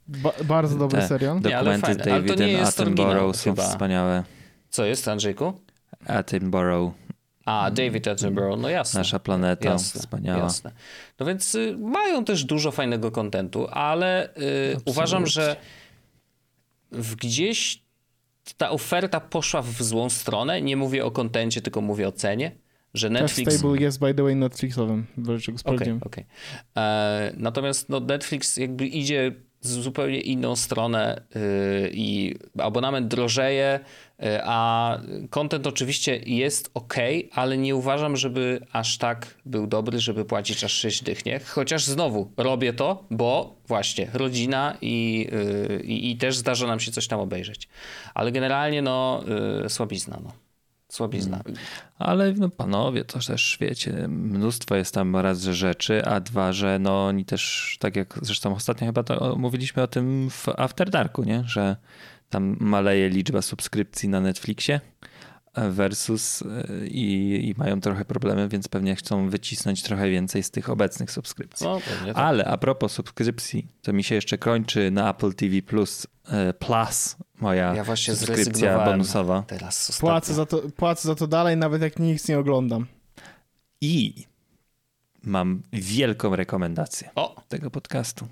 ba 0.08 0.32
bardzo 0.44 0.78
dobry 0.78 1.02
Te 1.02 1.08
serial. 1.08 1.42
Nie, 1.42 1.58
ale 1.58 1.72
Dokumenty 1.78 2.04
fajne, 2.04 2.14
ale 2.14 2.24
to 2.24 2.36
nie 2.44 2.52
jest 2.52 2.80
Attenborough 2.80 3.36
są 3.36 3.44
chyba. 3.52 3.70
wspaniałe. 3.70 4.24
Co 4.70 4.86
jest, 4.86 5.08
Andrzejku? 5.08 5.54
Attenborough, 6.06 6.94
A, 7.46 7.72
David 7.72 8.08
Attenborough, 8.08 8.60
no 8.62 8.70
jasne. 8.70 9.00
nasza 9.00 9.20
planeta, 9.20 9.70
Jasne, 9.70 10.00
wspaniała. 10.02 10.40
jasne. 10.44 10.72
No 11.20 11.26
więc 11.26 11.56
y, 11.56 11.78
mają 11.80 12.26
też 12.26 12.44
dużo 12.44 12.72
fajnego 12.72 13.12
kontentu, 13.12 13.68
ale 13.72 14.36
y, 14.36 14.78
uważam, 14.86 15.28
że 15.28 15.56
w 16.92 17.16
gdzieś 17.16 17.84
ta 18.58 18.70
oferta 18.70 19.20
poszła 19.20 19.62
w 19.62 19.84
złą 19.84 20.10
stronę. 20.10 20.62
Nie 20.62 20.78
mówię 20.78 21.06
o 21.06 21.12
kontencie, 21.12 21.62
tylko 21.62 21.82
mówię 21.82 22.08
o 22.08 22.12
cenie, 22.12 22.52
że 22.94 23.10
Netflix 23.10 23.54
Stable 23.58 23.78
jest, 23.82 24.00
by 24.00 24.14
the 24.14 24.24
way, 24.24 24.36
Netflixowym, 24.36 25.06
Okej, 25.66 25.94
okej. 26.02 26.26
E, 26.78 27.34
Natomiast 27.38 27.90
no, 27.90 28.00
Netflix 28.00 28.58
jakby 28.58 28.88
idzie 28.88 29.32
zupełnie 29.64 30.22
inną 30.22 30.56
stronę 30.56 31.22
y, 31.36 31.92
i 31.94 32.36
abonament 32.58 33.08
drożeje, 33.08 33.80
y, 33.80 34.40
a 34.44 35.00
content 35.30 35.68
oczywiście 35.68 36.18
jest 36.26 36.72
ok, 36.74 36.94
ale 37.32 37.58
nie 37.58 37.76
uważam, 37.76 38.18
żeby 38.18 38.60
aż 38.72 38.98
tak 38.98 39.38
był 39.46 39.68
dobry, 39.68 40.00
żeby 40.00 40.26
płacić 40.26 40.64
aż 40.64 40.74
6 40.74 41.04
dych, 41.04 41.26
nie? 41.26 41.40
Chociaż 41.40 41.86
znowu 41.86 42.32
robię 42.38 42.74
to, 42.74 43.04
bo 43.12 43.56
właśnie 43.68 44.10
rodzina 44.14 44.78
i, 44.82 45.28
y, 45.34 45.84
i, 45.86 46.12
i 46.12 46.18
też 46.18 46.38
zdarza 46.38 46.68
nam 46.68 46.80
się 46.80 46.92
coś 46.92 47.08
tam 47.08 47.20
obejrzeć. 47.20 47.68
Ale 48.14 48.32
generalnie 48.32 48.82
no 48.82 49.24
słabizna, 49.68 50.20
no. 50.24 50.43
Słabizna. 50.94 51.42
Ale 52.00 52.34
no 52.34 52.50
panowie, 52.50 53.06
to 53.06 53.20
też 53.20 53.58
wiecie, 53.62 54.08
mnóstwo 54.08 54.76
jest 54.76 54.94
tam 54.94 55.16
raz, 55.16 55.42
że 55.42 55.54
rzeczy, 55.54 56.06
a 56.06 56.20
dwa, 56.20 56.54
że 56.54 56.80
no 56.80 57.06
oni 57.06 57.26
też, 57.26 57.78
tak 57.80 57.96
jak 57.96 58.20
zresztą 58.22 58.56
ostatnio 58.56 58.88
chyba 58.88 59.04
to 59.04 59.36
mówiliśmy 59.36 59.84
o 59.84 59.88
tym 59.88 60.30
w 60.30 60.50
After 60.50 60.90
Darku, 60.90 61.24
nie? 61.24 61.44
Że 61.46 61.76
tam 62.30 62.58
maleje 62.60 63.10
liczba 63.10 63.42
subskrypcji 63.42 64.10
na 64.10 64.20
Netflixie 64.20 64.82
versus 65.56 66.42
y, 66.42 66.88
i, 66.88 67.34
i 67.50 67.56
mają 67.58 67.82
trochę 67.82 68.06
problemy, 68.06 68.48
więc 68.50 68.68
pewnie 68.68 68.96
chcą 68.96 69.30
wycisnąć 69.30 69.84
trochę 69.84 70.10
więcej 70.10 70.44
z 70.44 70.52
tych 70.52 70.70
obecnych 70.70 71.12
subskrypcji. 71.12 71.68
No, 71.68 71.80
tak. 72.06 72.18
Ale 72.18 72.46
a 72.46 72.58
propos 72.58 72.92
subskrypcji, 72.92 73.68
to 73.82 73.94
mi 73.94 74.04
się 74.04 74.16
jeszcze 74.16 74.38
kończy 74.38 74.92
na 74.92 75.10
Apple 75.12 75.34
TV 75.34 75.62
Plus, 75.62 76.08
y, 76.50 76.54
Plus 76.54 77.16
moja 77.40 77.76
Ja 77.76 77.84
właśnie 77.84 78.16
subskrypcja 78.16 78.86
bonusowa. 78.86 79.44
teraz. 79.48 79.98
Płacę 80.00 80.34
za, 80.34 80.46
to, 80.46 80.62
płacę 80.76 81.08
za 81.08 81.16
to 81.16 81.28
dalej, 81.28 81.58
nawet 81.58 81.82
jak 81.82 82.00
nic 82.00 82.28
nie 82.28 82.40
oglądam. 82.40 82.86
I 83.82 84.26
mam 85.24 85.64
wielką 85.74 86.36
rekomendację 86.36 87.10
O, 87.16 87.42
tego 87.48 87.72
podcastu. 87.72 88.28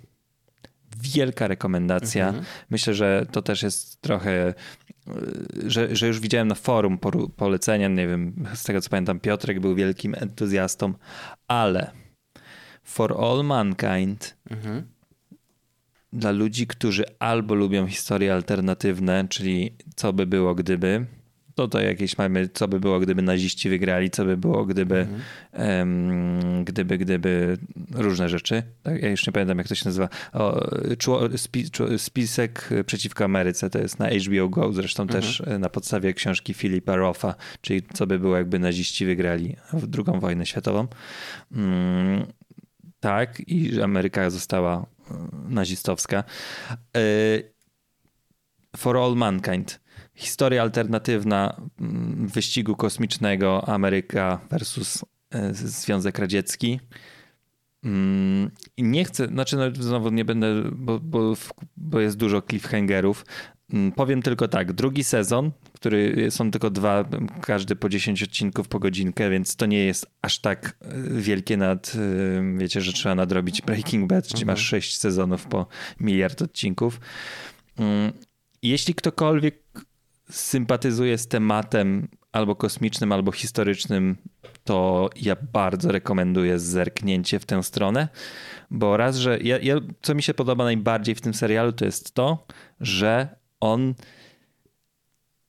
Wielka 0.98 1.48
rekomendacja. 1.48 2.28
Mhm. 2.28 2.46
Myślę, 2.70 2.94
że 2.94 3.26
to 3.32 3.42
też 3.42 3.64
jest 3.64 4.02
trochę, 4.02 4.54
że, 5.68 5.96
że 5.96 6.08
już 6.08 6.20
widziałem 6.20 6.48
na 6.48 6.56
forum 6.56 7.00
polecenia, 7.36 7.88
nie 7.88 8.08
wiem, 8.08 8.46
z 8.54 8.64
tego 8.64 8.82
co 8.82 8.90
pamiętam, 8.90 9.20
Piotrek 9.20 9.60
był 9.60 9.76
wielkim 9.76 10.16
entuzjastą, 10.18 10.94
ale 11.48 11.92
For 12.84 13.18
All 13.24 13.44
Mankind 13.46 14.38
Mhm. 14.50 14.84
dla 16.14 16.32
ludzi, 16.32 16.68
którzy 16.68 17.04
albo 17.20 17.56
lubią 17.56 17.88
historie 17.88 18.34
alternatywne, 18.34 19.28
czyli 19.30 19.76
co 19.96 20.14
by 20.14 20.26
było 20.26 20.56
gdyby, 20.56 21.06
to 21.68 21.68
to 21.68 21.82
jakieś 21.82 22.18
mamy, 22.18 22.50
co 22.54 22.68
by 22.68 22.80
było 22.80 23.00
gdyby 23.00 23.22
naziści 23.22 23.70
wygrali, 23.70 24.10
co 24.10 24.26
by 24.26 24.38
było 24.38 24.66
gdyby, 24.66 25.08
em, 25.52 26.64
gdyby, 26.64 26.98
gdyby 26.98 27.58
różne 27.94 28.30
rzeczy. 28.30 28.64
Tak, 28.84 29.02
ja 29.02 29.10
już 29.10 29.28
nie 29.28 29.34
pamiętam 29.34 29.58
jak 29.58 29.68
to 29.68 29.76
się 29.76 29.86
nazywa. 29.86 30.10
O, 30.34 30.68
czło, 30.98 31.38
spi, 31.38 31.72
czło, 31.72 31.98
spisek 31.98 32.70
przeciwko 32.86 33.26
Ameryce, 33.26 33.70
to 33.70 33.80
jest 33.80 34.00
na 34.00 34.10
HBO 34.10 34.50
Go, 34.50 34.74
zresztą 34.74 35.08
też 35.08 35.42
e, 35.42 35.60
na 35.60 35.70
podstawie 35.70 36.14
książki 36.14 36.54
Filipa 36.54 36.96
Roffa, 36.96 37.36
czyli 37.62 37.84
co 37.94 38.08
by 38.08 38.20
było 38.20 38.38
jakby 38.38 38.60
naziści 38.60 39.06
wygrali 39.06 39.56
w 39.74 39.88
II 39.98 40.20
wojnę 40.20 40.46
światową. 40.46 40.88
Mm, 41.52 42.26
tak, 43.00 43.40
i 43.48 43.74
że 43.74 43.84
Ameryka 43.84 44.30
została 44.30 44.86
e, 45.12 45.14
nazistowska. 45.50 46.24
E, 46.98 47.02
For 48.78 48.98
All 48.98 49.16
Mankind. 49.16 49.82
Historia 50.22 50.62
alternatywna 50.62 51.62
mm, 51.80 52.28
wyścigu 52.28 52.76
kosmicznego 52.76 53.70
Ameryka 53.70 54.40
versus 54.50 55.06
e, 55.32 55.54
Związek 55.54 56.20
Radziecki. 56.20 56.80
Mm, 57.84 58.52
nie 58.78 59.06
chcę, 59.06 59.28
znaczy 59.28 59.58
no, 59.58 59.64
znowu 59.80 60.10
nie 60.10 60.26
będę, 60.26 60.48
bo, 60.72 61.00
bo, 61.00 61.34
bo 61.78 62.00
jest 62.00 62.18
dużo 62.18 62.42
cliffhangerów. 62.42 63.26
Mm, 63.74 63.92
powiem 63.92 64.22
tylko 64.22 64.48
tak, 64.48 64.74
drugi 64.74 65.04
sezon, 65.04 65.52
który 65.74 66.32
są 66.32 66.52
tylko 66.52 66.70
dwa, 66.70 67.06
każdy 67.42 67.76
po 67.76 67.90
10 67.90 68.24
odcinków 68.24 68.68
po 68.68 68.80
godzinkę, 68.80 69.30
więc 69.30 69.56
to 69.56 69.66
nie 69.66 69.86
jest 69.86 70.06
aż 70.22 70.40
tak 70.40 70.78
e, 70.82 71.22
wielkie 71.22 71.58
nad, 71.58 71.96
e, 71.96 72.58
wiecie, 72.58 72.82
że 72.82 72.94
trzeba 72.94 73.16
nadrobić 73.16 73.62
Breaking 73.62 74.10
Bad, 74.10 74.28
gdzie 74.34 74.46
masz 74.46 74.62
6 74.66 74.98
mhm. 74.98 75.02
sezonów 75.02 75.46
po 75.46 75.68
miliard 76.00 76.42
odcinków. 76.42 77.00
Jeśli 78.64 78.96
ktokolwiek 78.96 79.64
sympatyzuje 80.32 81.18
z 81.18 81.28
tematem 81.28 82.08
albo 82.32 82.56
kosmicznym, 82.56 83.12
albo 83.12 83.32
historycznym, 83.32 84.18
to 84.64 85.10
ja 85.22 85.36
bardzo 85.54 85.92
rekomenduję 85.92 86.60
zerknięcie 86.60 87.40
w 87.40 87.46
tę 87.46 87.64
stronę, 87.64 88.08
bo 88.72 88.98
raz, 88.98 89.16
że 89.16 89.40
ja, 89.40 89.60
ja, 89.60 89.76
co 90.02 90.16
mi 90.16 90.24
się 90.24 90.34
podoba 90.34 90.64
najbardziej 90.64 91.16
w 91.16 91.22
tym 91.22 91.34
serialu, 91.34 91.72
to 91.72 91.86
jest 91.86 92.14
to, 92.14 92.46
że 92.80 93.36
on 93.60 93.94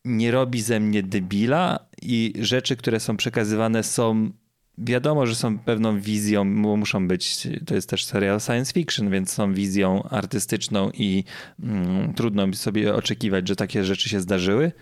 nie 0.04 0.30
robi 0.30 0.62
ze 0.62 0.80
mnie 0.80 1.02
debila 1.02 1.78
i 2.02 2.32
rzeczy, 2.40 2.76
które 2.76 3.00
są 3.00 3.16
przekazywane 3.16 3.82
są 3.82 4.30
wiadomo, 4.78 5.26
że 5.26 5.34
są 5.34 5.58
pewną 5.58 6.00
wizją, 6.00 6.62
bo 6.62 6.76
muszą 6.76 7.08
być, 7.08 7.48
to 7.66 7.74
jest 7.74 7.88
też 7.88 8.04
serial 8.04 8.40
science 8.40 8.72
fiction, 8.72 9.10
więc 9.10 9.32
są 9.32 9.54
wizją 9.54 10.02
artystyczną 10.02 10.90
i 10.94 11.24
mm, 11.62 12.14
trudno 12.14 12.54
sobie 12.54 12.94
oczekiwać, 12.94 13.48
że 13.48 13.56
takie 13.56 13.84
rzeczy 13.84 14.08
się 14.08 14.20
zdarzyły, 14.20 14.72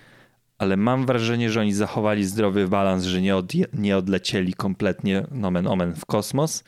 ale 0.58 0.76
mam 0.76 1.06
wrażenie, 1.06 1.50
że 1.50 1.60
oni 1.60 1.72
zachowali 1.72 2.24
zdrowy 2.24 2.68
balans, 2.68 3.04
że 3.04 3.22
nie, 3.22 3.36
od, 3.36 3.52
nie 3.72 3.96
odlecieli 3.96 4.54
kompletnie 4.54 5.26
nomen 5.30 5.66
omen 5.66 5.94
w 5.94 6.06
kosmos 6.06 6.64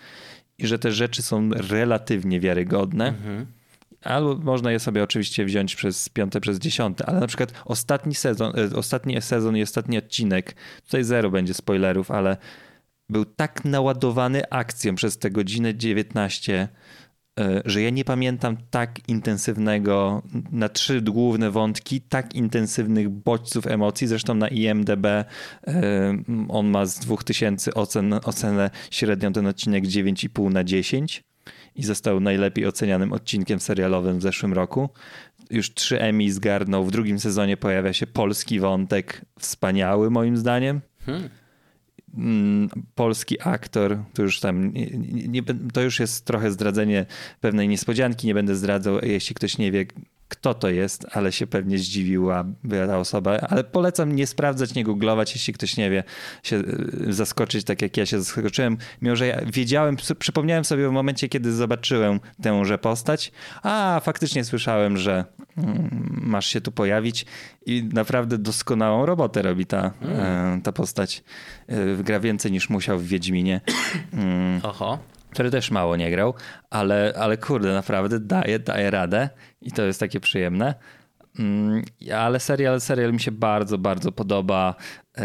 i 0.59 0.67
że 0.67 0.79
te 0.79 0.93
rzeczy 0.93 1.23
są 1.23 1.51
relatywnie 1.51 2.41
wiarygodne. 2.41 3.09
Mhm. 3.09 3.47
Albo 4.03 4.35
można 4.37 4.73
je 4.73 4.79
sobie 4.79 5.03
oczywiście 5.03 5.45
wziąć 5.45 5.77
przez 5.77 6.09
piąte, 6.09 6.41
przez 6.41 6.59
dziesiąte, 6.59 7.07
ale 7.07 7.21
na 7.21 7.27
przykład 7.27 7.53
ostatni 7.65 8.15
sezon, 8.15 8.53
e, 8.59 8.77
ostatni 8.77 9.23
sezon 9.23 9.57
i 9.57 9.63
ostatni 9.63 9.99
odcinek, 9.99 10.55
tutaj 10.85 11.05
zero 11.05 11.31
będzie 11.31 11.55
spoilerów, 11.55 12.11
ale 12.11 12.37
był 13.13 13.25
tak 13.25 13.65
naładowany 13.65 14.51
akcją 14.51 14.95
przez 14.95 15.19
tę 15.19 15.31
godzinę 15.31 15.75
19, 15.75 16.69
e, 17.41 17.63
że 17.65 17.83
ja 17.83 17.91
nie 17.91 18.05
pamiętam 18.05 18.57
tak 18.71 19.09
intensywnego, 19.09 20.23
na 20.53 20.69
trzy 20.69 21.01
główne 21.01 21.51
wątki, 21.51 22.01
tak 22.01 22.35
intensywnych 22.35 23.09
bodźców 23.09 23.67
emocji. 23.67 24.07
Zresztą 24.07 24.35
na 24.35 24.49
IMDB 24.49 25.07
e, 25.07 25.25
on 26.49 26.67
ma 26.67 26.87
z 26.87 26.99
2000 26.99 27.75
ocen, 27.75 28.13
ocenę 28.25 28.71
średnią 28.91 29.33
ten 29.33 29.47
odcinek 29.47 29.85
9,5 29.85 30.51
na 30.51 30.65
10 30.65 31.25
i 31.77 31.85
został 31.85 32.21
najlepiej 32.21 32.67
ocenianym 32.67 33.13
odcinkiem 33.13 33.61
serialowym 33.61 34.19
w 34.19 34.23
zeszłym 34.23 34.53
roku. 34.53 34.89
Już 35.51 35.75
trzy 35.75 36.01
Emmy 36.01 36.33
zgarnął. 36.33 36.85
W 36.85 36.91
drugim 36.91 37.19
sezonie 37.19 37.57
pojawia 37.57 37.93
się 37.93 38.07
polski 38.07 38.61
wątek, 38.61 39.25
wspaniały 39.39 40.11
moim 40.11 40.37
zdaniem. 40.37 40.81
Hmm. 41.07 41.29
Mm, 42.15 42.69
polski 42.95 43.41
aktor, 43.41 43.99
to 44.15 44.23
już 44.23 44.41
tam 44.41 44.73
nie, 44.73 44.87
nie, 45.29 45.43
to 45.73 45.83
już 45.83 46.01
jest 46.01 46.25
trochę 46.25 46.51
zdradzenie 46.51 47.07
pewnej 47.41 47.69
niespodzianki, 47.69 48.27
nie 48.27 48.35
będę 48.35 48.57
zdradzał, 48.57 48.99
jeśli 49.03 49.35
ktoś 49.35 49.59
nie 49.59 49.73
wie, 49.73 49.87
kto 50.33 50.55
to 50.55 50.69
jest, 50.69 51.07
ale 51.13 51.33
się 51.33 51.47
pewnie 51.47 51.79
zdziwiła 51.79 52.45
ta 52.87 52.99
osoba, 52.99 53.37
ale 53.41 53.65
polecam 53.65 54.17
nie 54.17 54.27
sprawdzać, 54.27 54.75
nie 54.75 54.85
googlować, 54.85 55.35
jeśli 55.35 55.55
ktoś 55.55 55.77
nie 55.77 55.91
wie, 55.91 56.05
się 56.43 56.57
y, 56.57 57.13
zaskoczyć 57.13 57.65
tak 57.65 57.83
jak 57.83 57.97
ja 57.97 58.07
się 58.07 58.23
zaskoczyłem, 58.23 58.79
mimo 59.03 59.17
że 59.17 59.27
ja 59.27 59.41
wiedziałem, 59.47 59.97
przypomniałem 60.19 60.65
sobie 60.65 60.89
w 60.89 60.93
momencie, 60.93 61.29
kiedy 61.29 61.53
zobaczyłem 61.53 62.21
tęże 62.43 62.79
postać, 62.79 63.33
a 63.63 64.01
faktycznie 64.05 64.45
słyszałem, 64.45 64.97
że 64.97 65.25
mm, 65.57 66.21
masz 66.23 66.47
się 66.47 66.61
tu 66.61 66.73
pojawić 66.73 67.27
i 67.67 67.89
naprawdę 67.93 68.39
doskonałą 68.39 69.07
robotę 69.07 69.43
robi 69.43 69.67
ta, 69.67 69.93
mm. 70.03 70.63
ta 70.63 70.73
postać. 70.73 71.23
Y, 71.71 72.05
gra 72.05 72.21
więcej 72.21 72.53
niż 72.53 72.71
musiał 72.71 72.99
w 72.99 73.07
Wiedźminie. 73.07 73.61
Mm. 74.13 74.61
Oho 74.63 74.99
który 75.33 75.51
też 75.51 75.71
mało 75.71 75.97
nie 75.97 76.11
grał, 76.11 76.35
ale, 76.71 77.15
ale 77.19 77.37
kurde, 77.37 77.73
naprawdę 77.73 78.21
daje, 78.21 78.59
daje 78.59 78.91
radę 78.91 79.29
i 79.63 79.73
to 79.73 79.83
jest 79.83 80.01
takie 80.01 80.21
przyjemne. 80.21 80.75
Mm, 81.39 81.83
ale 82.15 82.41
serial, 82.41 82.81
serial 82.81 83.13
mi 83.13 83.21
się 83.21 83.33
bardzo, 83.33 83.79
bardzo 83.79 84.13
podoba 84.13 84.75
yy, 85.17 85.23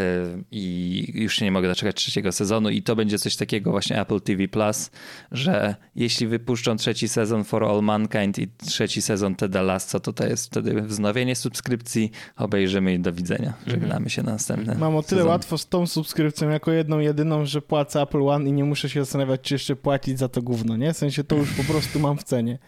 i 0.52 1.12
już 1.14 1.36
się 1.36 1.46
nie 1.46 1.52
mogę 1.52 1.68
doczekać 1.68 1.96
trzeciego 1.96 2.32
sezonu 2.32 2.70
i 2.70 2.82
to 2.82 2.96
będzie 2.96 3.20
coś 3.20 3.36
takiego 3.36 3.72
właśnie 3.72 4.02
Apple 4.02 4.22
TV 4.22 4.48
Plus, 4.48 4.92
że 5.32 5.76
jeśli 5.96 6.28
wypuszczą 6.28 6.76
trzeci 6.76 7.08
sezon 7.08 7.44
For 7.44 7.64
All 7.64 7.82
Mankind 7.84 8.40
i 8.40 8.48
trzeci 8.48 9.02
sezon 9.02 9.36
Teda 9.36 9.62
Lasso, 9.62 10.00
to 10.00 10.14
to 10.14 10.28
jest 10.28 10.46
wtedy 10.46 10.82
wznowienie 10.82 11.36
subskrypcji, 11.36 12.12
obejrzymy 12.38 12.94
i 12.94 13.00
do 13.00 13.14
widzenia. 13.14 13.54
Mhm. 13.58 13.70
Żegnamy 13.70 14.10
się 14.10 14.24
na 14.24 14.32
następne. 14.32 14.76
Mam 14.76 14.96
o 14.96 15.04
tyle 15.04 15.22
sezon. 15.22 15.32
łatwo 15.32 15.58
z 15.58 15.68
tą 15.68 15.88
subskrypcją 15.88 16.50
jako 16.50 16.72
jedną, 16.72 17.00
jedyną, 17.00 17.46
że 17.46 17.62
płacę 17.62 18.02
Apple 18.02 18.22
One 18.22 18.50
i 18.50 18.54
nie 18.54 18.64
muszę 18.64 18.90
się 18.90 19.00
zastanawiać, 19.00 19.42
czy 19.42 19.56
jeszcze 19.56 19.76
płacić 19.76 20.20
za 20.20 20.30
to 20.30 20.42
gówno, 20.42 20.78
nie? 20.78 20.94
W 20.94 20.98
sensie 20.98 21.24
to 21.24 21.36
już 21.36 21.54
po 21.54 21.64
prostu 21.64 22.00
mam 22.00 22.18
w 22.18 22.24
cenie. 22.24 22.60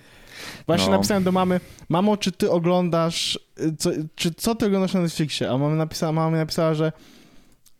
Właśnie 0.67 0.85
no. 0.85 0.91
napisałem 0.91 1.23
do 1.23 1.31
mamy, 1.31 1.59
mamo, 1.89 2.17
czy 2.17 2.31
ty 2.31 2.51
oglądasz, 2.51 3.39
co, 3.77 3.91
czy 4.15 4.33
co 4.33 4.55
ty 4.55 4.65
oglądasz 4.65 4.93
na 4.93 5.01
Netflixie? 5.01 5.49
A 5.49 5.57
mama 5.57 5.75
napisała, 5.75 6.11
mama 6.11 6.31
mi 6.31 6.37
napisała, 6.37 6.73
że 6.73 6.91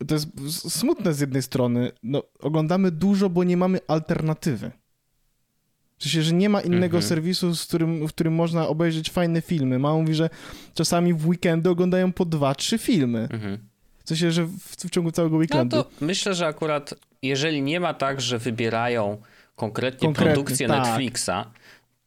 to 0.07 0.15
jest 0.15 0.27
smutne 0.71 1.13
z 1.13 1.19
jednej 1.19 1.41
strony, 1.41 1.91
no, 2.03 2.23
oglądamy 2.39 2.91
dużo, 2.91 3.29
bo 3.29 3.43
nie 3.43 3.57
mamy 3.57 3.79
alternatywy. 3.87 4.71
W 5.97 6.03
sensie, 6.03 6.21
że 6.21 6.33
nie 6.33 6.49
ma 6.49 6.61
innego 6.61 6.97
mhm. 6.97 7.03
serwisu, 7.03 7.55
z 7.55 7.65
którym, 7.65 8.07
w 8.07 8.09
którym 8.09 8.33
można 8.33 8.67
obejrzeć 8.67 9.11
fajne 9.11 9.41
filmy. 9.41 9.79
Mama 9.79 9.99
mówi, 9.99 10.13
że 10.13 10.29
czasami 10.73 11.13
w 11.13 11.27
weekendy 11.27 11.69
oglądają 11.69 12.13
po 12.13 12.25
dwa, 12.25 12.55
trzy 12.55 12.77
filmy. 12.77 13.27
Mhm. 13.31 13.57
W 14.05 14.09
sensie, 14.09 14.31
że 14.31 14.45
w, 14.45 14.59
w 14.59 14.89
ciągu 14.89 15.11
całego 15.11 15.37
weekendu. 15.37 15.77
No 15.77 15.83
to 15.83 15.89
myślę, 16.01 16.33
że 16.33 16.47
akurat 16.47 16.93
jeżeli 17.21 17.61
nie 17.61 17.79
ma 17.79 17.93
tak, 17.93 18.21
że 18.21 18.39
wybierają 18.39 19.17
konkretnie, 19.55 20.07
konkretnie 20.07 20.33
produkcję 20.33 20.67
tak. 20.67 20.87
Netflixa, 20.87 21.31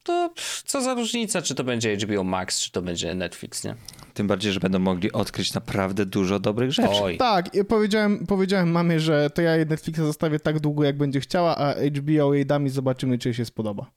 to 0.03 0.33
co 0.65 0.81
za 0.81 0.93
różnica, 0.93 1.41
czy 1.41 1.55
to 1.55 1.63
będzie 1.63 1.97
HBO 1.97 2.23
Max, 2.23 2.59
czy 2.59 2.71
to 2.71 2.81
będzie 2.81 3.15
Netflix, 3.15 3.63
nie? 3.63 3.75
Tym 4.13 4.27
bardziej, 4.27 4.53
że 4.53 4.59
będą 4.59 4.79
mogli 4.79 5.11
odkryć 5.11 5.53
naprawdę 5.53 6.05
dużo 6.05 6.39
dobrych 6.39 6.71
rzeczy. 6.71 7.01
Oj. 7.01 7.17
Tak, 7.17 7.55
ja 7.55 7.63
powiedziałem, 7.63 8.27
powiedziałem 8.27 8.71
mamie, 8.71 8.99
że 8.99 9.29
to 9.29 9.41
ja 9.41 9.65
Netflixa 9.65 9.97
zostawię 9.97 10.39
tak 10.39 10.59
długo, 10.59 10.83
jak 10.83 10.97
będzie 10.97 11.19
chciała, 11.19 11.57
a 11.57 11.73
HBO 11.73 12.33
jej 12.33 12.45
dam 12.45 12.65
i 12.65 12.69
zobaczymy, 12.69 13.17
czy 13.17 13.29
jej 13.29 13.33
się 13.33 13.45
spodoba. 13.45 13.91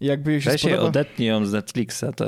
I 0.00 0.06
jakby 0.06 0.32
jej 0.32 0.42
się 0.42 0.50
Weź 0.50 0.60
spodoba... 0.60 0.82
odetnij 0.82 1.28
ją 1.28 1.46
z 1.46 1.52
Netflixa, 1.52 2.04
to... 2.16 2.26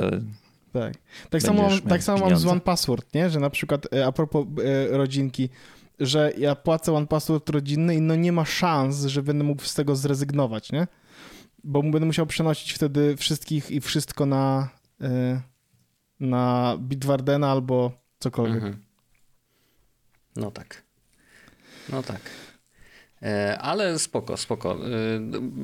Tak. 0.73 0.93
Tak 1.29 1.41
samo, 1.41 1.69
tak 1.89 2.03
samo 2.03 2.29
mam 2.29 2.37
z 2.37 2.45
One 2.45 2.61
Password, 2.61 3.13
nie? 3.13 3.29
Że 3.29 3.39
na 3.39 3.49
przykład 3.49 3.93
e, 3.93 4.05
a 4.05 4.11
propos 4.11 4.45
e, 4.63 4.97
rodzinki, 4.97 5.49
że 5.99 6.33
ja 6.37 6.55
płacę 6.55 6.93
One 6.93 7.07
Password 7.07 7.49
rodzinny 7.49 7.95
i 7.95 8.01
no 8.01 8.15
nie 8.15 8.31
ma 8.31 8.45
szans, 8.45 9.05
że 9.05 9.23
będę 9.23 9.43
mógł 9.43 9.61
z 9.61 9.73
tego 9.73 9.95
zrezygnować, 9.95 10.71
nie? 10.71 10.87
Bo 11.67 11.83
będę 11.83 12.05
musiał 12.05 12.25
przenosić 12.25 12.73
wtedy 12.73 13.17
wszystkich 13.17 13.71
i 13.71 13.81
wszystko 13.81 14.25
na, 14.25 14.69
y, 15.01 15.41
na 16.19 16.77
Bitwardena 16.79 17.51
albo 17.51 17.91
cokolwiek. 18.19 18.55
Mhm. 18.55 18.83
No 20.35 20.51
tak. 20.51 20.83
No 21.89 22.03
tak. 22.03 22.21
E, 23.21 23.57
ale 23.57 23.99
spoko, 23.99 24.37
spoko. 24.37 24.77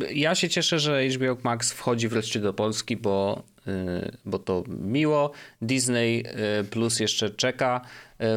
E, 0.07 0.13
ja 0.13 0.35
się 0.35 0.49
cieszę, 0.49 0.79
że 0.79 1.03
HBO 1.07 1.37
Max 1.43 1.71
wchodzi 1.71 2.07
wreszcie 2.07 2.39
do 2.39 2.53
Polski, 2.53 2.97
bo, 2.97 3.43
e, 3.67 4.11
bo 4.25 4.39
to 4.39 4.63
miło. 4.67 5.31
Disney 5.61 6.23
Plus 6.69 6.99
jeszcze 6.99 7.29
czeka 7.29 7.81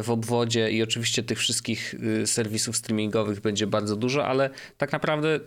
w 0.03 0.09
obwodzie 0.09 0.71
i 0.71 0.83
oczywiście 0.83 1.23
tych 1.23 1.39
wszystkich 1.39 1.95
serwisów 2.25 2.77
streamingowych 2.77 3.39
będzie 3.39 3.67
bardzo 3.67 3.95
dużo, 3.95 4.27
ale 4.27 4.49
tak 4.77 4.91
naprawdę 4.91 5.39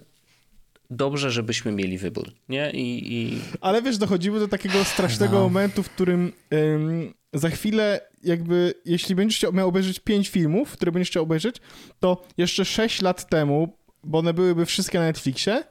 dobrze, 0.90 1.30
żebyśmy 1.30 1.72
mieli 1.72 1.98
wybór, 1.98 2.32
nie? 2.48 2.70
I, 2.70 3.14
i... 3.14 3.38
Ale 3.60 3.82
wiesz, 3.82 3.98
dochodzimy 3.98 4.38
do 4.38 4.48
takiego 4.48 4.84
strasznego 4.84 5.34
no. 5.34 5.40
momentu, 5.40 5.82
w 5.82 5.90
którym 5.90 6.32
ym, 6.54 7.14
za 7.32 7.50
chwilę 7.50 8.00
jakby, 8.22 8.74
jeśli 8.84 9.14
będziesz 9.14 9.52
miał 9.52 9.68
obejrzeć 9.68 10.00
pięć 10.00 10.28
filmów, 10.28 10.72
które 10.72 10.92
będziesz 10.92 11.10
chciał 11.10 11.22
obejrzeć, 11.22 11.56
to 12.00 12.24
jeszcze 12.38 12.64
sześć 12.64 13.02
lat 13.02 13.28
temu, 13.28 13.76
bo 14.04 14.18
one 14.18 14.34
byłyby 14.34 14.66
wszystkie 14.66 14.98
na 14.98 15.04
Netflixie, 15.04 15.64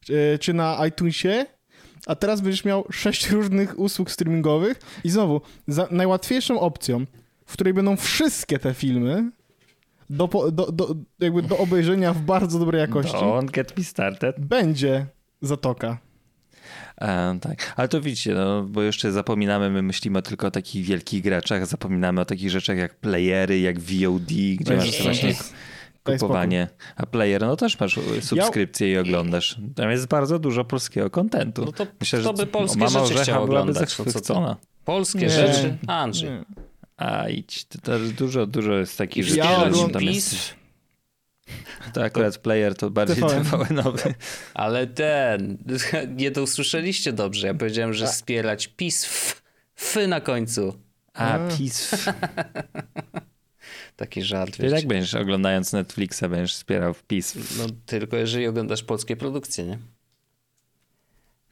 czy, 0.00 0.38
czy 0.40 0.54
na 0.54 0.86
iTunesie, 0.86 1.46
a 2.06 2.14
teraz 2.14 2.40
będziesz 2.40 2.64
miał 2.64 2.84
sześć 2.90 3.30
różnych 3.30 3.78
usług 3.78 4.10
streamingowych 4.10 4.80
i 5.04 5.10
znowu, 5.10 5.40
za 5.68 5.88
najłatwiejszą 5.90 6.60
opcją, 6.60 7.04
w 7.46 7.52
której 7.52 7.74
będą 7.74 7.96
wszystkie 7.96 8.58
te 8.58 8.74
filmy, 8.74 9.30
do, 10.14 10.28
do, 10.52 10.72
do, 10.72 10.94
jakby 11.20 11.42
do 11.42 11.58
obejrzenia 11.58 12.12
w 12.12 12.22
bardzo 12.22 12.58
dobrej 12.58 12.80
jakości. 12.80 13.16
Don't 13.16 13.50
get 13.50 13.78
me 13.78 13.84
started. 13.84 14.40
Będzie 14.40 15.06
Zatoka. 15.42 15.98
E, 17.00 17.38
tak, 17.40 17.72
ale 17.76 17.88
to 17.88 18.00
widzicie, 18.00 18.34
no, 18.34 18.62
bo 18.62 18.82
jeszcze 18.82 19.12
zapominamy, 19.12 19.70
my 19.70 19.82
myślimy 19.82 20.22
tylko 20.22 20.46
o 20.46 20.50
takich 20.50 20.84
wielkich 20.84 21.22
graczach, 21.22 21.66
zapominamy 21.66 22.20
o 22.20 22.24
takich 22.24 22.50
rzeczach 22.50 22.76
jak 22.76 22.94
playery, 22.94 23.60
jak 23.60 23.80
VOD, 23.80 24.32
gdzie 24.58 24.76
masz 24.76 25.02
właśnie 25.02 25.34
kupowanie. 26.04 26.68
A 26.96 27.06
player, 27.06 27.40
no 27.40 27.56
też 27.56 27.80
masz 27.80 27.98
subskrypcję 28.20 28.92
i 28.92 28.98
oglądasz. 28.98 29.58
Tam 29.76 29.90
jest 29.90 30.06
bardzo 30.06 30.38
dużo 30.38 30.64
polskiego 30.64 31.10
kontentu. 31.10 31.64
No 31.64 31.72
to 31.72 31.86
Myślę, 32.00 32.20
kto 32.20 32.32
by 32.32 32.46
polskie 32.46 32.78
mama 32.78 33.06
rzeczy 33.06 33.22
chciał 33.22 33.34
byłaby 33.34 33.44
oglądać? 33.44 33.98
No 33.98 34.04
co 34.04 34.04
ty? 34.04 34.10
zachwycona. 34.10 34.56
Polskie 34.84 35.18
Nie. 35.18 35.30
rzeczy? 35.30 35.76
Andrzej. 35.86 36.30
Nie. 36.30 36.44
A 36.96 37.28
idź, 37.28 37.64
to, 37.64 37.78
to 37.78 37.98
dużo, 37.98 38.46
dużo 38.46 38.72
jest 38.72 38.98
takich 38.98 39.24
rzeczy. 39.24 39.36
Ja 39.38 39.64
oglądam- 39.64 40.02
jest, 40.02 40.54
to 41.92 42.04
akurat 42.04 42.38
player 42.38 42.74
to 42.74 42.90
bardziej 42.90 43.16
TVN. 43.24 43.44
TVN-owy. 43.44 44.14
ale 44.54 44.86
ten, 44.86 45.58
nie 46.16 46.30
to 46.30 46.42
usłyszeliście 46.42 47.12
dobrze. 47.12 47.46
Ja 47.46 47.54
powiedziałem, 47.54 47.94
że 47.94 48.06
wspierać 48.06 48.68
PiS, 48.68 49.04
f, 49.04 49.42
f 49.76 49.96
na 50.08 50.20
końcu. 50.20 50.76
A, 51.14 51.32
A. 51.34 51.48
PiS. 51.48 51.90
Taki 53.96 54.22
żart, 54.22 54.56
Ty 54.56 54.70
tak 54.70 54.86
będziesz 54.86 55.14
oglądając 55.14 55.72
Netflixa, 55.72 56.20
będziesz 56.20 56.54
wspierał 56.54 56.94
PiS. 57.08 57.34
No 57.58 57.66
tylko 57.86 58.16
jeżeli 58.16 58.46
oglądasz 58.46 58.82
polskie 58.82 59.16
produkcje, 59.16 59.64
nie? 59.64 59.78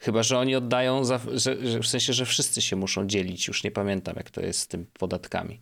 Chyba, 0.03 0.23
że 0.23 0.39
oni 0.39 0.57
oddają, 0.57 1.05
za, 1.05 1.21
że, 1.35 1.67
że 1.67 1.81
w 1.81 1.87
sensie, 1.87 2.13
że 2.13 2.27
wszyscy 2.27 2.63
się 2.63 2.77
muszą 2.77 3.07
dzielić. 3.07 3.49
Już 3.49 3.65
nie 3.65 3.71
pamiętam, 3.71 4.15
jak 4.17 4.31
to 4.31 4.41
jest 4.41 4.61
z 4.61 4.67
tym 4.67 4.87
podatkami. 4.93 5.61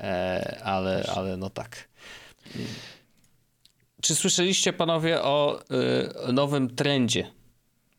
E, 0.00 0.60
ale, 0.64 1.10
ale 1.16 1.36
no 1.36 1.50
tak. 1.50 1.88
Czy 4.02 4.14
słyszeliście 4.14 4.72
panowie 4.72 5.22
o 5.22 5.60
y, 6.28 6.32
nowym 6.32 6.76
trendzie, 6.76 7.30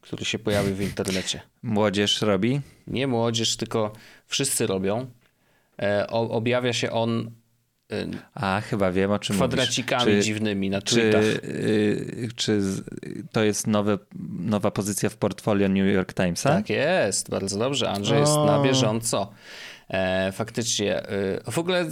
który 0.02 0.26
się 0.26 0.40
pojawił 0.40 0.76
w 0.76 0.82
internecie? 0.82 1.42
Młodzież 1.64 2.22
robi? 2.22 2.62
Nie 2.88 3.08
młodzież, 3.08 3.58
tylko 3.58 3.94
wszyscy 4.28 4.68
robią. 4.68 5.12
E, 5.82 6.08
o, 6.08 6.30
objawia 6.30 6.74
się 6.74 6.92
on 6.92 7.32
A, 8.34 8.62
chyba 8.62 8.92
wiem 8.92 9.12
o 9.12 9.20
czym 9.20 9.36
kwadracikami 9.36 10.06
mówisz. 10.06 10.18
Czy- 10.20 10.26
dziwnymi 10.26 10.70
na 10.70 10.82
Czy, 10.82 10.96
tweetach. 10.96 11.24
y, 11.24 12.28
czy 12.36 12.62
z- 12.62 12.84
to 13.32 13.44
jest 13.44 13.68
nowe, 13.68 13.98
nowa 14.40 14.72
pozycja 14.72 15.10
w 15.10 15.18
portfolio 15.18 15.70
New 15.70 15.94
York 15.94 16.14
Timesa? 16.14 16.50
Tak 16.50 16.70
jest, 16.70 17.30
bardzo 17.30 17.60
dobrze. 17.60 17.90
Andrzej 17.90 18.20
jest 18.20 18.32
O. 18.32 18.46
na 18.46 18.64
bieżąco. 18.64 19.32
E, 19.90 20.32
faktycznie. 20.32 21.00
E, 21.04 21.52
w 21.52 21.58
ogóle 21.60 21.86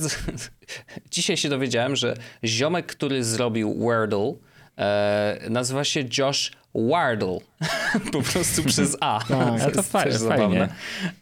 dzisiaj 1.12 1.38
się 1.38 1.50
dowiedziałem, 1.50 1.96
że 1.96 2.16
ziomek, 2.44 2.86
który 2.86 3.24
zrobił 3.24 3.80
Wordle, 3.80 4.34
e, 4.78 5.40
nazywa 5.50 5.84
się 5.84 6.04
Josh 6.18 6.52
Wardle. 6.76 7.40
po 8.14 8.22
prostu 8.22 8.64
przez 8.64 8.98
A. 9.02 9.20
Tak. 9.20 9.72
To 9.74 9.78
jest 9.78 9.92
fajnie. 9.92 10.18
zabawne. 10.18 10.70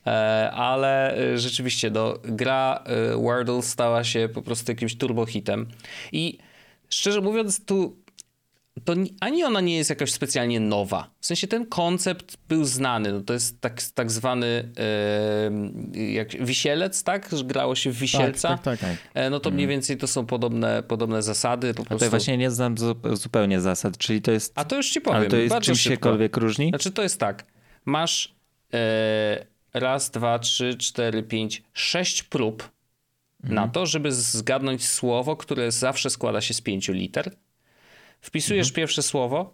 E, 0.07 0.51
ale 0.51 1.17
e, 1.17 1.37
rzeczywiście, 1.37 1.89
no, 1.89 2.13
gra 2.23 2.83
e, 2.85 3.17
Wordle 3.17 3.61
stała 3.61 4.03
się 4.03 4.29
po 4.33 4.41
prostu 4.41 4.71
jakimś 4.71 4.95
turbohitem. 4.97 5.67
I 6.11 6.37
szczerze 6.89 7.21
mówiąc, 7.21 7.65
tu 7.65 8.00
to 8.85 8.93
ni- 8.93 9.15
ani 9.19 9.43
ona 9.43 9.61
nie 9.61 9.77
jest 9.77 9.89
jakaś 9.89 10.11
specjalnie 10.11 10.59
nowa. 10.59 11.09
W 11.19 11.25
sensie 11.25 11.47
ten 11.47 11.65
koncept 11.65 12.37
był 12.49 12.65
znany. 12.65 13.11
No 13.13 13.21
to 13.21 13.33
jest 13.33 13.61
tak, 13.61 13.81
tak 13.93 14.11
zwany 14.11 14.71
e, 15.97 16.11
jak 16.13 16.45
wisielec, 16.45 17.03
tak? 17.03 17.29
Że 17.31 17.43
grało 17.43 17.75
się 17.75 17.91
w 17.91 17.95
wisielca. 17.97 18.49
Tak, 18.49 18.61
tak, 18.61 18.79
tak. 18.79 18.97
E, 19.13 19.29
no 19.29 19.39
to 19.39 19.51
mniej 19.51 19.67
więcej 19.67 19.97
to 19.97 20.07
są 20.07 20.25
podobne, 20.25 20.83
podobne 20.83 21.23
zasady. 21.23 21.73
Po 21.73 21.83
A 21.83 21.85
prostu. 21.85 22.09
właśnie 22.09 22.37
nie 22.37 22.51
znam 22.51 22.75
zu- 22.77 23.15
zupełnie 23.15 23.61
zasad, 23.61 23.97
czyli 23.97 24.21
to 24.21 24.31
jest... 24.31 24.53
A 24.55 24.65
to 24.65 24.75
już 24.75 24.89
ci 24.89 25.01
powiem. 25.01 25.19
ale 25.19 25.29
to 25.29 25.37
jest 25.37 25.59
czymś 25.59 25.81
siekolwiek 25.81 26.37
różni? 26.37 26.69
Znaczy 26.69 26.91
to 26.91 27.03
jest 27.03 27.19
tak. 27.19 27.45
Masz 27.85 28.35
e, 28.73 29.45
raz, 29.73 30.09
dwa, 30.11 30.39
trzy, 30.39 30.75
cztery, 30.77 31.23
pięć, 31.23 31.63
sześć 31.73 32.23
prób 32.23 32.71
na 33.43 33.67
to, 33.67 33.85
żeby 33.85 34.11
zgadnąć 34.11 34.87
słowo, 34.87 35.35
które 35.35 35.71
zawsze 35.71 36.09
składa 36.09 36.41
się 36.41 36.53
z 36.53 36.61
pięciu 36.61 36.93
liter. 36.93 37.31
Wpisujesz 38.21 38.71
pierwsze 38.71 39.03
słowo 39.03 39.53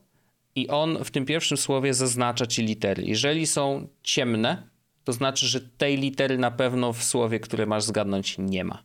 i 0.55 0.67
on 0.67 1.03
w 1.03 1.11
tym 1.11 1.25
pierwszym 1.25 1.57
słowie 1.57 1.93
zaznacza 1.93 2.45
ci 2.47 2.63
litery. 2.63 3.03
Jeżeli 3.05 3.47
są 3.47 3.87
ciemne, 4.03 4.67
to 5.03 5.13
znaczy, 5.13 5.47
że 5.47 5.61
tej 5.61 5.97
litery 5.97 6.37
na 6.37 6.51
pewno 6.51 6.93
w 6.93 7.03
słowie, 7.03 7.39
które 7.39 7.65
masz 7.65 7.83
zgadnąć, 7.83 8.35
nie 8.39 8.63
ma. 8.63 8.83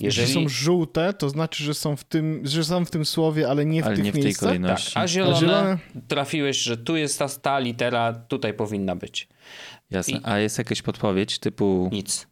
Jeżeli 0.00 0.28
Jeżeli 0.28 0.48
są 0.48 0.54
żółte, 0.54 1.12
to 1.14 1.30
znaczy, 1.30 1.64
że 1.64 1.74
są 1.74 1.96
w 1.96 2.04
tym, 2.04 2.40
że 2.44 2.64
są 2.64 2.84
w 2.84 2.90
tym 2.90 3.04
słowie, 3.04 3.48
ale 3.50 3.64
nie 3.64 3.82
w 3.82 3.86
Ale 3.86 3.96
tych 3.96 4.04
nie 4.04 4.10
w 4.10 4.14
tej 4.14 4.24
miejscach. 4.24 4.48
tak, 4.50 4.58
kolejności. 4.60 4.92
a 4.98 5.08
zielone, 5.08 5.36
A 5.36 5.40
zielone? 5.40 5.78
trafiłeś, 6.08 6.56
że 6.58 6.76
tu 6.76 6.96
jest 6.96 7.18
ta, 7.18 7.28
ta 7.28 7.58
litera, 7.58 8.12
tutaj 8.12 8.54
powinna 8.54 8.96
być. 8.96 9.28
Jasne. 9.90 10.18
I- 10.18 10.20
A 10.24 10.38
jest 10.38 10.58
jakaś 10.58 10.82
podpowiedź 10.82 11.38
typu 11.38 11.88
Nic. 11.92 12.26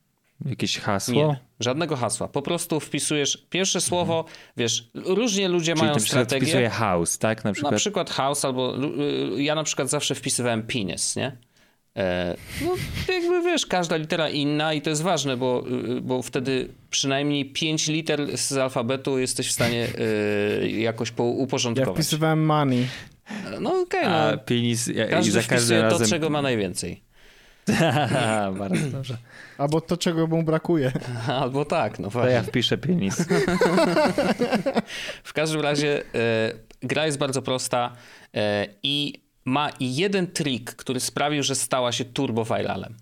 Jakieś 0.47 0.79
hasło? 0.79 1.15
Nie, 1.15 1.37
żadnego 1.61 1.97
hasła. 1.97 2.29
Po 2.29 2.43
prostu 2.43 2.81
wpisujesz 2.81 3.47
pierwsze 3.51 3.81
słowo, 3.81 4.25
wiesz, 4.57 4.91
różnie 4.95 5.49
ludzie 5.49 5.73
Mhm. 5.73 5.77
Czyli 5.79 5.89
mają 5.89 5.95
na 5.95 6.07
strategię. 6.07 6.47
wpisuje 6.47 6.69
house, 6.71 7.19
tak? 7.19 7.45
Na 7.45 7.53
przykład. 7.53 7.73
Na 7.73 7.79
przykład 7.79 8.11
house 8.11 8.45
albo 8.45 8.77
y, 9.37 9.43
ja 9.43 9.55
na 9.55 9.65
przykład 9.65 9.91
zawsze 9.91 10.15
wpisywałem 10.15 10.63
penis, 10.63 11.17
nie? 11.17 11.37
E, 11.97 12.37
no 12.65 12.75
jakby 13.15 13.43
wiesz, 13.43 13.67
każda 13.67 13.97
litera 13.97 14.29
inna 14.29 14.75
i 14.75 14.83
to 14.83 14.91
jest 14.91 15.03
ważne, 15.03 15.37
bo, 15.37 15.65
y, 15.97 16.01
bo 16.01 16.23
wtedy 16.23 16.69
przynajmniej 16.91 17.45
pięć 17.53 17.89
liter 17.89 18.39
z 18.39 18.53
alfabetu 18.53 19.19
jesteś 19.19 19.49
w 19.49 19.53
stanie 19.53 19.87
y, 20.65 20.71
jakoś 20.71 21.11
po, 21.11 21.25
Ja 21.25 21.31
uporządkować. 21.31 21.95
wpisywałem 21.95 22.47
money. 22.47 22.87
No 23.61 23.81
okej, 23.81 24.05
A 24.05 24.31
no. 24.33 24.39
penis 24.39 24.87
ja- 24.87 25.07
i 25.07 25.11
Każdy 25.11 25.31
za 25.33 25.39
każdym 25.41 25.59
wpisuje 25.59 25.81
to, 25.83 25.89
razem... 25.91 26.09
czego 26.09 26.31
ma 26.31 26.43
najwięcej. 26.43 27.03
Bardzo 28.59 28.91
dobrze. 28.91 29.17
Albo 29.59 29.81
to, 29.81 29.97
czego 29.97 30.27
mu 30.27 30.43
brakuje. 30.43 30.93
Albo 31.41 31.65
tak, 31.65 31.99
no 31.99 32.05
To 32.05 32.11
właśnie. 32.11 32.33
ja 32.33 32.43
wpiszę 32.43 32.79
penis. 32.79 33.25
W 35.25 35.33
każdym 35.33 35.61
razie 35.61 36.03
e, 36.15 36.53
gra 36.83 37.07
jest 37.07 37.19
bardzo 37.19 37.43
prosta 37.43 37.93
e, 38.35 38.67
i 38.83 39.23
ma 39.45 39.71
jeden 39.81 40.27
trik, 40.27 40.75
który 40.75 41.01
sprawił, 41.01 41.43
że 41.43 41.55
stała 41.55 41.93
się 41.93 42.05
turbo 42.05 42.45
viralem. 42.45 42.97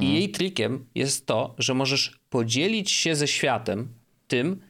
I 0.00 0.12
jej 0.12 0.30
trikiem 0.30 0.86
jest 0.94 1.26
to, 1.26 1.54
że 1.58 1.74
możesz 1.74 2.18
podzielić 2.30 2.90
się 2.90 3.16
ze 3.16 3.28
światem 3.28 3.88
tym, 4.28 4.60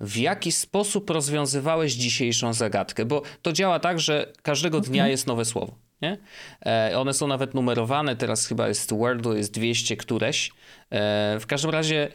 w 0.00 0.16
jaki 0.16 0.52
sposób 0.52 1.10
rozwiązywałeś 1.10 1.92
dzisiejszą 1.92 2.52
zagadkę, 2.52 3.04
bo 3.04 3.22
to 3.42 3.52
działa 3.52 3.78
tak, 3.78 4.00
że 4.00 4.32
każdego 4.42 4.80
dnia 4.80 5.08
jest 5.08 5.26
nowe 5.26 5.44
słowo. 5.44 5.74
Nie? 6.02 6.18
E, 6.66 6.98
one 6.98 7.14
są 7.14 7.26
nawet 7.26 7.54
numerowane, 7.54 8.16
teraz 8.16 8.46
chyba 8.46 8.68
jest 8.68 8.94
Wordle, 8.94 9.36
jest 9.36 9.52
200 9.52 9.96
któreś. 9.96 10.50
E, 10.90 11.36
w 11.40 11.46
każdym 11.46 11.70
razie 11.70 12.08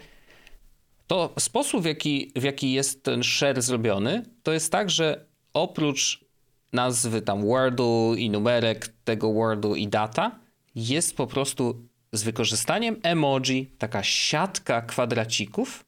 to 1.08 1.34
sposób, 1.40 1.82
w 1.82 1.86
jaki, 1.86 2.32
w 2.36 2.44
jaki 2.44 2.72
jest 2.72 3.04
ten 3.04 3.24
share 3.24 3.62
zrobiony, 3.62 4.26
to 4.44 4.54
jest 4.54 4.72
tak, 4.72 4.90
że 4.90 5.26
oprócz 5.54 6.26
nazwy 6.74 7.22
tam 7.22 7.48
wordu 7.48 8.16
i 8.18 8.30
numerek 8.30 8.88
tego 9.04 9.34
wordu 9.34 9.76
i 9.76 9.88
data, 9.88 10.40
jest 10.76 11.18
po 11.18 11.28
prostu 11.28 11.88
z 12.12 12.24
wykorzystaniem 12.24 12.96
emoji 13.04 13.72
taka 13.78 14.04
siatka 14.04 14.82
kwadracików, 14.82 15.86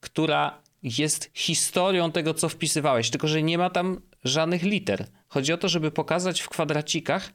która 0.00 0.61
jest 0.82 1.30
historią 1.34 2.12
tego, 2.12 2.34
co 2.34 2.48
wpisywałeś, 2.48 3.10
tylko 3.10 3.28
że 3.28 3.42
nie 3.42 3.58
ma 3.58 3.70
tam 3.70 4.00
żadnych 4.24 4.62
liter. 4.62 5.06
Chodzi 5.28 5.52
o 5.52 5.58
to, 5.58 5.68
żeby 5.68 5.90
pokazać 5.90 6.40
w 6.40 6.48
kwadracikach, 6.48 7.32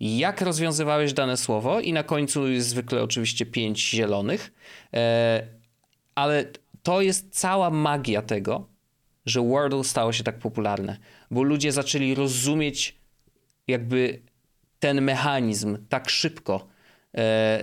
jak 0.00 0.40
rozwiązywałeś 0.40 1.12
dane 1.12 1.36
słowo 1.36 1.80
i 1.80 1.92
na 1.92 2.02
końcu 2.02 2.48
jest 2.48 2.68
zwykle 2.68 3.02
oczywiście 3.02 3.46
pięć 3.46 3.90
zielonych, 3.90 4.52
e, 4.94 5.46
ale 6.14 6.44
to 6.82 7.00
jest 7.00 7.28
cała 7.30 7.70
magia 7.70 8.22
tego, 8.22 8.68
że 9.26 9.40
Wordle 9.40 9.84
stało 9.84 10.12
się 10.12 10.24
tak 10.24 10.38
popularne, 10.38 10.98
bo 11.30 11.42
ludzie 11.42 11.72
zaczęli 11.72 12.14
rozumieć 12.14 12.96
jakby 13.68 14.22
ten 14.80 15.02
mechanizm 15.02 15.78
tak 15.88 16.10
szybko, 16.10 16.66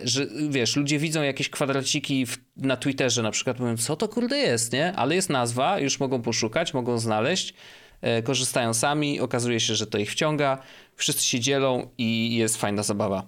że 0.03 0.27
wiesz, 0.49 0.75
ludzie 0.75 0.99
widzą 0.99 1.23
jakieś 1.23 1.49
kwadraciki 1.49 2.25
w, 2.25 2.37
na 2.57 2.77
Twitterze 2.77 3.21
na 3.21 3.31
przykład, 3.31 3.59
mówią, 3.59 3.77
co 3.77 3.95
to 3.95 4.07
kurde 4.07 4.37
jest, 4.37 4.73
nie? 4.73 4.93
Ale 4.93 5.15
jest 5.15 5.29
nazwa, 5.29 5.79
już 5.79 5.99
mogą 5.99 6.21
poszukać, 6.21 6.73
mogą 6.73 6.97
znaleźć, 6.97 7.53
e, 8.01 8.21
korzystają 8.21 8.73
sami, 8.73 9.19
okazuje 9.19 9.59
się, 9.59 9.75
że 9.75 9.87
to 9.87 9.97
ich 9.97 10.11
wciąga, 10.11 10.57
wszyscy 10.95 11.25
się 11.25 11.39
dzielą 11.39 11.89
i 11.97 12.35
jest 12.35 12.57
fajna 12.57 12.83
zabawa. 12.83 13.27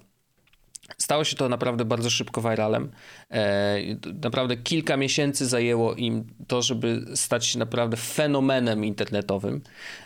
Stało 0.98 1.24
się 1.24 1.36
to 1.36 1.48
naprawdę 1.48 1.84
bardzo 1.84 2.10
szybko 2.10 2.42
viralem. 2.42 2.90
E, 3.30 3.76
naprawdę 4.22 4.56
kilka 4.56 4.96
miesięcy 4.96 5.46
zajęło 5.46 5.94
im 5.94 6.24
to, 6.46 6.62
żeby 6.62 7.04
stać 7.14 7.46
się 7.46 7.58
naprawdę 7.58 7.96
fenomenem 7.96 8.84
internetowym. 8.84 9.60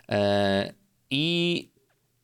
E, 0.08 0.72
I 1.10 1.71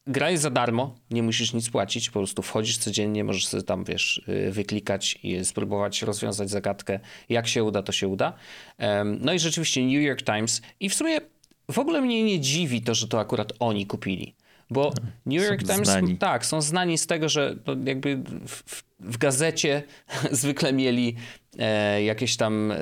gra 0.08 0.30
jest 0.30 0.42
za 0.42 0.50
darmo, 0.50 0.94
nie 1.10 1.22
musisz 1.22 1.52
nic 1.52 1.70
płacić, 1.70 2.10
po 2.10 2.20
prostu 2.20 2.42
wchodzisz 2.42 2.78
codziennie, 2.78 3.24
możesz 3.24 3.46
sobie 3.46 3.62
tam, 3.62 3.84
wiesz, 3.84 4.22
y, 4.28 4.50
wyklikać 4.50 5.18
i 5.22 5.44
spróbować 5.44 6.02
rozwiązać 6.02 6.50
zagadkę. 6.50 7.00
Jak 7.28 7.48
się 7.48 7.64
uda, 7.64 7.82
to 7.82 7.92
się 7.92 8.08
uda. 8.08 8.32
No 9.20 9.32
i 9.32 9.38
rzeczywiście 9.38 9.84
New 9.84 10.02
York 10.02 10.22
Times 10.22 10.62
i 10.80 10.88
w 10.88 10.94
sumie 10.94 11.20
w 11.70 11.78
ogóle 11.78 12.00
mnie 12.00 12.24
nie 12.24 12.40
dziwi 12.40 12.82
to, 12.82 12.94
że 12.94 13.08
to 13.08 13.20
akurat 13.20 13.52
oni 13.58 13.86
kupili, 13.86 14.34
Bo 14.70 14.92
New 15.26 15.42
York 15.42 15.60
Są 15.60 15.66
Times, 15.72 15.88
znani. 15.88 16.16
tak, 16.16 16.46
są 16.46 16.62
znani 16.62 16.98
z 16.98 17.06
tego, 17.06 17.28
że 17.28 17.56
to 17.64 17.76
jakby 17.84 18.16
w, 18.46 18.82
w, 19.00 19.18
gazecie 19.18 19.82
zwykle 20.30 20.72
mieli 20.72 21.16
e, 21.58 22.02
jakieś 22.02 22.36
tam 22.36 22.72
e, 22.72 22.76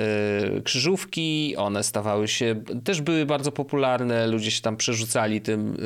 krzyżówki, 0.64 1.54
one 1.56 1.82
stawały 1.82 2.28
się, 2.28 2.62
też 2.84 3.00
były 3.00 3.26
bardzo 3.26 3.52
popularne, 3.52 4.26
ludzie 4.26 4.50
się 4.50 4.62
tam 4.62 4.76
przerzucali 4.76 5.40
tym, 5.40 5.76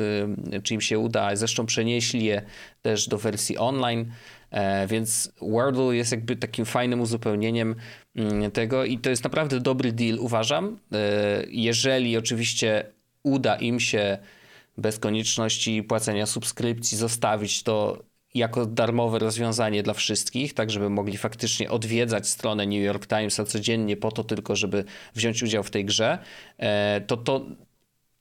e, 0.51 0.61
czy 0.61 0.73
im 0.73 0.81
się 0.81 0.99
uda, 0.99 1.35
zresztą 1.35 1.65
przenieśli 1.65 2.25
je 2.25 2.41
też 2.81 3.07
do 3.07 3.17
wersji 3.17 3.57
online, 3.57 4.11
e, 4.51 4.87
więc 4.87 5.31
Wordle 5.41 5.95
jest 5.95 6.11
jakby 6.11 6.35
takim 6.35 6.65
fajnym 6.65 7.01
uzupełnieniem 7.01 7.75
mm, 8.15 8.51
tego 8.51 8.85
i 8.85 8.97
to 8.97 9.09
jest 9.09 9.23
naprawdę 9.23 9.59
dobry 9.59 9.91
deal, 9.91 10.19
uważam. 10.19 10.77
E, 10.93 10.97
jeżeli 11.47 12.17
oczywiście 12.17 12.85
uda 13.23 13.55
im 13.55 13.79
się 13.79 14.17
bez 14.77 14.99
konieczności 14.99 15.83
płacenia 15.83 16.25
subskrypcji 16.25 16.97
zostawić 16.97 17.63
to 17.63 18.03
jako 18.33 18.65
darmowe 18.65 19.19
rozwiązanie 19.19 19.83
dla 19.83 19.93
wszystkich, 19.93 20.53
tak 20.53 20.71
żeby 20.71 20.89
mogli 20.89 21.17
faktycznie 21.17 21.69
odwiedzać 21.69 22.27
stronę 22.27 22.65
New 22.65 22.83
York 22.83 23.07
Timesa 23.07 23.45
codziennie 23.45 23.97
po 23.97 24.11
to 24.11 24.23
tylko, 24.23 24.55
żeby 24.55 24.83
wziąć 25.15 25.43
udział 25.43 25.63
w 25.63 25.71
tej 25.71 25.85
grze, 25.85 26.17
e, 26.57 27.01
to 27.01 27.17
to 27.17 27.45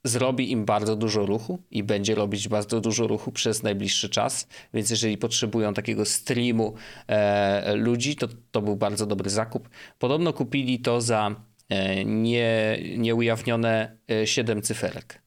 zrobi 0.05 0.53
im 0.53 0.64
bardzo 0.64 0.96
dużo 0.96 1.26
ruchu 1.26 1.62
i 1.70 1.82
będzie 1.82 2.14
robić 2.14 2.48
bardzo 2.48 2.80
dużo 2.80 3.07
ruchu 3.07 3.32
przez 3.32 3.62
najbliższy 3.62 4.09
czas, 4.09 4.48
więc 4.74 4.90
jeżeli 4.90 5.18
potrzebują 5.18 5.74
takiego 5.74 6.05
streamu 6.05 6.74
e, 7.07 7.74
ludzi, 7.74 8.16
to 8.16 8.28
to 8.51 8.62
był 8.62 8.76
bardzo 8.76 9.07
dobry 9.07 9.30
zakup. 9.30 9.68
Podobno 9.98 10.32
kupili 10.32 10.78
to 10.78 11.01
za 11.01 11.34
e, 11.68 12.05
nie, 12.05 12.78
nieujawnione 12.96 13.96
e, 14.11 14.26
7 14.26 14.62
cyferek. 14.62 15.19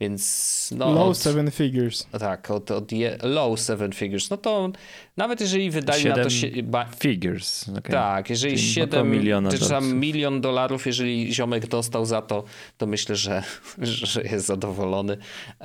Więc 0.00 0.74
no, 0.76 0.92
Low 0.92 1.08
od- 1.08 1.16
seven 1.18 1.50
figures. 1.50 2.06
tak, 2.18 2.50
od, 2.50 2.70
od 2.70 2.92
je, 2.92 3.18
low 3.22 3.60
seven 3.60 3.92
figures. 3.92 4.30
No 4.30 4.36
to 4.36 4.70
nawet 5.16 5.40
jeżeli 5.40 5.70
wydali 5.70 6.04
na 6.04 6.14
to 6.14 6.30
Siedem 6.30 6.54
się, 6.56 6.62
ba, 6.62 6.84
Figures. 6.98 7.68
okej. 7.68 7.92
tak, 7.92 8.30
jeżeli 8.30 8.56
Czyli 8.56 8.68
7 8.68 8.88
około 9.00 9.04
miliona 9.04 9.50
czy 9.50 9.68
tam 9.68 9.94
milion 9.94 10.40
dolarów, 10.40 10.86
jeżeli 10.86 11.34
ziomek 11.34 11.66
dostał 11.66 12.04
za 12.06 12.22
to, 12.22 12.44
to 12.78 12.86
myślę, 12.86 13.16
że, 13.16 13.42
że 13.82 14.22
jest 14.22 14.46
zadowolony. 14.46 15.16
E, 15.60 15.64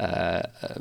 e, 0.64 0.80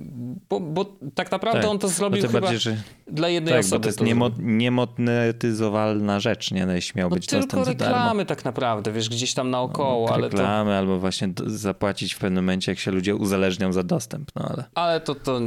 bo, 0.49 0.61
bo 0.61 0.97
tak 1.15 1.31
naprawdę 1.31 1.61
Tak, 1.61 1.71
on 1.71 1.79
to 1.79 1.87
no 1.87 1.93
zrobił 1.93 2.23
tym 2.23 2.31
chyba 2.31 2.41
bardziej, 2.41 2.59
że 2.59 2.77
dla 3.07 3.29
jednej 3.29 3.55
tak, 3.55 3.63
bo 3.63 3.67
osoby. 3.67 3.83
to 3.83 3.89
jest 3.89 4.01
niemo, 4.01 4.31
niemonetyzowalna 4.39 6.21
rzecz, 6.21 6.51
nie? 6.51 6.67
No, 6.67 6.73
jeśli 6.73 6.99
miał 6.99 7.11
no 7.11 7.17
być 7.17 7.27
tylko 7.27 7.65
reklamy 7.65 8.27
tak 8.27 8.45
naprawdę, 8.45 8.93
wiesz, 8.93 9.09
gdzieś 9.09 9.35
tam 9.35 9.51
naokoło, 9.51 10.09
No, 10.09 10.15
ale 10.15 10.31
to, 10.31 10.37
reklamy, 10.37 10.75
albo 10.75 10.99
właśnie 10.99 11.29
zapłacić 11.47 12.15
w 12.15 12.19
pewnym 12.19 12.45
momencie, 12.45 12.73
jak 12.73 12.79
się 12.79 12.91
ludzie 12.91 13.17
uzależnią 13.39 13.73
za 13.73 13.83
dostęp, 13.83 14.31
no 14.37 14.49
ale... 14.49 14.65
ale 14.75 15.01
to, 15.01 15.15
to 15.15 15.41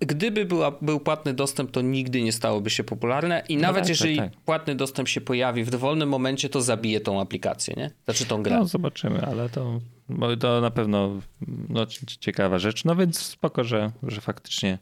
gdyby 0.00 0.44
była, 0.44 0.70
był 0.82 1.00
płatny 1.00 1.34
dostęp, 1.34 1.70
to 1.70 1.80
nigdy 1.80 2.22
nie 2.22 2.32
stałoby 2.32 2.70
się 2.70 2.84
popularne 2.84 3.42
i 3.48 3.56
nawet 3.56 3.82
tak, 3.82 3.88
jeżeli 3.88 4.16
tak, 4.16 4.30
tak. 4.30 4.40
płatny 4.40 4.74
dostęp 4.74 5.08
się 5.08 5.20
pojawi 5.20 5.64
w 5.64 5.70
dowolnym 5.70 6.08
momencie, 6.08 6.48
to 6.48 6.62
zabije 6.62 7.00
tą 7.00 7.20
aplikację, 7.20 7.74
nie? 7.76 7.90
Znaczy 8.04 8.26
tą 8.26 8.42
grę. 8.42 8.56
No 8.58 8.64
zobaczymy, 8.64 9.26
ale 9.26 9.48
to, 9.48 9.80
to 10.40 10.60
na 10.60 10.70
pewno 10.70 11.20
no, 11.68 11.86
ciekawa 12.20 12.58
rzecz. 12.58 12.84
No 12.84 12.96
więc 12.96 13.18
spoko, 13.18 13.64
że, 13.64 13.90
że 14.02 14.20
faktycznie 14.20 14.78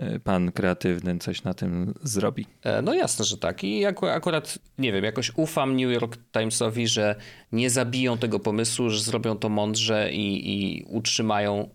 y, 0.00 0.20
pan 0.20 0.52
kreatywny 0.52 1.18
coś 1.18 1.42
na 1.42 1.54
tym 1.54 1.94
zrobi. 2.02 2.46
E, 2.62 2.82
No 2.82 2.94
jasne, 2.94 3.24
że 3.24 3.38
tak. 3.38 3.64
I 3.64 3.86
aku- 3.86 4.06
akurat, 4.06 4.58
nie 4.78 4.92
wiem, 4.92 5.04
jakoś 5.04 5.32
ufam 5.36 5.76
New 5.76 5.92
York 5.92 6.16
Timesowi, 6.32 6.88
że 6.88 7.16
nie 7.52 7.70
zabiją 7.70 8.18
tego 8.18 8.38
pomysłu, 8.38 8.90
że 8.90 9.00
zrobią 9.00 9.36
to 9.38 9.48
mądrze 9.48 10.12
i, 10.12 10.52
i 10.52 10.84
utrzymają 10.88 11.68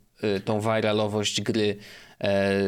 tą 0.46 0.60
viralowość 0.62 1.42
gry 1.42 1.76
e, 2.22 2.62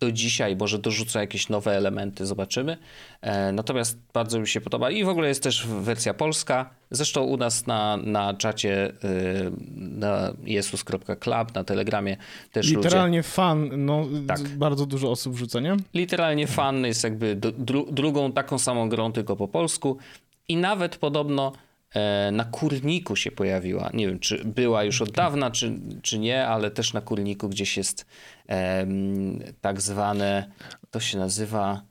do 0.00 0.12
dzisiaj. 0.12 0.56
Może 0.56 0.78
dorzucą 0.78 1.20
jakieś 1.20 1.48
nowe 1.48 1.76
elementy, 1.76 2.26
zobaczymy. 2.26 2.76
E, 3.20 3.52
Natomiast 3.52 3.98
bardzo 4.14 4.40
mi 4.40 4.48
się 4.48 4.60
podoba. 4.60 4.90
I 4.90 5.04
w 5.04 5.08
ogóle 5.08 5.28
jest 5.28 5.42
też 5.42 5.66
wersja 5.66 6.14
polska. 6.14 6.70
Zresztą 6.90 7.22
u 7.22 7.36
nas 7.36 7.66
na, 7.66 7.96
na 7.96 8.34
czacie 8.34 8.88
y, 8.90 9.52
na 9.76 10.32
jesus.club, 10.44 11.54
na 11.54 11.64
Telegramie 11.64 12.16
też 12.52 12.66
ludzie... 12.72 12.88
Literalnie 12.88 13.22
fan, 13.22 13.70
no 13.84 14.06
Tak. 14.28 14.48
bardzo 14.48 14.86
dużo 14.86 15.10
osób 15.10 15.34
wrzuca, 15.34 15.60
nie? 15.60 15.76
Literalnie 15.94 16.46
fan 16.46 16.84
jest 16.84 17.04
jakby 17.04 17.36
dru- 17.36 17.92
drugą 17.92 18.32
taką 18.32 18.58
samą 18.58 18.88
grą, 18.88 19.12
tylko 19.12 19.36
po 19.36 19.48
polsku. 19.48 19.96
I 20.48 20.56
nawet 20.56 20.96
podobno 20.96 21.52
na 22.32 22.44
kurniku 22.44 23.16
się 23.16 23.30
pojawiła. 23.30 23.90
Nie 23.94 24.06
wiem, 24.06 24.18
czy 24.18 24.44
była 24.44 24.84
już 24.84 25.02
od 25.02 25.10
dawna, 25.10 25.50
czy, 25.50 25.78
czy 26.02 26.18
nie, 26.18 26.46
ale 26.46 26.70
też 26.70 26.92
na 26.92 27.00
kurniku 27.00 27.48
gdzieś 27.48 27.76
jest 27.76 28.06
tak 29.60 29.80
zwane, 29.80 30.50
to 30.90 31.00
się 31.00 31.18
nazywa. 31.18 31.82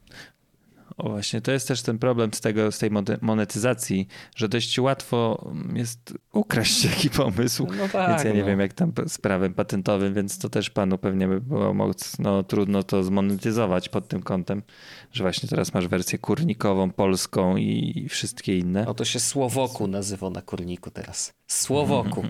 O 0.98 1.10
właśnie, 1.10 1.42
to 1.42 1.52
jest 1.52 1.68
też 1.68 1.82
ten 1.82 2.00
problem 2.00 2.34
z, 2.34 2.42
tego, 2.42 2.72
z 2.72 2.80
tej 2.80 2.90
monetyzacji, 3.22 4.08
że 4.36 4.50
dość 4.50 4.80
łatwo 4.80 5.52
jest 5.74 6.14
ukraść 6.34 6.88
taki 6.90 7.10
pomysł. 7.10 7.68
No 7.78 7.90
tak, 7.90 8.10
więc 8.10 8.24
ja 8.24 8.32
nie 8.34 8.40
no. 8.40 8.46
wiem, 8.46 8.60
jak 8.60 8.74
tam 8.74 8.92
z 9.08 9.18
prawem 9.18 9.54
patentowym, 9.54 10.14
więc 10.14 10.40
to 10.40 10.50
też 10.50 10.70
panu 10.70 10.98
pewnie 10.98 11.28
by 11.28 11.42
było 11.42 11.74
mocno 11.74 12.44
trudno 12.44 12.84
to 12.84 13.04
zmonetyzować 13.04 13.90
pod 13.90 14.08
tym 14.08 14.24
kątem, 14.24 14.64
że 15.12 15.24
właśnie 15.24 15.50
teraz 15.50 15.74
masz 15.74 15.88
wersję 15.88 16.20
kurnikową, 16.20 16.92
polską 16.92 17.58
i 17.58 18.08
wszystkie 18.10 18.58
inne. 18.58 18.84
No 18.86 18.94
to 18.94 19.06
się 19.06 19.20
Słowoku 19.20 19.88
nazywa 19.88 20.30
na 20.30 20.42
kurniku 20.42 20.92
teraz. 20.92 21.34
Słowoku. 21.48 22.24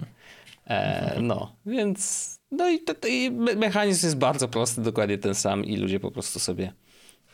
E, 0.68 1.18
no, 1.22 1.55
więc. 1.66 2.36
No 2.51 2.70
i, 2.70 2.80
to, 2.80 2.93
to, 2.93 3.07
i 3.07 3.32
me- 3.32 3.55
mechanizm 3.55 4.05
jest 4.05 4.18
bardzo 4.18 4.47
prosty, 4.47 4.82
dokładnie 4.82 5.18
ten 5.18 5.36
sam, 5.36 5.66
i 5.66 5.78
ludzie 5.78 5.99
po 5.99 6.11
prostu 6.11 6.39
sobie, 6.39 6.74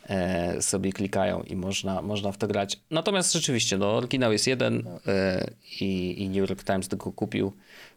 e, 0.08 0.62
sobie 0.62 0.92
klikają 0.92 1.42
i 1.42 1.56
można, 1.56 2.02
można 2.02 2.32
w 2.32 2.38
to 2.38 2.46
grać. 2.46 2.80
Natomiast 2.90 3.32
rzeczywiście, 3.32 3.78
no, 3.78 3.96
oryginał 3.96 4.32
jest 4.32 4.46
jeden 4.46 4.84
e, 5.06 5.50
i, 5.80 6.22
i 6.22 6.28
New 6.28 6.50
York 6.50 6.64
Times 6.64 6.88
go 6.88 7.12
kupił. 7.12 7.52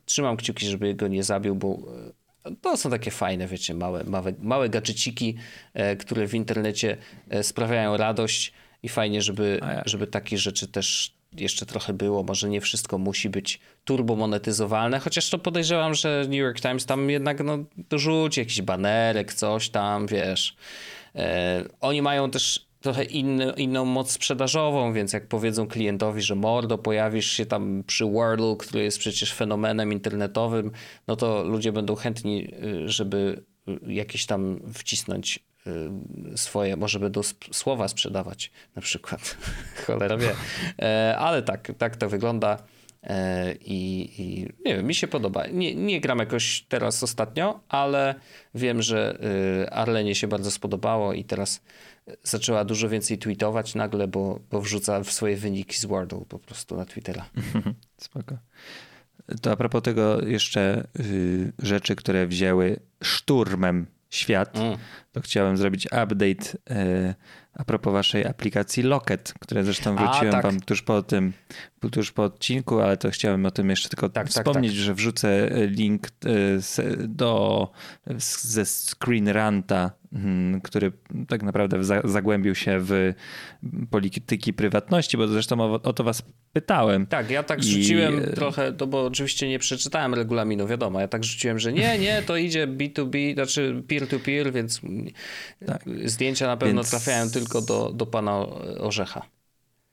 Trzymam 0.06 0.38
kciuki, 0.38 0.68
żeby 0.68 0.93
go 0.93 1.08
nie 1.08 1.24
zabił, 1.24 1.56
bo 1.56 1.80
e, 2.45 2.51
to 2.62 2.78
są 2.78 2.89
takie 2.89 3.12
fajne, 3.12 3.47
wiecie, 3.47 3.74
małe, 3.74 4.03
małe, 4.03 4.34
małe 4.41 4.70
gadżeciki, 4.70 5.36
e, 5.74 5.95
które 5.95 6.28
w 6.28 6.34
internecie 6.34 6.97
e, 7.30 7.43
sprawiają 7.43 7.97
radość 7.97 8.53
i 8.84 8.89
fajnie, 8.89 9.22
żeby, 9.22 9.60
żeby 9.86 10.08
takie 10.08 10.38
rzeczy 10.38 10.68
też 10.68 11.16
jeszcze 11.34 11.66
trochę 11.66 11.93
było. 11.93 12.24
Może 12.24 12.49
nie 12.49 12.62
wszystko 12.62 12.97
musi 12.97 13.30
być 13.30 13.60
turbo 13.86 14.16
monetyzowalne, 14.16 14.99
chociaż 14.99 15.30
to 15.30 15.39
podejrzewam, 15.39 15.93
że 15.93 16.22
New 16.24 16.39
York 16.39 16.62
Times 16.62 16.86
tam 16.86 17.10
jednak 17.10 17.43
no, 17.43 17.58
dorzuci 17.89 18.39
jakiś 18.39 18.62
banerek, 18.62 19.34
coś 19.34 19.70
tam, 19.70 20.08
wiesz. 20.08 20.56
E, 21.16 21.63
oni 21.82 22.01
mają 22.01 22.32
też 22.32 22.68
trochę 22.86 23.03
inny, 23.03 23.53
inną 23.57 23.86
moc 23.86 24.11
sprzedażową, 24.11 24.93
więc 24.93 25.13
jak 25.13 25.28
powiedzą 25.28 25.68
klientowi, 25.68 26.22
że 26.22 26.36
mordo, 26.36 26.78
pojawisz 26.78 27.32
się 27.32 27.45
tam 27.45 27.84
przy 27.88 28.05
Wordle, 28.05 28.55
który 28.59 28.84
jest 28.84 28.99
przecież 28.99 29.34
fenomenem 29.34 29.93
internetowym, 29.93 30.72
no 31.07 31.16
to 31.16 31.43
ludzie 31.43 31.72
będą 31.72 31.95
chętni, 31.95 32.53
y, 32.63 32.89
żeby 32.89 33.43
y, 33.88 33.93
jakieś 33.93 34.26
tam 34.26 34.59
wcisnąć 34.74 35.39
y, 36.34 36.38
swoje, 36.38 36.76
może 36.78 36.99
będą 36.99 37.20
sp- 37.32 37.53
słowa 37.53 37.88
sprzedawać 37.88 38.51
na 38.76 38.82
przykład. 38.82 39.38
Cholera 39.86 40.18
wie. 40.18 40.36
E, 40.82 41.16
ale 41.18 41.41
tak, 41.41 41.72
tak 41.78 41.95
to 41.95 42.09
wygląda. 42.09 42.57
E, 43.06 43.53
I, 43.53 44.10
I 44.22 44.49
nie 44.66 44.76
wiem, 44.76 44.86
mi 44.86 44.95
się 44.95 45.08
podoba. 45.08 45.47
Nie, 45.47 45.76
nie 45.76 46.01
gram 46.01 46.20
jakoś 46.20 46.66
teraz 46.70 47.03
ostatnio, 47.03 47.60
ale 47.70 48.16
wiem, 48.56 48.82
że 48.82 49.18
y, 49.64 49.70
Arlenie 49.70 50.16
się 50.16 50.28
bardzo 50.28 50.51
spodobało 50.51 51.14
i 51.14 51.24
teraz 51.24 51.62
zaczęła 52.24 52.66
dużo 52.66 52.89
więcej 52.89 53.18
tweetować 53.18 53.76
nagle, 53.76 54.08
bo, 54.08 54.39
bo 54.51 54.62
wrzuca 54.62 55.03
w 55.03 55.12
swoje 55.12 55.38
wyniki 55.38 55.78
z 55.78 55.86
Wordle 55.86 56.26
po 56.30 56.39
prostu 56.39 56.78
na 56.78 56.86
Twittera. 56.86 57.26
Spoko. 57.97 58.38
To 59.41 59.51
a 59.51 59.56
propos 59.56 59.82
tego 59.82 60.22
jeszcze 60.26 60.88
y, 60.99 61.53
rzeczy, 61.60 61.95
które 61.95 62.28
wzięły 62.28 62.80
szturmem 63.03 63.88
świat, 64.16 64.57
Mm. 64.57 64.78
to 65.11 65.22
chciałem 65.22 65.57
zrobić 65.57 65.86
update 65.86 66.57
y, 66.72 67.16
a 67.53 67.63
propos 67.66 67.93
waszej 67.93 68.26
aplikacji 68.26 68.84
Locket, 68.84 69.34
które 69.39 69.63
zresztą 69.63 69.97
A, 69.97 70.03
wróciłem 70.05 70.32
tak. 70.32 70.43
wam 70.43 70.59
tuż 70.61 70.82
po 70.82 71.03
tym, 71.03 71.34
tuż 71.91 72.11
po 72.11 72.24
odcinku, 72.24 72.80
ale 72.82 72.97
to 72.97 73.09
chciałem 73.11 73.45
o 73.45 73.51
tym 73.51 73.70
jeszcze 73.70 73.89
tylko 73.89 74.09
Tak, 74.09 74.24
tak, 74.24 74.28
wspomnieć, 74.34 74.74
że 74.74 74.93
wrzucę 74.93 75.49
link 75.68 76.07
y, 76.07 76.61
z- 76.61 76.82
do 77.16 77.72
ze 78.18 78.66
Screen 78.66 79.28
Ranta, 79.28 79.91
mm, 80.13 80.61
który 80.61 80.91
tak 81.28 81.43
naprawdę 81.43 81.84
za- 81.84 82.01
zagłębił 82.03 82.55
się 82.55 82.78
w 82.82 83.13
polityki 83.89 84.53
prywatności, 84.53 85.18
bo 85.18 85.28
zresztą 85.28 85.61
o, 85.61 85.82
o 85.82 85.93
to 85.93 86.03
was 86.03 86.24
pytałem. 86.60 87.06
Tak, 87.08 87.30
ja 87.30 87.43
tak 87.43 87.60
I- 87.60 87.64
rzuciłem 87.64 88.22
trochę, 88.36 88.74
to 88.74 88.88
bo 88.88 89.06
oczywiście 89.06 89.49
nie 89.49 89.60
przeczytałem 89.60 90.14
regulaminu, 90.14 90.68
wiadomo, 90.68 90.99
ja 90.99 91.08
tak 91.08 91.24
rzuciłem, 91.24 91.60
że 91.60 91.74
nie, 91.74 91.99
nie, 91.99 92.22
to 92.26 92.38
idzie 92.38 92.68
B2B, 92.68 93.34
znaczy 93.34 93.84
peer-to-peer, 93.88 94.53
więc 94.53 94.82
Tak. 95.66 95.84
zdjęcia 96.06 96.47
na 96.47 96.58
pewno 96.58 96.82
Więc- 96.82 96.89
trafiają 96.89 97.30
tylko 97.30 97.62
do, 97.62 97.91
do 97.93 98.06
pana 98.06 98.45
Orzecha. 98.80 99.22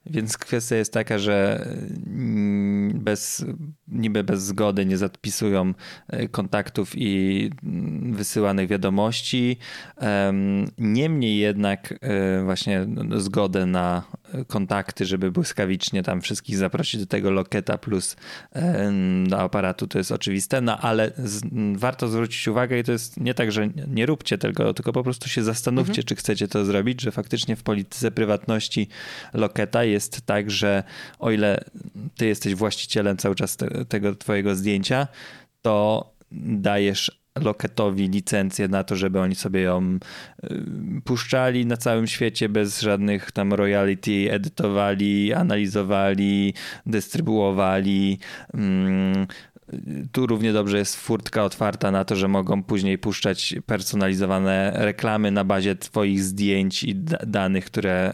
Więc 0.06 0.38
kwestia 0.38 0.76
jest 0.76 0.92
taka, 0.92 1.18
że 1.18 1.66
mm, 2.06 3.00
bez, 3.00 3.44
niby 3.88 4.24
bez 4.24 4.42
zgody 4.42 4.86
nie 4.86 4.96
zapisują 4.98 5.74
e, 6.08 6.28
kontaktów 6.28 6.92
i 6.96 7.50
mm, 7.64 8.14
wysyłanych 8.14 8.68
wiadomości. 8.68 9.56
Niemniej 10.78 11.38
jednak 11.38 11.94
e, 12.00 12.42
właśnie 12.44 12.86
zgodę 13.16 13.66
na 13.66 14.02
kontakty, 14.46 15.04
żeby 15.04 15.30
błyskawicznie 15.30 16.02
tam 16.02 16.20
wszystkich 16.20 16.56
zaprosić 16.56 17.00
do 17.00 17.06
tego 17.06 17.30
loketa 17.30 17.78
plus 17.78 18.16
do 19.26 19.40
aparatu, 19.40 19.86
to 19.86 19.98
jest 19.98 20.12
oczywiste, 20.12 20.60
no 20.60 20.78
ale 20.78 21.12
z, 21.18 21.42
warto 21.78 22.08
zwrócić 22.08 22.48
uwagę 22.48 22.78
i 22.78 22.84
to 22.84 22.92
jest 22.92 23.20
nie 23.20 23.34
tak, 23.34 23.52
że 23.52 23.68
nie 23.88 24.06
róbcie 24.06 24.38
tego, 24.38 24.74
tylko 24.74 24.92
po 24.92 25.02
prostu 25.02 25.28
się 25.28 25.42
zastanówcie, 25.42 25.90
mhm. 25.90 26.06
czy 26.06 26.16
chcecie 26.16 26.48
to 26.48 26.64
zrobić, 26.64 27.00
że 27.00 27.10
faktycznie 27.10 27.56
w 27.56 27.62
polityce 27.62 28.10
prywatności 28.10 28.88
loketa 29.34 29.84
jest 29.84 30.26
tak, 30.26 30.50
że 30.50 30.82
o 31.18 31.30
ile 31.30 31.64
ty 32.16 32.26
jesteś 32.26 32.54
właścicielem 32.54 33.16
cały 33.16 33.34
czas 33.34 33.56
te, 33.56 33.84
tego 33.84 34.14
twojego 34.14 34.54
zdjęcia, 34.54 35.06
to 35.62 36.12
dajesz 36.32 37.21
Loketowi 37.40 38.08
licencję 38.08 38.68
na 38.68 38.84
to, 38.84 38.96
żeby 38.96 39.20
oni 39.20 39.34
sobie 39.34 39.60
ją 39.60 39.98
y, 40.44 40.62
puszczali 41.04 41.66
na 41.66 41.76
całym 41.76 42.06
świecie 42.06 42.48
bez 42.48 42.80
żadnych 42.80 43.32
tam 43.32 43.52
royalty, 43.52 44.32
edytowali, 44.32 45.32
analizowali, 45.32 46.54
dystrybuowali. 46.86 48.18
Mm, 48.54 49.26
tu 50.12 50.26
równie 50.26 50.52
dobrze 50.52 50.78
jest 50.78 50.96
furtka 50.96 51.44
otwarta 51.44 51.90
na 51.90 52.04
to, 52.04 52.16
że 52.16 52.28
mogą 52.28 52.62
później 52.62 52.98
puszczać 52.98 53.54
personalizowane 53.66 54.72
reklamy 54.74 55.30
na 55.30 55.44
bazie 55.44 55.76
Twoich 55.76 56.22
zdjęć 56.22 56.84
i 56.84 56.94
danych, 57.26 57.64
które, 57.64 58.12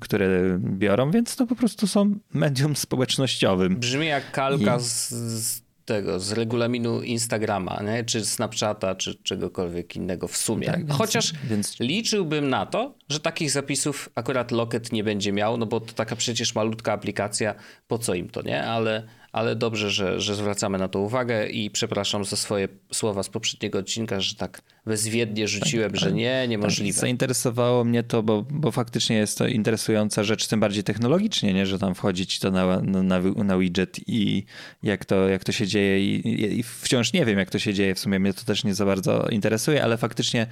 które 0.00 0.58
biorą, 0.58 1.10
więc 1.10 1.36
to 1.36 1.46
po 1.46 1.56
prostu 1.56 1.86
są 1.86 2.14
medium 2.34 2.76
społecznościowym. 2.76 3.76
Brzmi 3.76 4.06
jak 4.06 4.32
kalka 4.32 4.76
I... 4.76 4.80
z 4.80 5.61
tego, 5.84 6.20
z 6.20 6.32
regulaminu 6.32 7.02
Instagrama, 7.02 7.82
nie? 7.82 8.04
czy 8.04 8.24
Snapchata, 8.24 8.94
czy 8.94 9.14
czegokolwiek 9.14 9.96
innego 9.96 10.28
w 10.28 10.36
sumie. 10.36 10.66
Tak, 10.66 10.78
więc, 10.78 10.92
Chociaż 10.92 11.32
więc... 11.44 11.80
liczyłbym 11.80 12.50
na 12.50 12.66
to, 12.66 12.94
że 13.08 13.20
takich 13.20 13.50
zapisów 13.50 14.08
akurat 14.14 14.50
Locket 14.50 14.92
nie 14.92 15.04
będzie 15.04 15.32
miał, 15.32 15.56
no 15.56 15.66
bo 15.66 15.80
to 15.80 15.92
taka 15.92 16.16
przecież 16.16 16.54
malutka 16.54 16.92
aplikacja, 16.92 17.54
po 17.88 17.98
co 17.98 18.14
im 18.14 18.28
to, 18.28 18.42
nie? 18.42 18.64
Ale 18.64 19.06
ale 19.32 19.56
dobrze, 19.56 19.90
że, 19.90 20.20
że 20.20 20.34
zwracamy 20.34 20.78
na 20.78 20.88
to 20.88 20.98
uwagę 20.98 21.46
i 21.46 21.70
przepraszam 21.70 22.24
za 22.24 22.36
swoje 22.36 22.68
słowa 22.92 23.22
z 23.22 23.28
poprzedniego 23.28 23.78
odcinka, 23.78 24.20
że 24.20 24.34
tak 24.34 24.62
bezwiednie 24.86 25.48
rzuciłem, 25.48 25.90
tak, 25.90 26.00
że 26.00 26.06
tak. 26.06 26.14
nie, 26.14 26.48
niemożliwe. 26.48 26.94
Tak, 26.94 27.00
zainteresowało 27.00 27.84
mnie 27.84 28.02
to, 28.02 28.22
bo, 28.22 28.44
bo 28.50 28.70
faktycznie 28.70 29.16
jest 29.16 29.38
to 29.38 29.46
interesująca 29.46 30.24
rzecz, 30.24 30.46
tym 30.46 30.60
bardziej 30.60 30.84
technologicznie, 30.84 31.54
nie? 31.54 31.66
że 31.66 31.78
tam 31.78 31.94
wchodzi 31.94 32.26
ci 32.26 32.40
to 32.40 32.50
na, 32.50 32.80
na, 32.80 33.20
na 33.44 33.58
widget 33.58 34.00
i 34.06 34.44
jak 34.82 35.04
to, 35.04 35.28
jak 35.28 35.44
to 35.44 35.52
się 35.52 35.66
dzieje 35.66 36.00
I, 36.00 36.58
i 36.58 36.62
wciąż 36.62 37.12
nie 37.12 37.24
wiem, 37.24 37.38
jak 37.38 37.50
to 37.50 37.58
się 37.58 37.74
dzieje. 37.74 37.94
W 37.94 37.98
sumie 37.98 38.18
mnie 38.18 38.34
to 38.34 38.44
też 38.44 38.64
nie 38.64 38.74
za 38.74 38.86
bardzo 38.86 39.28
interesuje, 39.28 39.84
ale 39.84 39.96
faktycznie 39.96 40.46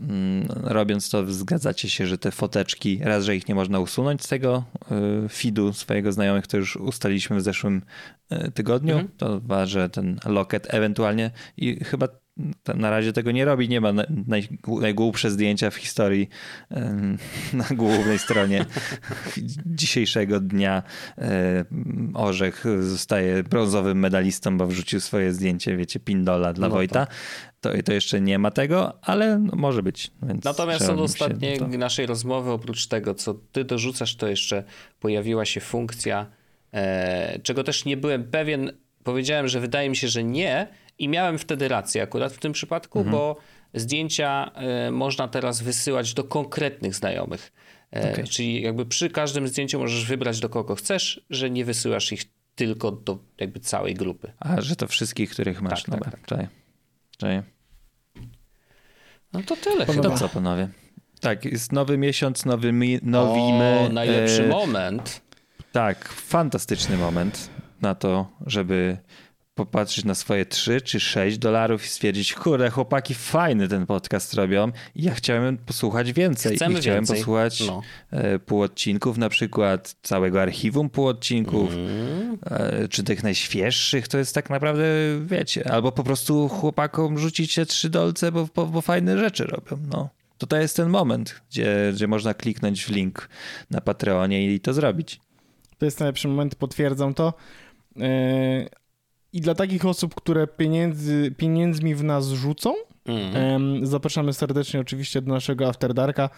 mm, 0.00 0.46
robiąc 0.50 1.10
to 1.10 1.32
zgadzacie 1.32 1.90
się, 1.90 2.06
że 2.06 2.18
te 2.18 2.30
foteczki, 2.30 3.00
raz, 3.02 3.24
że 3.24 3.36
ich 3.36 3.48
nie 3.48 3.54
można 3.54 3.80
usunąć 3.80 4.22
z 4.22 4.28
tego 4.28 4.64
y, 5.24 5.28
feedu 5.28 5.72
swojego 5.72 6.12
znajomych, 6.12 6.46
to 6.46 6.56
już 6.56 6.76
ustaliliśmy 6.76 7.36
w 7.36 7.42
zeszłym 7.42 7.82
y, 8.32 8.50
tygodniu, 8.50 8.92
mhm. 8.92 9.10
to 9.16 9.40
dwa, 9.40 9.66
że 9.66 9.88
ten 9.88 10.20
locket 10.24 10.74
ewentualnie 10.74 11.30
i 11.56 11.84
chyba 11.84 12.08
na 12.74 12.90
razie 12.90 13.12
tego 13.12 13.30
nie 13.30 13.44
robi. 13.44 13.68
Nie 13.68 13.80
ma 13.80 13.92
naj, 14.26 14.48
najgłupsze 14.80 15.30
zdjęcia 15.30 15.70
w 15.70 15.76
historii 15.76 16.28
na 17.52 17.64
głównej 17.70 18.18
stronie 18.18 18.66
dzisiejszego 19.66 20.40
dnia. 20.40 20.82
Orzech 22.14 22.64
zostaje 22.80 23.42
brązowym 23.42 23.98
medalistą, 23.98 24.58
bo 24.58 24.66
wrzucił 24.66 25.00
swoje 25.00 25.32
zdjęcie, 25.32 25.76
wiecie, 25.76 26.00
pindola 26.00 26.52
dla 26.52 26.68
no 26.68 26.74
Wojta. 26.74 27.06
Tak. 27.06 27.14
To, 27.60 27.70
to 27.84 27.92
jeszcze 27.92 28.20
nie 28.20 28.38
ma 28.38 28.50
tego, 28.50 28.98
ale 29.02 29.38
no, 29.38 29.52
może 29.56 29.82
być. 29.82 30.10
Natomiast 30.44 30.88
od 30.88 31.00
ostatniej 31.00 31.58
to... 31.58 31.68
naszej 31.68 32.06
rozmowy, 32.06 32.50
oprócz 32.50 32.86
tego, 32.86 33.14
co 33.14 33.34
ty 33.34 33.64
dorzucasz, 33.64 34.16
to 34.16 34.28
jeszcze 34.28 34.64
pojawiła 35.00 35.44
się 35.44 35.60
funkcja, 35.60 36.26
e, 36.72 37.38
czego 37.42 37.64
też 37.64 37.84
nie 37.84 37.96
byłem 37.96 38.24
pewien. 38.24 38.72
Powiedziałem, 39.04 39.48
że 39.48 39.60
wydaje 39.60 39.90
mi 39.90 39.96
się, 39.96 40.08
że 40.08 40.24
nie, 40.24 40.68
i 41.00 41.08
miałem 41.08 41.38
wtedy 41.38 41.68
rację 41.68 42.02
akurat 42.02 42.32
w 42.32 42.38
tym 42.38 42.52
przypadku, 42.52 42.98
mhm. 42.98 43.16
bo 43.16 43.36
zdjęcia 43.74 44.50
e, 44.54 44.90
można 44.90 45.28
teraz 45.28 45.62
wysyłać 45.62 46.14
do 46.14 46.24
konkretnych 46.24 46.94
znajomych. 46.94 47.52
E, 47.92 48.12
okay. 48.12 48.24
Czyli 48.24 48.62
jakby 48.62 48.86
przy 48.86 49.10
każdym 49.10 49.48
zdjęciu 49.48 49.78
możesz 49.78 50.04
wybrać 50.04 50.40
do 50.40 50.48
kogo 50.48 50.74
chcesz, 50.74 51.20
że 51.30 51.50
nie 51.50 51.64
wysyłasz 51.64 52.12
ich 52.12 52.24
tylko 52.54 52.92
do 52.92 53.18
jakby 53.38 53.60
całej 53.60 53.94
grupy. 53.94 54.32
A, 54.38 54.60
że 54.60 54.76
to 54.76 54.88
wszystkich, 54.88 55.30
których 55.30 55.62
masz. 55.62 55.82
Tak, 55.82 55.90
Dobra, 55.90 56.10
tak, 56.10 56.26
tak. 56.26 56.48
Czaj. 57.16 57.42
No 59.32 59.42
to 59.42 59.56
tyle 59.56 59.86
Podoba. 59.86 60.08
chyba. 60.08 60.18
co, 60.18 60.28
panowie? 60.28 60.68
Tak, 61.20 61.44
jest 61.44 61.72
nowy 61.72 61.98
miesiąc, 61.98 62.44
nowy 62.44 62.72
mi, 62.72 62.98
nowimy. 63.02 63.78
O, 63.86 63.88
najlepszy 63.92 64.44
e... 64.44 64.48
moment. 64.48 65.20
Tak, 65.72 66.08
fantastyczny 66.08 66.96
moment 66.96 67.50
na 67.80 67.94
to, 67.94 68.28
żeby 68.46 68.98
popatrzeć 69.64 70.04
na 70.04 70.14
swoje 70.14 70.46
3 70.46 70.80
czy 70.80 71.00
6 71.00 71.38
dolarów 71.38 71.84
i 71.84 71.88
stwierdzić, 71.88 72.34
kurde, 72.34 72.70
chłopaki 72.70 73.14
fajny 73.14 73.68
ten 73.68 73.86
podcast 73.86 74.34
robią 74.34 74.72
i 74.94 75.02
ja 75.02 75.14
chciałem 75.14 75.58
posłuchać 75.58 76.12
więcej. 76.12 76.56
Chcemy 76.56 76.74
I 76.74 76.80
chciałem 76.80 76.98
więcej. 76.98 77.16
posłuchać 77.16 77.66
no. 77.66 77.82
E, 78.10 78.38
pół 78.38 78.62
odcinków, 78.62 79.18
na 79.18 79.28
przykład 79.28 79.96
całego 80.02 80.42
archiwum 80.42 80.90
pół 80.90 81.06
odcinków, 81.06 81.70
mm. 81.72 82.38
czy 82.88 83.04
tych 83.04 83.22
najświeższych, 83.22 84.08
to 84.08 84.18
jest 84.18 84.34
tak 84.34 84.50
naprawdę, 84.50 84.84
wiecie, 85.26 85.72
albo 85.72 85.92
po 85.92 86.04
prostu 86.04 86.48
chłopakom 86.48 87.18
rzucić 87.18 87.52
się 87.52 87.66
trzy 87.66 87.90
dolce, 87.90 88.32
bo, 88.32 88.48
bo, 88.54 88.66
bo 88.66 88.80
fajne 88.80 89.18
rzeczy 89.18 89.44
robią, 89.44 89.86
no. 89.92 90.08
To 90.38 90.46
to 90.46 90.56
jest 90.56 90.76
ten 90.76 90.88
moment, 90.88 91.40
gdzie, 91.50 91.90
gdzie 91.94 92.08
można 92.08 92.34
kliknąć 92.34 92.84
w 92.84 92.90
link 92.90 93.28
na 93.70 93.80
Patreonie 93.80 94.54
i 94.54 94.60
to 94.60 94.74
zrobić. 94.74 95.20
To 95.78 95.84
jest 95.84 96.00
najlepszy 96.00 96.28
moment, 96.28 96.54
potwierdzam 96.54 97.14
to. 97.14 97.34
E, 98.00 98.79
i 99.32 99.40
dla 99.40 99.54
takich 99.54 99.86
osób, 99.86 100.14
które 100.14 100.46
pieniędzy, 100.46 101.34
pieniędzmi 101.36 101.94
w 101.94 102.04
nas 102.04 102.28
rzucą, 102.28 102.74
mm. 103.06 103.86
zapraszamy 103.86 104.32
serdecznie 104.32 104.80
oczywiście 104.80 105.22
do 105.22 105.32
naszego 105.32 105.68
After 105.68 105.94
Darka, 105.94 106.30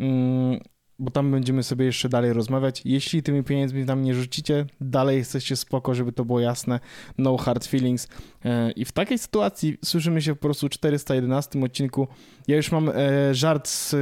mm, 0.00 0.60
bo 0.98 1.10
tam 1.10 1.30
będziemy 1.30 1.62
sobie 1.62 1.84
jeszcze 1.86 2.08
dalej 2.08 2.32
rozmawiać. 2.32 2.82
Jeśli 2.84 3.22
tymi 3.22 3.44
pieniędzmi 3.44 3.86
tam 3.86 4.02
nie 4.02 4.14
rzucicie, 4.14 4.66
dalej 4.80 5.18
jesteście 5.18 5.56
spoko, 5.56 5.94
żeby 5.94 6.12
to 6.12 6.24
było 6.24 6.40
jasne. 6.40 6.80
No 7.18 7.36
hard 7.36 7.66
feelings. 7.66 8.08
E, 8.44 8.70
I 8.70 8.84
w 8.84 8.92
takiej 8.92 9.18
sytuacji 9.18 9.78
słyszymy 9.84 10.22
się 10.22 10.34
po 10.34 10.40
prostu 10.40 10.66
w 10.66 10.70
411 10.70 11.64
odcinku. 11.64 12.08
Ja 12.48 12.56
już 12.56 12.72
mam 12.72 12.88
e, 12.88 12.94
żart 13.34 13.68
z, 13.68 13.94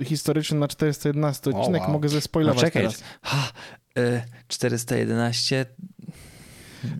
e, 0.00 0.04
historyczny 0.04 0.58
na 0.58 0.68
411 0.68 1.50
odcinek, 1.50 1.80
oh, 1.80 1.88
wow. 1.88 1.92
mogę 1.92 2.08
zespoilować 2.08 2.56
no, 2.56 2.62
czekaj. 2.62 2.82
teraz. 2.82 3.02
Ha, 3.22 3.52
411 4.48 5.66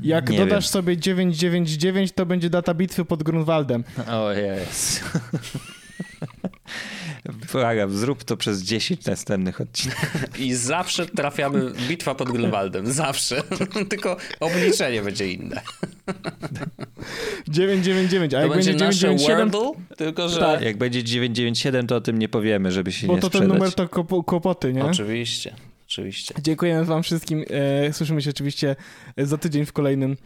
jak 0.02 0.30
nie 0.30 0.38
dodasz 0.38 0.64
wiem. 0.64 0.72
sobie 0.72 0.96
999, 0.96 2.12
to 2.12 2.26
będzie 2.26 2.50
data 2.50 2.74
bitwy 2.74 3.04
pod 3.04 3.22
Grunwaldem. 3.22 3.84
O 4.08 4.32
jest. 4.32 5.04
Błagam, 7.52 7.90
zrób 7.96 8.24
to 8.24 8.36
przez 8.36 8.62
10 8.62 9.04
następnych 9.04 9.60
odcinków. 9.60 10.38
I 10.38 10.54
zawsze 10.54 11.06
trafiamy 11.06 11.72
bitwa 11.88 12.14
pod 12.14 12.30
Grunwaldem. 12.32 12.92
Zawsze. 12.92 13.42
Tylko 13.88 14.16
obliczenie 14.40 15.02
będzie 15.02 15.32
inne. 15.32 15.60
999, 17.48 18.34
a 18.34 18.36
to 18.36 18.42
jak 18.42 18.50
będzie 18.50 18.76
997... 18.76 19.50
Wordle, 19.50 19.84
tylko 19.96 20.28
że... 20.28 20.40
Tak. 20.40 20.62
Jak 20.62 20.76
będzie 20.76 21.04
997, 21.04 21.86
to 21.86 21.96
o 21.96 22.00
tym 22.00 22.18
nie 22.18 22.28
powiemy, 22.28 22.72
żeby 22.72 22.92
się 22.92 23.06
Bo 23.06 23.14
nie 23.14 23.20
Bo 23.20 23.30
to 23.30 23.38
ten 23.38 23.48
numer 23.48 23.74
to 23.74 23.88
kłopoty, 24.22 24.72
nie? 24.72 24.84
Oczywiście 24.84 25.54
oczywiście. 25.90 26.34
Dziękujemy 26.42 26.84
wam 26.84 27.02
wszystkim. 27.02 27.44
E, 27.50 27.92
słyszymy 27.92 28.22
się 28.22 28.30
oczywiście 28.30 28.76
za 29.16 29.38
tydzień 29.38 29.66
w 29.66 29.72
kolejnym. 29.72 30.16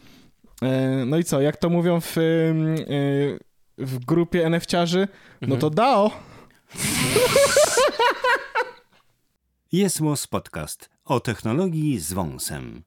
E, 0.61 1.05
no 1.05 1.17
i 1.17 1.23
co, 1.23 1.41
jak 1.41 1.57
to 1.57 1.69
mówią 1.69 2.01
w, 2.01 2.17
e, 2.17 2.21
w 3.77 4.05
grupie 4.05 4.49
NFciarzy, 4.49 5.07
no 5.41 5.57
to 5.57 5.67
mhm. 5.67 5.73
dao! 5.73 6.11
Jest 9.71 9.99
Podcast 10.29 10.89
o 11.05 11.19
technologii 11.19 11.99
z 11.99 12.13
wąsem. 12.13 12.83